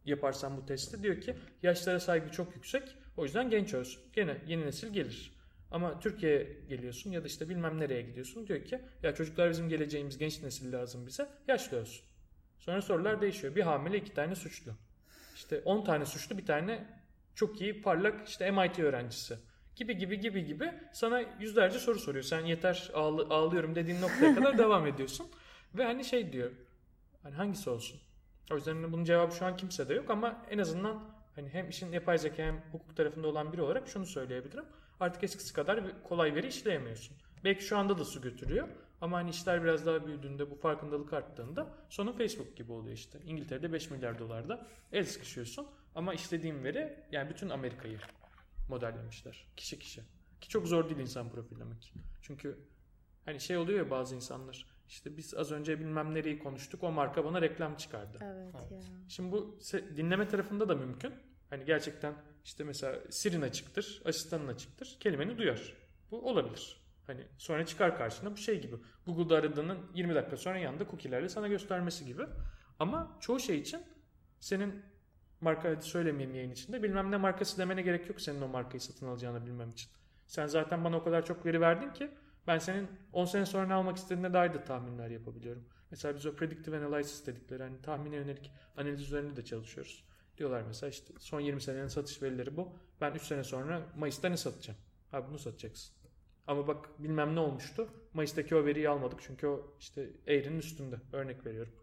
yaparsan 0.05 0.57
bu 0.57 0.65
testi 0.65 1.03
diyor 1.03 1.21
ki 1.21 1.35
yaşlara 1.63 1.99
saygı 1.99 2.31
çok 2.31 2.55
yüksek. 2.55 2.95
O 3.17 3.23
yüzden 3.23 3.49
genç 3.49 3.73
ölsün. 3.73 4.01
Gene 4.13 4.37
yeni 4.47 4.65
nesil 4.65 4.93
gelir. 4.93 5.39
Ama 5.71 5.99
Türkiye'ye 5.99 6.57
geliyorsun 6.69 7.11
ya 7.11 7.23
da 7.23 7.27
işte 7.27 7.49
bilmem 7.49 7.79
nereye 7.79 8.01
gidiyorsun. 8.01 8.47
Diyor 8.47 8.65
ki 8.65 8.81
ya 9.03 9.15
çocuklar 9.15 9.49
bizim 9.49 9.69
geleceğimiz 9.69 10.17
genç 10.17 10.43
nesil 10.43 10.73
lazım 10.73 11.07
bize. 11.07 11.27
Yaşlı 11.47 11.77
ölsün. 11.77 12.03
Sonra 12.59 12.81
sorular 12.81 13.21
değişiyor. 13.21 13.55
Bir 13.55 13.61
hamile 13.61 13.97
iki 13.97 14.13
tane 14.13 14.35
suçlu. 14.35 14.71
İşte 15.35 15.61
10 15.65 15.83
tane 15.83 16.05
suçlu 16.05 16.37
bir 16.37 16.45
tane 16.45 16.87
çok 17.35 17.61
iyi 17.61 17.81
parlak 17.81 18.27
işte 18.27 18.51
MIT 18.51 18.79
öğrencisi. 18.79 19.37
Gibi 19.75 19.97
gibi 19.97 20.19
gibi 20.19 20.45
gibi 20.45 20.71
sana 20.93 21.21
yüzlerce 21.39 21.79
soru 21.79 21.99
soruyor. 21.99 22.23
Sen 22.23 22.45
yeter 22.45 22.91
ağlı, 22.93 23.27
ağlıyorum 23.29 23.75
dediğin 23.75 24.01
noktaya 24.01 24.35
kadar 24.35 24.57
devam 24.57 24.87
ediyorsun. 24.87 25.27
Ve 25.75 25.83
hani 25.85 26.05
şey 26.05 26.33
diyor. 26.33 26.51
Hani 27.23 27.35
hangisi 27.35 27.69
olsun? 27.69 28.01
O 28.51 28.55
yüzden 28.55 28.75
hani 28.75 28.91
bunun 28.91 29.03
cevabı 29.03 29.35
şu 29.35 29.45
an 29.45 29.57
kimsede 29.57 29.93
yok 29.93 30.09
ama 30.09 30.45
en 30.49 30.57
azından 30.57 31.03
hani 31.35 31.49
hem 31.49 31.69
işin 31.69 31.91
yapay 31.91 32.17
zeka 32.17 32.43
hem 32.43 32.63
hukuk 32.71 32.95
tarafında 32.95 33.27
olan 33.27 33.53
biri 33.53 33.61
olarak 33.61 33.87
şunu 33.87 34.05
söyleyebilirim. 34.05 34.65
Artık 34.99 35.23
eskisi 35.23 35.53
kadar 35.53 36.03
kolay 36.03 36.35
veri 36.35 36.47
işleyemiyorsun. 36.47 37.17
Belki 37.43 37.63
şu 37.63 37.77
anda 37.77 37.97
da 37.97 38.05
su 38.05 38.21
götürüyor 38.21 38.67
ama 39.01 39.17
hani 39.17 39.29
işler 39.29 39.63
biraz 39.63 39.85
daha 39.85 40.07
büyüdüğünde 40.07 40.51
bu 40.51 40.55
farkındalık 40.55 41.13
arttığında 41.13 41.67
sonu 41.89 42.17
Facebook 42.17 42.57
gibi 42.57 42.71
oluyor 42.71 42.95
işte. 42.95 43.19
İngiltere'de 43.25 43.73
5 43.73 43.89
milyar 43.89 44.19
dolarda 44.19 44.67
el 44.91 45.05
sıkışıyorsun 45.05 45.67
ama 45.95 46.13
istediğim 46.13 46.63
veri 46.63 47.03
yani 47.11 47.29
bütün 47.29 47.49
Amerika'yı 47.49 47.99
modellemişler 48.69 49.47
kişi 49.57 49.79
kişi. 49.79 50.01
Ki 50.41 50.49
çok 50.49 50.67
zor 50.67 50.89
değil 50.89 51.01
insan 51.01 51.29
profillemek. 51.29 51.93
Çünkü 52.21 52.59
hani 53.25 53.39
şey 53.39 53.57
oluyor 53.57 53.79
ya 53.79 53.91
bazı 53.91 54.15
insanlar 54.15 54.65
işte 54.89 55.17
biz 55.17 55.33
az 55.33 55.51
önce 55.51 55.79
bilmem 55.79 56.15
nereyi 56.15 56.39
konuştuk 56.39 56.83
o 56.83 56.91
marka 56.91 57.25
bana 57.25 57.41
reklam 57.41 57.75
çıkardı. 57.75 58.17
Evet, 58.21 58.55
Evet. 58.59 58.71
ya. 58.71 58.79
Şimdi 59.07 59.31
bu 59.31 59.59
dinleme 59.95 60.27
tarafında 60.27 60.69
da 60.69 60.75
mümkün. 60.75 61.13
Hani 61.49 61.65
gerçekten 61.65 62.13
işte 62.45 62.63
mesela 62.63 62.99
Siri'nin 63.09 63.41
açıktır, 63.41 64.01
asistanın 64.05 64.47
açıktır. 64.47 64.97
Kelimeni 64.99 65.37
duyar. 65.37 65.73
Bu 66.11 66.29
olabilir. 66.29 66.81
Hani 67.07 67.27
sonra 67.37 67.65
çıkar 67.65 67.97
karşına 67.97 68.31
bu 68.31 68.37
şey 68.37 68.61
gibi. 68.61 68.75
Google'da 69.05 69.35
aradığının 69.35 69.77
20 69.93 70.15
dakika 70.15 70.37
sonra 70.37 70.57
yanında 70.57 70.85
cookie'lerle 70.85 71.29
sana 71.29 71.47
göstermesi 71.47 72.05
gibi. 72.05 72.23
Ama 72.79 73.17
çoğu 73.19 73.39
şey 73.39 73.59
için 73.59 73.81
senin 74.39 74.83
marka 75.41 75.69
hadi 75.69 75.81
söylemeyeyim 75.81 76.35
yayın 76.35 76.51
içinde. 76.51 76.83
Bilmem 76.83 77.11
ne 77.11 77.17
markası 77.17 77.57
demene 77.57 77.81
gerek 77.81 78.09
yok 78.09 78.21
senin 78.21 78.41
o 78.41 78.47
markayı 78.47 78.81
satın 78.81 79.07
alacağını 79.07 79.45
bilmem 79.45 79.71
için. 79.71 79.91
Sen 80.25 80.47
zaten 80.47 80.83
bana 80.83 80.97
o 80.97 81.03
kadar 81.03 81.25
çok 81.25 81.45
veri 81.45 81.61
verdin 81.61 81.93
ki 81.93 82.11
ben 82.47 82.57
senin 82.57 82.87
10 83.13 83.25
sene 83.25 83.45
sonra 83.45 83.67
ne 83.67 83.73
almak 83.73 83.97
istediğine 83.97 84.33
dair 84.33 84.53
de 84.53 84.63
tahminler 84.63 85.09
yapabiliyorum. 85.09 85.65
Mesela 85.91 86.15
biz 86.15 86.25
o 86.25 86.35
predictive 86.35 86.77
analysis 86.77 87.27
dedikleri 87.27 87.63
hani 87.63 87.81
tahmine 87.81 88.15
yönelik 88.15 88.51
analiz 88.77 89.01
üzerinde 89.01 89.35
de 89.35 89.45
çalışıyoruz. 89.45 90.03
Diyorlar 90.37 90.63
mesela 90.67 90.89
işte 90.89 91.13
son 91.19 91.39
20 91.39 91.61
senenin 91.61 91.87
satış 91.87 92.21
verileri 92.21 92.57
bu. 92.57 92.69
Ben 93.01 93.13
3 93.13 93.21
sene 93.21 93.43
sonra 93.43 93.81
Mayıs'ta 93.97 94.29
ne 94.29 94.37
satacağım? 94.37 94.79
Ha 95.11 95.27
bunu 95.29 95.39
satacaksın. 95.39 95.95
Ama 96.47 96.67
bak 96.67 96.89
bilmem 96.99 97.35
ne 97.35 97.39
olmuştu. 97.39 97.87
Mayıs'taki 98.13 98.55
o 98.55 98.65
veriyi 98.65 98.89
almadık 98.89 99.19
çünkü 99.21 99.47
o 99.47 99.75
işte 99.79 100.09
eğrinin 100.27 100.59
üstünde. 100.59 100.95
Örnek 101.13 101.45
veriyorum. 101.45 101.73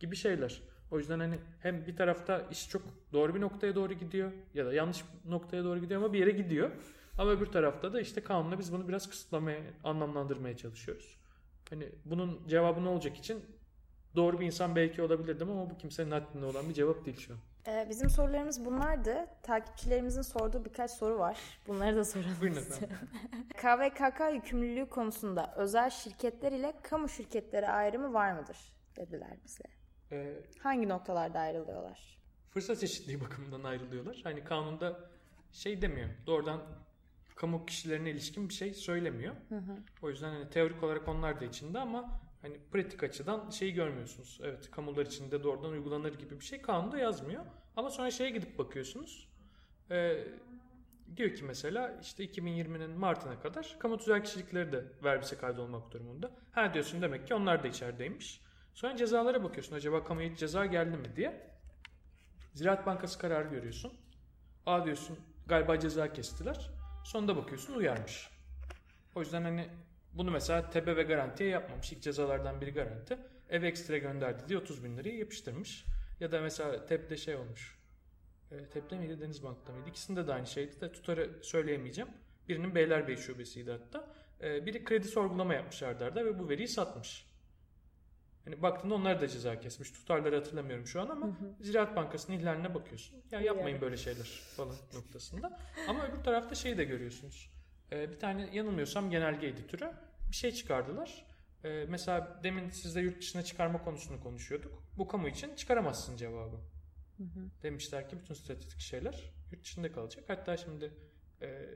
Gibi 0.00 0.16
şeyler. 0.16 0.62
O 0.90 0.98
yüzden 0.98 1.18
hani 1.18 1.38
hem 1.60 1.86
bir 1.86 1.96
tarafta 1.96 2.46
iş 2.50 2.68
çok 2.68 2.82
doğru 3.12 3.34
bir 3.34 3.40
noktaya 3.40 3.74
doğru 3.74 3.92
gidiyor 3.92 4.32
ya 4.54 4.66
da 4.66 4.74
yanlış 4.74 5.04
noktaya 5.24 5.64
doğru 5.64 5.80
gidiyor 5.80 6.02
ama 6.02 6.12
bir 6.12 6.18
yere 6.18 6.30
gidiyor. 6.30 6.70
Ama 7.18 7.30
öbür 7.30 7.46
tarafta 7.46 7.92
da 7.92 8.00
işte 8.00 8.22
kanunla 8.24 8.58
biz 8.58 8.72
bunu 8.72 8.88
biraz 8.88 9.10
kısıtlamaya, 9.10 9.60
anlamlandırmaya 9.84 10.56
çalışıyoruz. 10.56 11.16
Hani 11.70 11.88
bunun 12.04 12.48
cevabı 12.48 12.84
ne 12.84 12.88
olacak 12.88 13.16
için 13.16 13.44
doğru 14.16 14.40
bir 14.40 14.46
insan 14.46 14.76
belki 14.76 15.02
olabilirdim 15.02 15.50
ama 15.50 15.70
bu 15.70 15.78
kimsenin 15.78 16.10
haddinde 16.10 16.46
olan 16.46 16.68
bir 16.68 16.74
cevap 16.74 17.04
değil 17.04 17.16
şu 17.20 17.32
an. 17.32 17.38
Ee, 17.66 17.86
bizim 17.90 18.10
sorularımız 18.10 18.64
bunlardı. 18.64 19.26
Takipçilerimizin 19.42 20.22
sorduğu 20.22 20.64
birkaç 20.64 20.90
soru 20.90 21.18
var. 21.18 21.38
Bunları 21.68 21.96
da 21.96 22.04
soralım. 22.04 22.36
Buyurun 22.40 22.56
istiyorum. 22.56 22.96
KVKK 23.56 24.20
yükümlülüğü 24.34 24.88
konusunda 24.88 25.54
özel 25.56 25.90
şirketler 25.90 26.52
ile 26.52 26.72
kamu 26.82 27.08
şirketleri 27.08 27.68
ayrımı 27.68 28.12
var 28.12 28.32
mıdır? 28.32 28.56
Dediler 28.96 29.36
bize. 29.44 29.64
Ee, 30.12 30.42
Hangi 30.62 30.88
noktalarda 30.88 31.38
ayrılıyorlar? 31.40 32.16
fırsat 32.50 32.82
eşitliği 32.82 33.20
bakımından 33.20 33.64
ayrılıyorlar. 33.64 34.20
Hani 34.24 34.44
kanunda 34.44 35.00
şey 35.52 35.82
demiyor. 35.82 36.08
Doğrudan 36.26 36.60
kamu 37.36 37.66
kişilerine 37.66 38.10
ilişkin 38.10 38.48
bir 38.48 38.54
şey 38.54 38.74
söylemiyor. 38.74 39.34
O 40.02 40.10
yüzden 40.10 40.32
hani 40.32 40.50
teorik 40.50 40.82
olarak 40.82 41.08
onlar 41.08 41.40
da 41.40 41.44
içinde 41.44 41.78
ama 41.78 42.20
hani 42.42 42.58
pratik 42.72 43.02
açıdan 43.02 43.50
şeyi 43.50 43.74
görmüyorsunuz. 43.74 44.40
Evet 44.44 44.70
kamular 44.70 45.06
içinde 45.06 45.42
doğrudan 45.42 45.70
uygulanır 45.70 46.18
gibi 46.18 46.40
bir 46.40 46.44
şey 46.44 46.62
kanunda 46.62 46.98
yazmıyor. 46.98 47.44
Ama 47.76 47.90
sonra 47.90 48.10
şeye 48.10 48.30
gidip 48.30 48.58
bakıyorsunuz. 48.58 49.28
Ee, 49.90 50.24
diyor 51.16 51.34
ki 51.34 51.44
mesela 51.44 51.98
işte 52.02 52.24
2020'nin 52.24 52.90
Mart'ına 52.90 53.40
kadar 53.40 53.76
kamu 53.78 53.98
tüzel 53.98 54.24
kişilikleri 54.24 54.72
de 54.72 54.84
verbise 55.04 55.38
kaydolmak 55.38 55.92
durumunda. 55.92 56.30
Ha 56.52 56.74
diyorsun 56.74 57.02
demek 57.02 57.26
ki 57.26 57.34
onlar 57.34 57.62
da 57.62 57.68
içerideymiş. 57.68 58.40
Sonra 58.74 58.96
cezalara 58.96 59.44
bakıyorsun. 59.44 59.76
Acaba 59.76 60.04
kamuya 60.04 60.30
hiç 60.30 60.38
ceza 60.38 60.66
geldi 60.66 60.96
mi 60.96 61.16
diye. 61.16 61.50
Ziraat 62.54 62.86
Bankası 62.86 63.18
kararı 63.18 63.48
görüyorsun. 63.48 63.92
A 64.66 64.84
diyorsun 64.84 65.18
galiba 65.46 65.78
ceza 65.78 66.12
kestiler. 66.12 66.75
Sonunda 67.06 67.36
bakıyorsun 67.36 67.74
uyarmış. 67.74 68.30
O 69.14 69.20
yüzden 69.20 69.42
hani 69.42 69.68
Bunu 70.12 70.30
mesela 70.30 70.70
tebe 70.70 70.96
ve 70.96 71.02
garantiye 71.02 71.50
yapmamış. 71.50 71.92
İlk 71.92 72.02
cezalardan 72.02 72.60
biri 72.60 72.72
garanti. 72.72 73.18
Ev 73.50 73.62
ekstra 73.62 73.98
gönderdi 73.98 74.48
diye 74.48 74.58
30 74.58 74.84
bin 74.84 74.96
lirayı 74.96 75.18
yapıştırmış. 75.18 75.84
Ya 76.20 76.32
da 76.32 76.40
mesela 76.40 76.86
TEP'te 76.86 77.16
şey 77.16 77.36
olmuş. 77.36 77.78
E, 78.50 78.66
TEP'te 78.66 78.98
miydi 78.98 79.20
Denizbank'ta 79.20 79.72
mıydı? 79.72 79.88
İkisinde 79.88 80.26
de 80.26 80.32
aynı 80.32 80.46
şeydi 80.46 80.80
de 80.80 80.92
tutarı 80.92 81.30
söyleyemeyeceğim. 81.42 82.10
Birinin 82.48 82.74
Beylerbeyi 82.74 83.18
şubesiydi 83.18 83.70
hatta. 83.70 84.08
E, 84.42 84.66
biri 84.66 84.84
kredi 84.84 85.08
sorgulama 85.08 85.54
yapmış 85.54 85.82
ardarda 85.82 86.24
ve 86.24 86.38
bu 86.38 86.48
veriyi 86.48 86.68
satmış. 86.68 87.25
Hani 88.46 88.62
baktığında 88.62 88.94
onlar 88.94 89.20
da 89.20 89.28
ceza 89.28 89.60
kesmiş. 89.60 89.90
Tutarları 89.90 90.36
hatırlamıyorum 90.36 90.86
şu 90.86 91.00
an 91.00 91.08
ama 91.08 91.26
hı 91.26 91.30
hı. 91.30 91.64
Ziraat 91.64 91.96
Bankası'nın 91.96 92.38
ihlaline 92.38 92.74
bakıyorsun. 92.74 93.16
Ya 93.30 93.40
yapmayın 93.40 93.80
böyle 93.80 93.96
şeyler 93.96 94.26
falan 94.56 94.74
noktasında. 94.94 95.60
Ama 95.88 96.06
öbür 96.06 96.24
tarafta 96.24 96.54
şeyi 96.54 96.78
de 96.78 96.84
görüyorsunuz. 96.84 97.50
Ee, 97.92 98.10
bir 98.10 98.18
tane 98.18 98.48
yanılmıyorsam 98.52 99.10
genelge 99.10 99.46
editörü 99.46 99.92
bir 100.30 100.36
şey 100.36 100.52
çıkardılar. 100.52 101.26
Ee, 101.64 101.86
mesela 101.88 102.40
demin 102.44 102.70
sizle 102.70 103.00
yurt 103.00 103.20
dışına 103.20 103.42
çıkarma 103.42 103.84
konusunu 103.84 104.20
konuşuyorduk. 104.20 104.82
Bu 104.98 105.08
kamu 105.08 105.28
için 105.28 105.54
çıkaramazsın 105.54 106.16
cevabı. 106.16 106.56
Hı 107.16 107.22
hı. 107.22 107.50
Demişler 107.62 108.08
ki 108.08 108.18
bütün 108.18 108.34
stratejik 108.34 108.80
şeyler 108.80 109.32
yurt 109.52 109.64
dışında 109.64 109.92
kalacak. 109.92 110.24
Hatta 110.28 110.56
şimdi 110.56 110.92
e, 111.42 111.66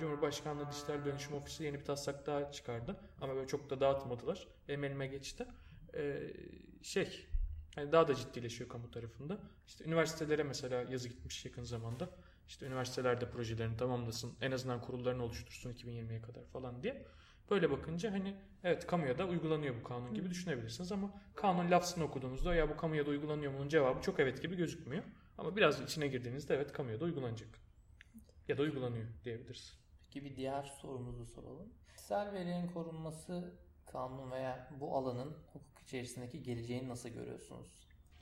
Cumhurbaşkanlığı 0.00 0.70
Dijital 0.70 1.04
Dönüşüm 1.04 1.34
Ofisi 1.34 1.64
yeni 1.64 1.80
bir 1.80 1.84
taslak 1.84 2.26
daha 2.26 2.52
çıkardı. 2.52 2.96
Ama 3.20 3.34
böyle 3.34 3.46
çok 3.46 3.70
da 3.70 3.80
dağıtmadılar. 3.80 4.48
Benim 4.68 4.84
elime 4.84 5.06
geçti. 5.06 5.46
Ee, 5.94 6.32
şey 6.82 7.26
yani 7.76 7.92
daha 7.92 8.08
da 8.08 8.14
ciddileşiyor 8.14 8.70
kamu 8.70 8.90
tarafında. 8.90 9.38
İşte 9.66 9.84
üniversitelere 9.84 10.42
mesela 10.42 10.82
yazı 10.90 11.08
gitmiş 11.08 11.44
yakın 11.44 11.62
zamanda. 11.62 12.10
İşte 12.48 12.66
üniversitelerde 12.66 13.30
projelerini 13.30 13.76
tamamlasın, 13.76 14.32
en 14.40 14.50
azından 14.50 14.80
kurullarını 14.80 15.24
oluştursun 15.24 15.72
2020'ye 15.72 16.22
kadar 16.22 16.44
falan 16.44 16.82
diye. 16.82 17.06
Böyle 17.50 17.70
bakınca 17.70 18.12
hani 18.12 18.34
evet 18.64 18.86
kamuya 18.86 19.18
da 19.18 19.26
uygulanıyor 19.26 19.74
bu 19.80 19.82
kanun 19.82 20.14
gibi 20.14 20.30
düşünebilirsiniz 20.30 20.92
ama 20.92 21.10
kanun 21.34 21.70
lafzını 21.70 22.04
okuduğunuzda 22.04 22.54
ya 22.54 22.70
bu 22.70 22.76
kamuya 22.76 23.06
da 23.06 23.10
uygulanıyor 23.10 23.54
bunun 23.54 23.68
cevabı 23.68 24.00
çok 24.02 24.20
evet 24.20 24.42
gibi 24.42 24.56
gözükmüyor. 24.56 25.04
Ama 25.38 25.56
biraz 25.56 25.82
içine 25.82 26.08
girdiğinizde 26.08 26.54
evet 26.54 26.72
kamuya 26.72 27.00
da 27.00 27.04
uygulanacak. 27.04 27.48
Ya 28.48 28.58
da 28.58 28.62
uygulanıyor 28.62 29.06
diyebiliriz. 29.24 29.78
Peki 30.04 30.24
bir 30.24 30.36
diğer 30.36 30.62
sorumuzu 30.62 31.26
soralım. 31.26 31.72
Kişisel 31.88 32.32
verilerin 32.32 32.68
korunması 32.68 33.54
kanun 33.86 34.30
veya 34.30 34.68
bu 34.80 34.96
alanın 34.96 35.36
hukuk 35.52 35.67
içerisindeki 35.88 36.42
geleceğini 36.42 36.88
nasıl 36.88 37.08
görüyorsunuz 37.08 37.66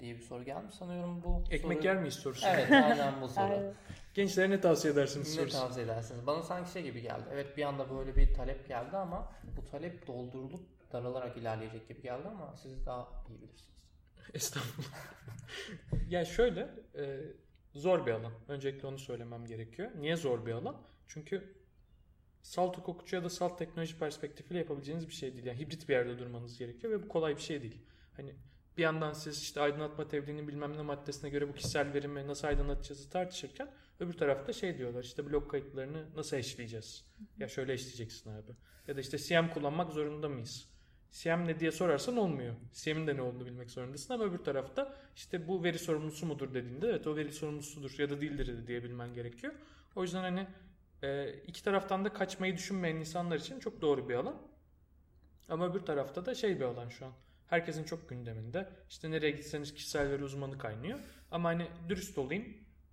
diye 0.00 0.14
bir 0.14 0.20
soru 0.20 0.44
gelmiş. 0.44 0.74
Sanıyorum 0.74 1.22
bu 1.24 1.44
Ekmek 1.50 1.78
soru... 1.78 1.86
yer 1.86 1.96
miyiz 1.96 2.14
sorusu. 2.14 2.46
Evet 2.46 2.70
aynen 2.72 3.20
bu 3.22 3.28
soru. 3.28 3.74
Gençlere 4.14 4.50
ne 4.50 4.60
tavsiye 4.60 4.92
edersiniz 4.92 5.28
Ne 5.28 5.34
sorusu. 5.34 5.58
tavsiye 5.58 5.84
edersiniz? 5.84 6.26
Bana 6.26 6.42
sanki 6.42 6.70
şey 6.70 6.82
gibi 6.82 7.02
geldi. 7.02 7.24
Evet 7.32 7.56
bir 7.56 7.62
anda 7.62 7.90
böyle 7.90 8.16
bir 8.16 8.34
talep 8.34 8.68
geldi 8.68 8.96
ama 8.96 9.32
bu 9.56 9.70
talep 9.70 10.06
doldurulup 10.06 10.92
daralarak 10.92 11.36
ilerleyecek 11.36 11.88
gibi 11.88 12.02
geldi 12.02 12.28
ama 12.28 12.56
siz 12.56 12.86
daha 12.86 13.08
iyi 13.28 13.40
bilirsiniz. 13.42 13.76
Estağfurullah. 14.34 15.14
ya 16.10 16.24
şöyle 16.24 16.60
e, 16.98 17.20
zor 17.74 18.06
bir 18.06 18.12
alan. 18.12 18.32
Öncelikle 18.48 18.86
onu 18.88 18.98
söylemem 18.98 19.46
gerekiyor. 19.46 19.90
Niye 19.98 20.16
zor 20.16 20.46
bir 20.46 20.52
alan? 20.52 20.76
Çünkü 21.08 21.54
salt 22.47 22.78
hukukçu 22.78 23.16
ya 23.16 23.24
da 23.24 23.30
salt 23.30 23.59
teknoloji 23.59 23.99
perspektifiyle 23.99 24.59
yapabileceğiniz 24.59 25.09
bir 25.09 25.12
şey 25.12 25.32
değil. 25.32 25.47
Yani 25.47 25.59
hibrit 25.59 25.88
bir 25.88 25.94
yerde 25.94 26.18
durmanız 26.18 26.59
gerekiyor 26.59 26.92
ve 26.92 27.03
bu 27.03 27.09
kolay 27.09 27.36
bir 27.36 27.40
şey 27.40 27.62
değil. 27.62 27.82
Hani 28.16 28.34
bir 28.76 28.82
yandan 28.82 29.12
siz 29.12 29.42
işte 29.42 29.61
aydınlatma 29.61 30.09
tebliğinin 30.09 30.49
bilmem 30.49 30.76
ne 30.76 30.82
maddesine 30.82 31.30
göre 31.30 31.49
bu 31.49 31.53
kişisel 31.55 31.94
verimi 31.94 32.26
nasıl 32.26 32.49
aydınlatacağızı 32.49 33.11
tartışırken 33.11 33.70
öbür 34.01 34.12
tarafta 34.12 34.53
şey 34.53 34.78
diyorlar 34.78 35.05
işte 35.05 35.26
blok 35.26 35.51
kayıtlarını 35.51 36.07
nasıl 36.16 36.36
eşleyeceğiz? 36.36 37.05
Ya 37.38 37.49
şöyle 37.49 37.72
eşleyeceksin 37.72 38.30
abi. 38.30 38.53
Ya 38.88 38.97
da 38.97 39.01
işte 39.01 39.18
CM 39.18 39.49
kullanmak 39.55 39.92
zorunda 39.92 40.28
mıyız? 40.28 40.68
CM 41.11 41.47
ne 41.47 41.61
diye 41.61 41.72
sorarsan 41.72 42.16
olmuyor. 42.16 42.55
CM'in 42.72 43.07
de 43.07 43.16
ne 43.16 43.22
olduğunu 43.22 43.47
bilmek 43.47 43.70
zorundasın 43.70 44.14
ama 44.14 44.24
öbür 44.24 44.38
tarafta 44.38 44.94
işte 45.16 45.49
bu 45.49 45.64
veri 45.64 45.78
sorumlusu 45.78 46.26
mudur 46.26 46.55
dediğinde 46.55 46.88
evet 46.88 47.07
o 47.07 47.16
veri 47.16 47.32
sorumlusudur 47.32 47.99
ya 47.99 48.11
da 48.11 48.20
değildir 48.20 48.66
diye 48.66 48.84
bilmen 48.84 49.14
gerekiyor. 49.14 49.55
O 49.97 50.03
yüzden 50.03 50.20
hani 50.20 50.47
e, 51.07 51.32
iki 51.46 51.64
taraftan 51.64 52.04
da 52.04 52.12
kaçmayı 52.12 52.57
düşünmeyen 52.57 52.96
insanlar 52.96 53.36
için 53.36 53.61
çok 53.61 53.80
doğru 53.80 54.09
bir 54.09 54.14
alan. 54.14 54.42
Ama 55.48 55.70
öbür 55.70 55.80
tarafta 55.80 56.26
da 56.26 56.34
şey 56.34 56.61
bir 56.61 56.64
alan 56.64 56.88
şu 56.88 57.07
an. 57.07 57.12
Herkesin 57.46 57.84
çok 57.84 58.09
gündeminde. 58.09 58.68
İşte 58.88 59.11
nereye 59.11 59.30
gitseniz 59.30 59.74
kişisel 59.74 60.11
veri 60.11 60.24
uzmanı 60.24 60.59
kaynıyor. 60.59 60.98
Ama 61.30 61.48
hani 61.48 61.66
dürüst 61.88 62.18
olayım. 62.18 62.44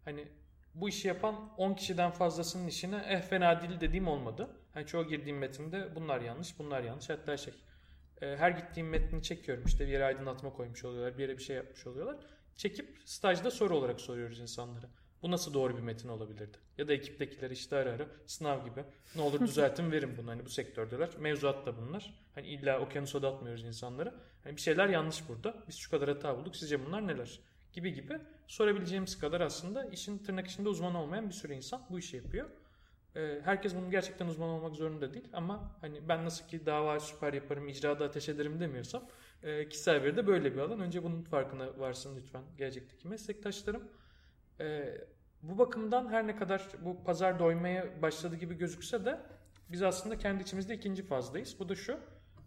Hani 0.06 0.28
bu 0.76 0.90
işi 0.90 1.08
yapan 1.08 1.54
10 1.58 1.74
kişiden 1.74 2.12
fazlasının 2.12 2.68
işine 2.68 3.06
eh 3.08 3.22
fena 3.22 3.62
değil 3.62 3.82
dediğim 3.82 4.08
olmadı. 4.08 4.50
Hani 4.74 4.86
çoğu 4.86 5.08
girdiğim 5.08 5.38
metinde 5.38 5.96
bunlar 5.96 6.22
yanlış, 6.22 6.60
bunlar 6.60 6.84
yanlış. 6.84 7.10
Hatta 7.10 7.38
şey 7.38 7.54
e, 8.22 8.36
her 8.38 8.52
gittiğim 8.52 8.90
metni 8.90 9.24
çekiyorum. 9.24 9.64
İşte 9.66 9.88
bir 9.88 9.92
yere 9.92 10.06
aydınlatma 10.06 10.54
koymuş 10.54 10.86
oluyorlar, 10.86 11.18
bir 11.18 11.24
yere 11.24 11.38
bir 11.38 11.44
şey 11.44 11.56
yapmış 11.56 11.88
oluyorlar. 11.88 12.18
Çekip 12.56 12.98
stajda 13.06 13.52
soru 13.52 13.78
olarak 13.78 14.02
soruyoruz 14.02 14.40
insanlara. 14.40 14.90
Bu 15.24 15.32
nasıl 15.32 15.54
doğru 15.54 15.78
bir 15.78 15.82
metin 15.82 16.10
olabilirdi? 16.10 16.58
Ya 16.78 16.88
da 16.88 16.94
ekiptekiler 16.94 17.52
işte 17.52 17.76
ara 17.76 17.90
ara 17.90 18.08
sınav 18.26 18.66
gibi. 18.66 18.84
Ne 19.16 19.22
olur 19.22 19.40
düzeltin 19.40 19.92
verin 19.92 20.18
bunu. 20.18 20.30
Hani 20.32 20.46
bu 20.46 20.50
sektördeler. 20.50 21.10
Mevzuat 21.20 21.66
da 21.66 21.78
bunlar. 21.78 22.14
Hani 22.36 22.48
illa 22.48 22.80
okyanusa 22.80 23.22
da 23.22 23.28
atmıyoruz 23.28 23.64
insanlara. 23.64 24.14
Hani 24.44 24.56
bir 24.56 24.62
şeyler 24.62 24.90
yanlış 24.90 25.30
burada. 25.30 25.56
Biz 25.68 25.76
şu 25.76 25.92
kadar 25.92 26.10
hata 26.10 26.38
bulduk. 26.38 26.56
Sizce 26.56 26.86
bunlar 26.86 27.08
neler? 27.08 27.40
Gibi 27.74 27.94
gibi 27.94 28.18
sorabileceğimiz 28.48 29.20
kadar 29.20 29.42
aslında 29.42 29.86
işin 29.86 30.18
tırnak 30.18 30.48
içinde 30.48 30.70
uzman 30.70 30.96
olmayan 30.96 31.30
bir 31.30 31.34
sürü 31.34 31.54
insan 31.54 31.82
bu 31.90 32.00
işi 32.00 32.18
yapıyor. 32.18 32.50
Ee, 33.16 33.42
herkes 33.44 33.76
bunun 33.76 33.92
gerçekten 33.92 34.28
uzman 34.28 34.50
olmak 34.50 34.76
zorunda 34.76 35.14
değil 35.14 35.28
ama 35.34 35.72
hani 35.82 36.10
ben 36.10 36.26
nasıl 36.26 36.48
ki 36.48 36.66
dava 36.66 37.00
süper 37.00 37.34
yaparım, 37.34 37.68
icrada 37.68 38.06
ateş 38.06 38.30
ederim 38.30 38.60
demiyorsam 38.60 39.04
e, 39.44 39.70
kişisel 39.70 40.04
veri 40.04 40.18
de 40.18 40.28
böyle 40.28 40.54
bir 40.54 40.60
alan. 40.60 40.80
Önce 40.80 41.04
bunun 41.04 41.22
farkına 41.22 41.80
varsın 41.80 42.16
lütfen 42.18 42.42
gelecekteki 42.58 43.08
meslektaşlarım. 43.08 43.84
E, 44.60 44.98
bu 45.44 45.58
bakımdan 45.58 46.08
her 46.08 46.28
ne 46.28 46.36
kadar 46.36 46.68
bu 46.86 47.04
pazar 47.04 47.40
doymaya 47.40 48.02
başladı 48.02 48.36
gibi 48.36 48.58
gözükse 48.58 49.06
de 49.06 49.20
biz 49.70 49.82
aslında 49.82 50.18
kendi 50.18 50.44
içimizde 50.44 50.76
ikinci 50.76 51.04
fazdayız. 51.04 51.56
Bu 51.60 51.70
da 51.70 51.76
şu. 51.76 52.00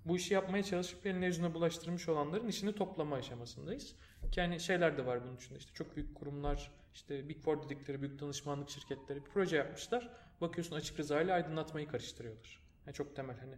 Bu 0.05 0.17
işi 0.17 0.35
yapmaya 0.35 0.63
çalışıp 0.63 1.07
eline 1.07 1.27
yüzüne 1.27 1.55
bulaştırmış 1.55 2.09
olanların 2.09 2.49
işini 2.49 2.75
toplama 2.75 3.17
aşamasındayız. 3.17 3.95
Yani 4.37 4.61
şeyler 4.61 4.99
de 4.99 5.07
var 5.07 5.25
bunun 5.25 5.37
içinde. 5.37 5.59
İşte 5.59 5.73
çok 5.75 5.97
büyük 5.97 6.15
kurumlar, 6.15 6.73
işte 6.95 7.29
Big 7.29 7.41
Four 7.41 7.63
dedikleri 7.63 8.03
büyük 8.03 8.21
danışmanlık 8.21 8.71
şirketleri 8.71 9.25
bir 9.25 9.31
proje 9.31 9.57
yapmışlar. 9.57 10.11
Bakıyorsun 10.41 10.77
açık 10.77 10.99
rıza 10.99 11.21
ile 11.21 11.33
aydınlatmayı 11.33 11.89
karıştırıyorlar. 11.89 12.61
Yani 12.87 12.95
çok 12.95 13.17
temel 13.17 13.37
hani 13.39 13.57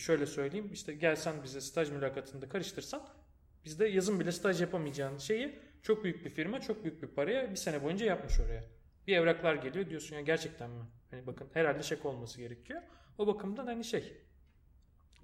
şöyle 0.00 0.26
söyleyeyim 0.26 0.70
işte 0.72 0.94
gelsen 0.94 1.42
bize 1.42 1.60
staj 1.60 1.90
mülakatında 1.90 2.48
karıştırsan 2.48 3.08
bizde 3.64 3.86
yazın 3.86 4.20
bile 4.20 4.32
staj 4.32 4.60
yapamayacağın 4.60 5.18
şeyi 5.18 5.58
çok 5.82 6.04
büyük 6.04 6.24
bir 6.24 6.30
firma 6.30 6.60
çok 6.60 6.84
büyük 6.84 7.02
bir 7.02 7.08
paraya 7.08 7.50
bir 7.50 7.56
sene 7.56 7.82
boyunca 7.82 8.06
yapmış 8.06 8.40
oraya. 8.40 8.64
Bir 9.06 9.16
evraklar 9.16 9.54
geliyor 9.54 9.90
diyorsun 9.90 10.16
ya 10.16 10.22
gerçekten 10.22 10.70
mi? 10.70 10.84
Hani 11.10 11.26
bakın 11.26 11.48
herhalde 11.52 11.82
şaka 11.82 12.08
olması 12.08 12.40
gerekiyor. 12.40 12.82
O 13.18 13.26
bakımdan 13.26 13.66
hani 13.66 13.84
şey 13.84 14.12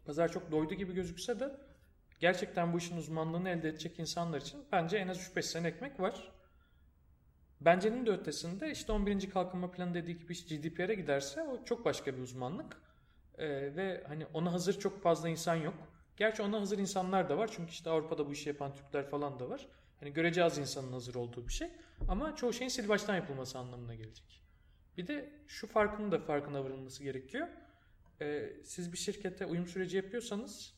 pazar 0.06 0.32
çok 0.32 0.52
doydu 0.52 0.74
gibi 0.74 0.94
gözükse 0.94 1.40
de 1.40 1.56
gerçekten 2.20 2.72
bu 2.72 2.78
işin 2.78 2.96
uzmanlığını 2.96 3.48
elde 3.48 3.68
edecek 3.68 3.98
insanlar 3.98 4.40
için 4.40 4.64
bence 4.72 4.96
en 4.96 5.08
az 5.08 5.18
3-5 5.18 5.42
sene 5.42 5.68
ekmek 5.68 6.00
var. 6.00 6.32
Bence'nin 7.60 8.06
de 8.06 8.10
ötesinde 8.10 8.70
işte 8.70 8.92
11. 8.92 9.30
kalkınma 9.30 9.70
planı 9.70 9.94
dediği 9.94 10.18
gibi 10.18 10.32
iş 10.32 10.46
GDPR'e 10.46 10.94
giderse 10.94 11.42
o 11.42 11.64
çok 11.64 11.84
başka 11.84 12.16
bir 12.16 12.22
uzmanlık. 12.22 12.76
Ee, 13.38 13.48
ve 13.76 14.04
hani 14.08 14.26
ona 14.26 14.52
hazır 14.52 14.78
çok 14.78 15.02
fazla 15.02 15.28
insan 15.28 15.54
yok. 15.54 15.74
Gerçi 16.16 16.42
ona 16.42 16.60
hazır 16.60 16.78
insanlar 16.78 17.28
da 17.28 17.38
var. 17.38 17.50
Çünkü 17.56 17.70
işte 17.70 17.90
Avrupa'da 17.90 18.26
bu 18.26 18.32
işi 18.32 18.48
yapan 18.48 18.74
Türkler 18.74 19.10
falan 19.10 19.38
da 19.38 19.48
var. 19.50 19.68
Hani 20.00 20.12
görece 20.12 20.44
az 20.44 20.58
insanın 20.58 20.92
hazır 20.92 21.14
olduğu 21.14 21.48
bir 21.48 21.52
şey. 21.52 21.68
Ama 22.08 22.36
çoğu 22.36 22.52
şeyin 22.52 22.68
sil 22.74 22.86
baştan 22.88 23.14
yapılması 23.16 23.58
anlamına 23.58 23.94
gelecek. 23.94 24.42
Bir 24.96 25.06
de 25.06 25.32
şu 25.48 25.66
farkının 25.66 26.12
da 26.12 26.18
farkına 26.18 26.64
varılması 26.64 27.04
gerekiyor. 27.04 27.48
Ee, 28.20 28.52
siz 28.64 28.92
bir 28.92 28.98
şirkete 28.98 29.46
uyum 29.46 29.66
süreci 29.66 29.96
yapıyorsanız 29.96 30.74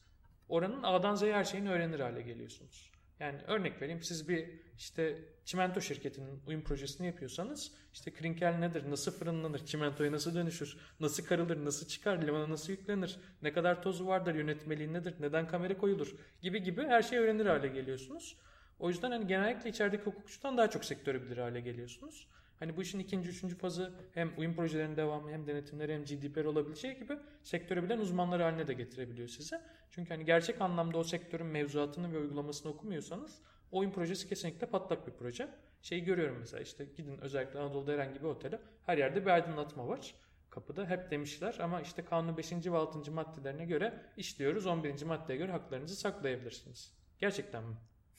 oranın 0.49 0.83
A'dan 0.83 1.15
Z'ye 1.15 1.35
her 1.35 1.45
şeyini 1.45 1.71
öğrenir 1.71 2.01
hale 2.01 2.23
geliyorsunuz. 2.23 2.91
Yani 3.21 3.41
örnek 3.47 3.83
vereyim 3.83 4.03
siz 4.03 4.29
bir 4.29 4.49
işte 4.79 5.19
çimento 5.45 5.81
şirketinin 5.81 6.43
uyum 6.47 6.63
projesini 6.63 7.07
yapıyorsanız 7.07 7.73
işte 7.93 8.11
krinkel 8.11 8.53
nedir, 8.59 8.91
nasıl 8.91 9.13
fırınlanır, 9.13 9.67
çimentoya 9.67 10.13
nasıl 10.13 10.35
dönüşür, 10.35 10.77
nasıl 11.01 11.25
karılır, 11.25 11.65
nasıl 11.65 11.89
çıkar, 11.89 12.23
limana 12.23 12.51
nasıl 12.51 12.73
yüklenir, 12.73 13.19
ne 13.43 13.53
kadar 13.53 13.83
tozu 13.83 14.07
vardır, 14.07 14.35
yönetmeliği 14.35 14.93
nedir, 14.93 15.15
neden 15.21 15.49
kamera 15.49 15.79
koyulur 15.79 16.15
gibi 16.43 16.63
gibi 16.63 16.83
her 16.83 17.03
şeyi 17.03 17.21
öğrenir 17.21 17.47
hale 17.47 17.69
geliyorsunuz. 17.69 18.37
O 18.81 18.89
yüzden 18.89 19.11
hani 19.11 19.27
genellikle 19.27 19.71
içerideki 19.71 20.03
hukukçudan 20.03 20.59
daha 20.59 20.71
çok 20.71 20.85
sektörü 20.85 21.23
bilir 21.23 21.39
hale 21.39 21.61
geliyorsunuz. 21.61 22.29
Hani 22.59 22.77
bu 22.77 22.83
işin 22.83 22.99
ikinci, 22.99 23.29
üçüncü 23.29 23.59
fazı 23.59 23.93
hem 24.15 24.33
uyum 24.39 24.55
projelerinin 24.55 24.97
devamı 24.97 25.31
hem 25.31 25.47
denetimleri 25.47 25.95
hem 25.95 26.05
GDPR 26.05 26.45
olabileceği 26.45 26.99
gibi 26.99 27.19
sektörü 27.43 27.83
bilen 27.83 27.99
uzmanlar 27.99 28.43
haline 28.43 28.67
de 28.67 28.75
getirebiliyor 28.75 29.29
size. 29.29 29.61
Çünkü 29.91 30.15
hani 30.15 30.25
gerçek 30.25 30.61
anlamda 30.61 30.99
o 30.99 31.05
sektörün 31.05 31.47
mevzuatını 31.47 32.13
ve 32.13 32.19
uygulamasını 32.19 32.73
okumuyorsanız 32.73 33.39
oyun 33.73 33.91
projesi 33.91 34.29
kesinlikle 34.29 34.67
patlak 34.67 35.07
bir 35.07 35.13
proje. 35.13 35.49
Şeyi 35.83 36.05
görüyorum 36.05 36.37
mesela 36.41 36.63
işte 36.63 36.85
gidin 36.97 37.19
özellikle 37.19 37.59
Anadolu'da 37.59 37.93
herhangi 37.93 38.21
bir 38.21 38.27
otele 38.27 38.61
her 38.87 38.99
yerde 38.99 39.23
bir 39.23 39.31
aydınlatma 39.31 39.89
var. 39.89 40.15
kapıda 40.51 40.87
hep 40.87 41.11
demişler 41.11 41.59
ama 41.61 41.81
işte 41.81 42.05
kanun 42.05 42.37
5. 42.37 42.53
ve 42.53 42.77
6. 42.77 43.13
maddelerine 43.13 43.65
göre 43.65 44.03
işliyoruz 44.17 44.67
11. 44.67 45.03
maddeye 45.03 45.39
göre 45.39 45.53
haklarınızı 45.53 45.97
saklayabilirsiniz. 45.97 46.93
Gerçekten 47.19 47.65
mi? 47.65 47.77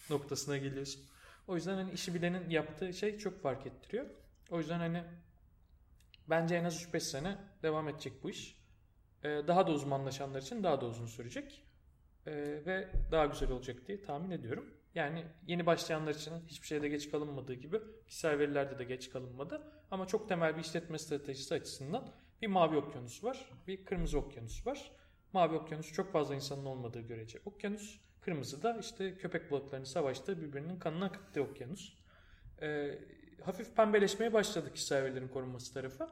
Noktasına 0.09 0.57
geliyorsun. 0.57 1.01
O 1.47 1.55
yüzden 1.55 1.75
hani 1.75 1.91
işi 1.91 2.13
bilenin 2.13 2.49
yaptığı 2.49 2.93
şey 2.93 3.17
çok 3.17 3.41
fark 3.41 3.67
ettiriyor. 3.67 4.05
O 4.51 4.57
yüzden 4.57 4.79
hani 4.79 5.03
bence 6.29 6.55
en 6.55 6.63
az 6.63 6.83
3-5 6.83 6.99
sene 6.99 7.37
devam 7.63 7.89
edecek 7.89 8.23
bu 8.23 8.29
iş. 8.29 8.61
Ee, 9.23 9.29
daha 9.47 9.67
da 9.67 9.71
uzmanlaşanlar 9.71 10.41
için 10.41 10.63
daha 10.63 10.81
da 10.81 10.85
uzun 10.85 11.07
sürecek. 11.07 11.63
Ee, 12.25 12.31
ve 12.65 12.89
daha 13.11 13.25
güzel 13.25 13.51
olacak 13.51 13.87
diye 13.87 14.01
tahmin 14.01 14.31
ediyorum. 14.31 14.73
Yani 14.95 15.25
yeni 15.47 15.65
başlayanlar 15.65 16.15
için 16.15 16.33
hiçbir 16.47 16.67
şeyde 16.67 16.89
geç 16.89 17.11
kalınmadığı 17.11 17.53
gibi 17.53 17.79
kişisel 18.07 18.39
verilerde 18.39 18.79
de 18.79 18.83
geç 18.83 19.09
kalınmadı. 19.09 19.71
Ama 19.91 20.07
çok 20.07 20.29
temel 20.29 20.57
bir 20.57 20.61
işletme 20.61 20.97
stratejisi 20.97 21.53
açısından 21.53 22.13
bir 22.41 22.47
mavi 22.47 22.77
okyanus 22.77 23.23
var, 23.23 23.49
bir 23.67 23.85
kırmızı 23.85 24.19
okyanus 24.19 24.67
var. 24.67 24.91
Mavi 25.33 25.55
okyanus 25.55 25.93
çok 25.93 26.11
fazla 26.11 26.35
insanın 26.35 26.65
olmadığı 26.65 27.01
görece 27.01 27.39
okyanus. 27.45 27.99
Kırmızı 28.21 28.63
da 28.63 28.77
işte 28.77 29.17
köpek 29.17 29.51
balıklarının 29.51 29.85
savaştığı 29.85 30.41
birbirinin 30.41 30.79
kanına 30.79 31.05
akıttığı 31.05 31.43
okyanus. 31.43 31.93
Ee, 32.61 32.99
hafif 33.43 33.75
pembeleşmeye 33.75 34.33
başladı 34.33 34.73
kişisel 34.73 35.03
verilerin 35.03 35.27
korunması 35.27 35.73
tarafı. 35.73 36.07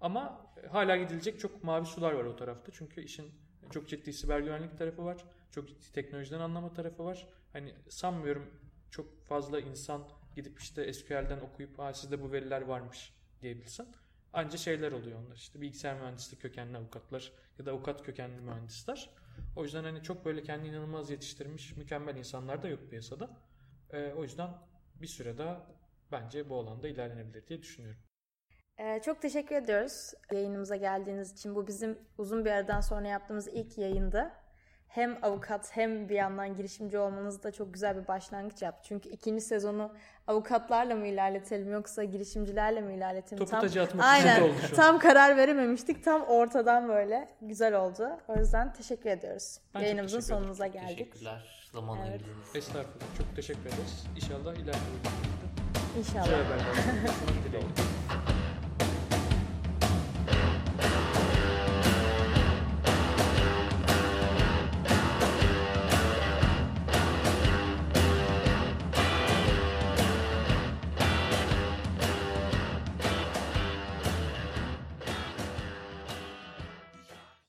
Ama 0.00 0.52
hala 0.70 0.96
gidilecek 0.96 1.40
çok 1.40 1.64
mavi 1.64 1.86
sular 1.86 2.12
var 2.12 2.24
o 2.24 2.36
tarafta. 2.36 2.72
Çünkü 2.72 3.00
işin 3.00 3.32
çok 3.70 3.88
ciddi 3.88 4.12
siber 4.12 4.40
güvenlik 4.40 4.78
tarafı 4.78 5.04
var. 5.04 5.24
Çok 5.50 5.68
ciddi 5.68 5.92
teknolojiden 5.92 6.40
anlama 6.40 6.74
tarafı 6.74 7.04
var. 7.04 7.26
Hani 7.52 7.74
sanmıyorum 7.88 8.50
çok 8.90 9.24
fazla 9.24 9.60
insan 9.60 10.08
gidip 10.36 10.60
işte 10.60 10.92
SQL'den 10.92 11.40
okuyup 11.40 11.78
ha 11.78 11.94
sizde 11.94 12.22
bu 12.22 12.32
veriler 12.32 12.62
varmış 12.62 13.14
diyebilsin. 13.42 13.88
Anca 14.32 14.58
şeyler 14.58 14.92
oluyor 14.92 15.18
onlar 15.26 15.36
işte 15.36 15.60
bilgisayar 15.60 16.00
mühendisliği 16.00 16.40
kökenli 16.40 16.76
avukatlar 16.78 17.32
ya 17.58 17.66
da 17.66 17.70
avukat 17.70 18.02
kökenli 18.02 18.40
mühendisler. 18.40 19.10
O 19.56 19.62
yüzden 19.62 19.84
hani 19.84 20.02
çok 20.02 20.24
böyle 20.24 20.42
kendi 20.42 20.68
inanılmaz 20.68 21.10
yetiştirmiş 21.10 21.76
mükemmel 21.76 22.16
insanlar 22.16 22.62
da 22.62 22.68
yok 22.68 22.90
piyasada. 22.90 23.30
Ee, 23.92 24.12
o 24.12 24.22
yüzden 24.22 24.50
bir 24.94 25.06
süre 25.06 25.38
daha 25.38 25.66
bence 26.12 26.48
bu 26.48 26.58
alanda 26.58 26.88
ilerlenebilir 26.88 27.46
diye 27.46 27.62
düşünüyorum. 27.62 28.00
Ee, 28.78 29.00
çok 29.04 29.22
teşekkür 29.22 29.56
ediyoruz 29.56 30.12
yayınımıza 30.32 30.76
geldiğiniz 30.76 31.32
için. 31.32 31.54
Bu 31.54 31.66
bizim 31.66 31.98
uzun 32.18 32.44
bir 32.44 32.50
aradan 32.50 32.80
sonra 32.80 33.08
yaptığımız 33.08 33.48
ilk 33.48 33.78
yayındı. 33.78 34.32
Hem 34.94 35.18
avukat 35.22 35.76
hem 35.76 36.08
bir 36.08 36.14
yandan 36.14 36.56
girişimci 36.56 36.98
olmanız 36.98 37.42
da 37.42 37.52
çok 37.52 37.74
güzel 37.74 37.96
bir 38.02 38.08
başlangıç 38.08 38.62
yaptı. 38.62 38.80
Çünkü 38.88 39.08
ikinci 39.08 39.40
sezonu 39.40 39.92
avukatlarla 40.26 40.94
mı 40.94 41.06
ilerletelim 41.06 41.72
yoksa 41.72 42.04
girişimcilerle 42.04 42.80
mi 42.80 42.94
ilerletelim? 42.94 43.38
Topu 43.38 43.50
tam, 43.50 43.60
tacı 43.60 43.82
atmak 43.82 44.04
aynen, 44.06 44.42
oldu 44.42 44.52
şu 44.70 44.76
tam 44.76 44.98
karar 44.98 45.36
verememiştik. 45.36 46.04
Tam 46.04 46.22
ortadan 46.22 46.88
böyle 46.88 47.28
güzel 47.42 47.74
oldu. 47.80 48.08
O 48.28 48.36
yüzden 48.36 48.72
teşekkür 48.72 49.10
ediyoruz. 49.10 49.58
Ben 49.74 49.80
Yayınımızın 49.80 50.16
teşekkür 50.16 50.32
ederim. 50.34 50.42
sonumuza 50.42 50.66
geldik. 50.66 50.88
Teşekkürler 50.98 51.68
zaman 51.72 51.98
Evet. 51.98 52.08
ayırdığınız. 52.10 52.56
Estağfurullah. 52.56 53.16
Çok 53.18 53.36
teşekkür 53.36 53.60
ederiz. 53.60 54.04
İnşallah 54.16 54.54
ileride 54.54 54.78
İnşallah. 55.98 56.26
dileğiyle. 56.26 57.66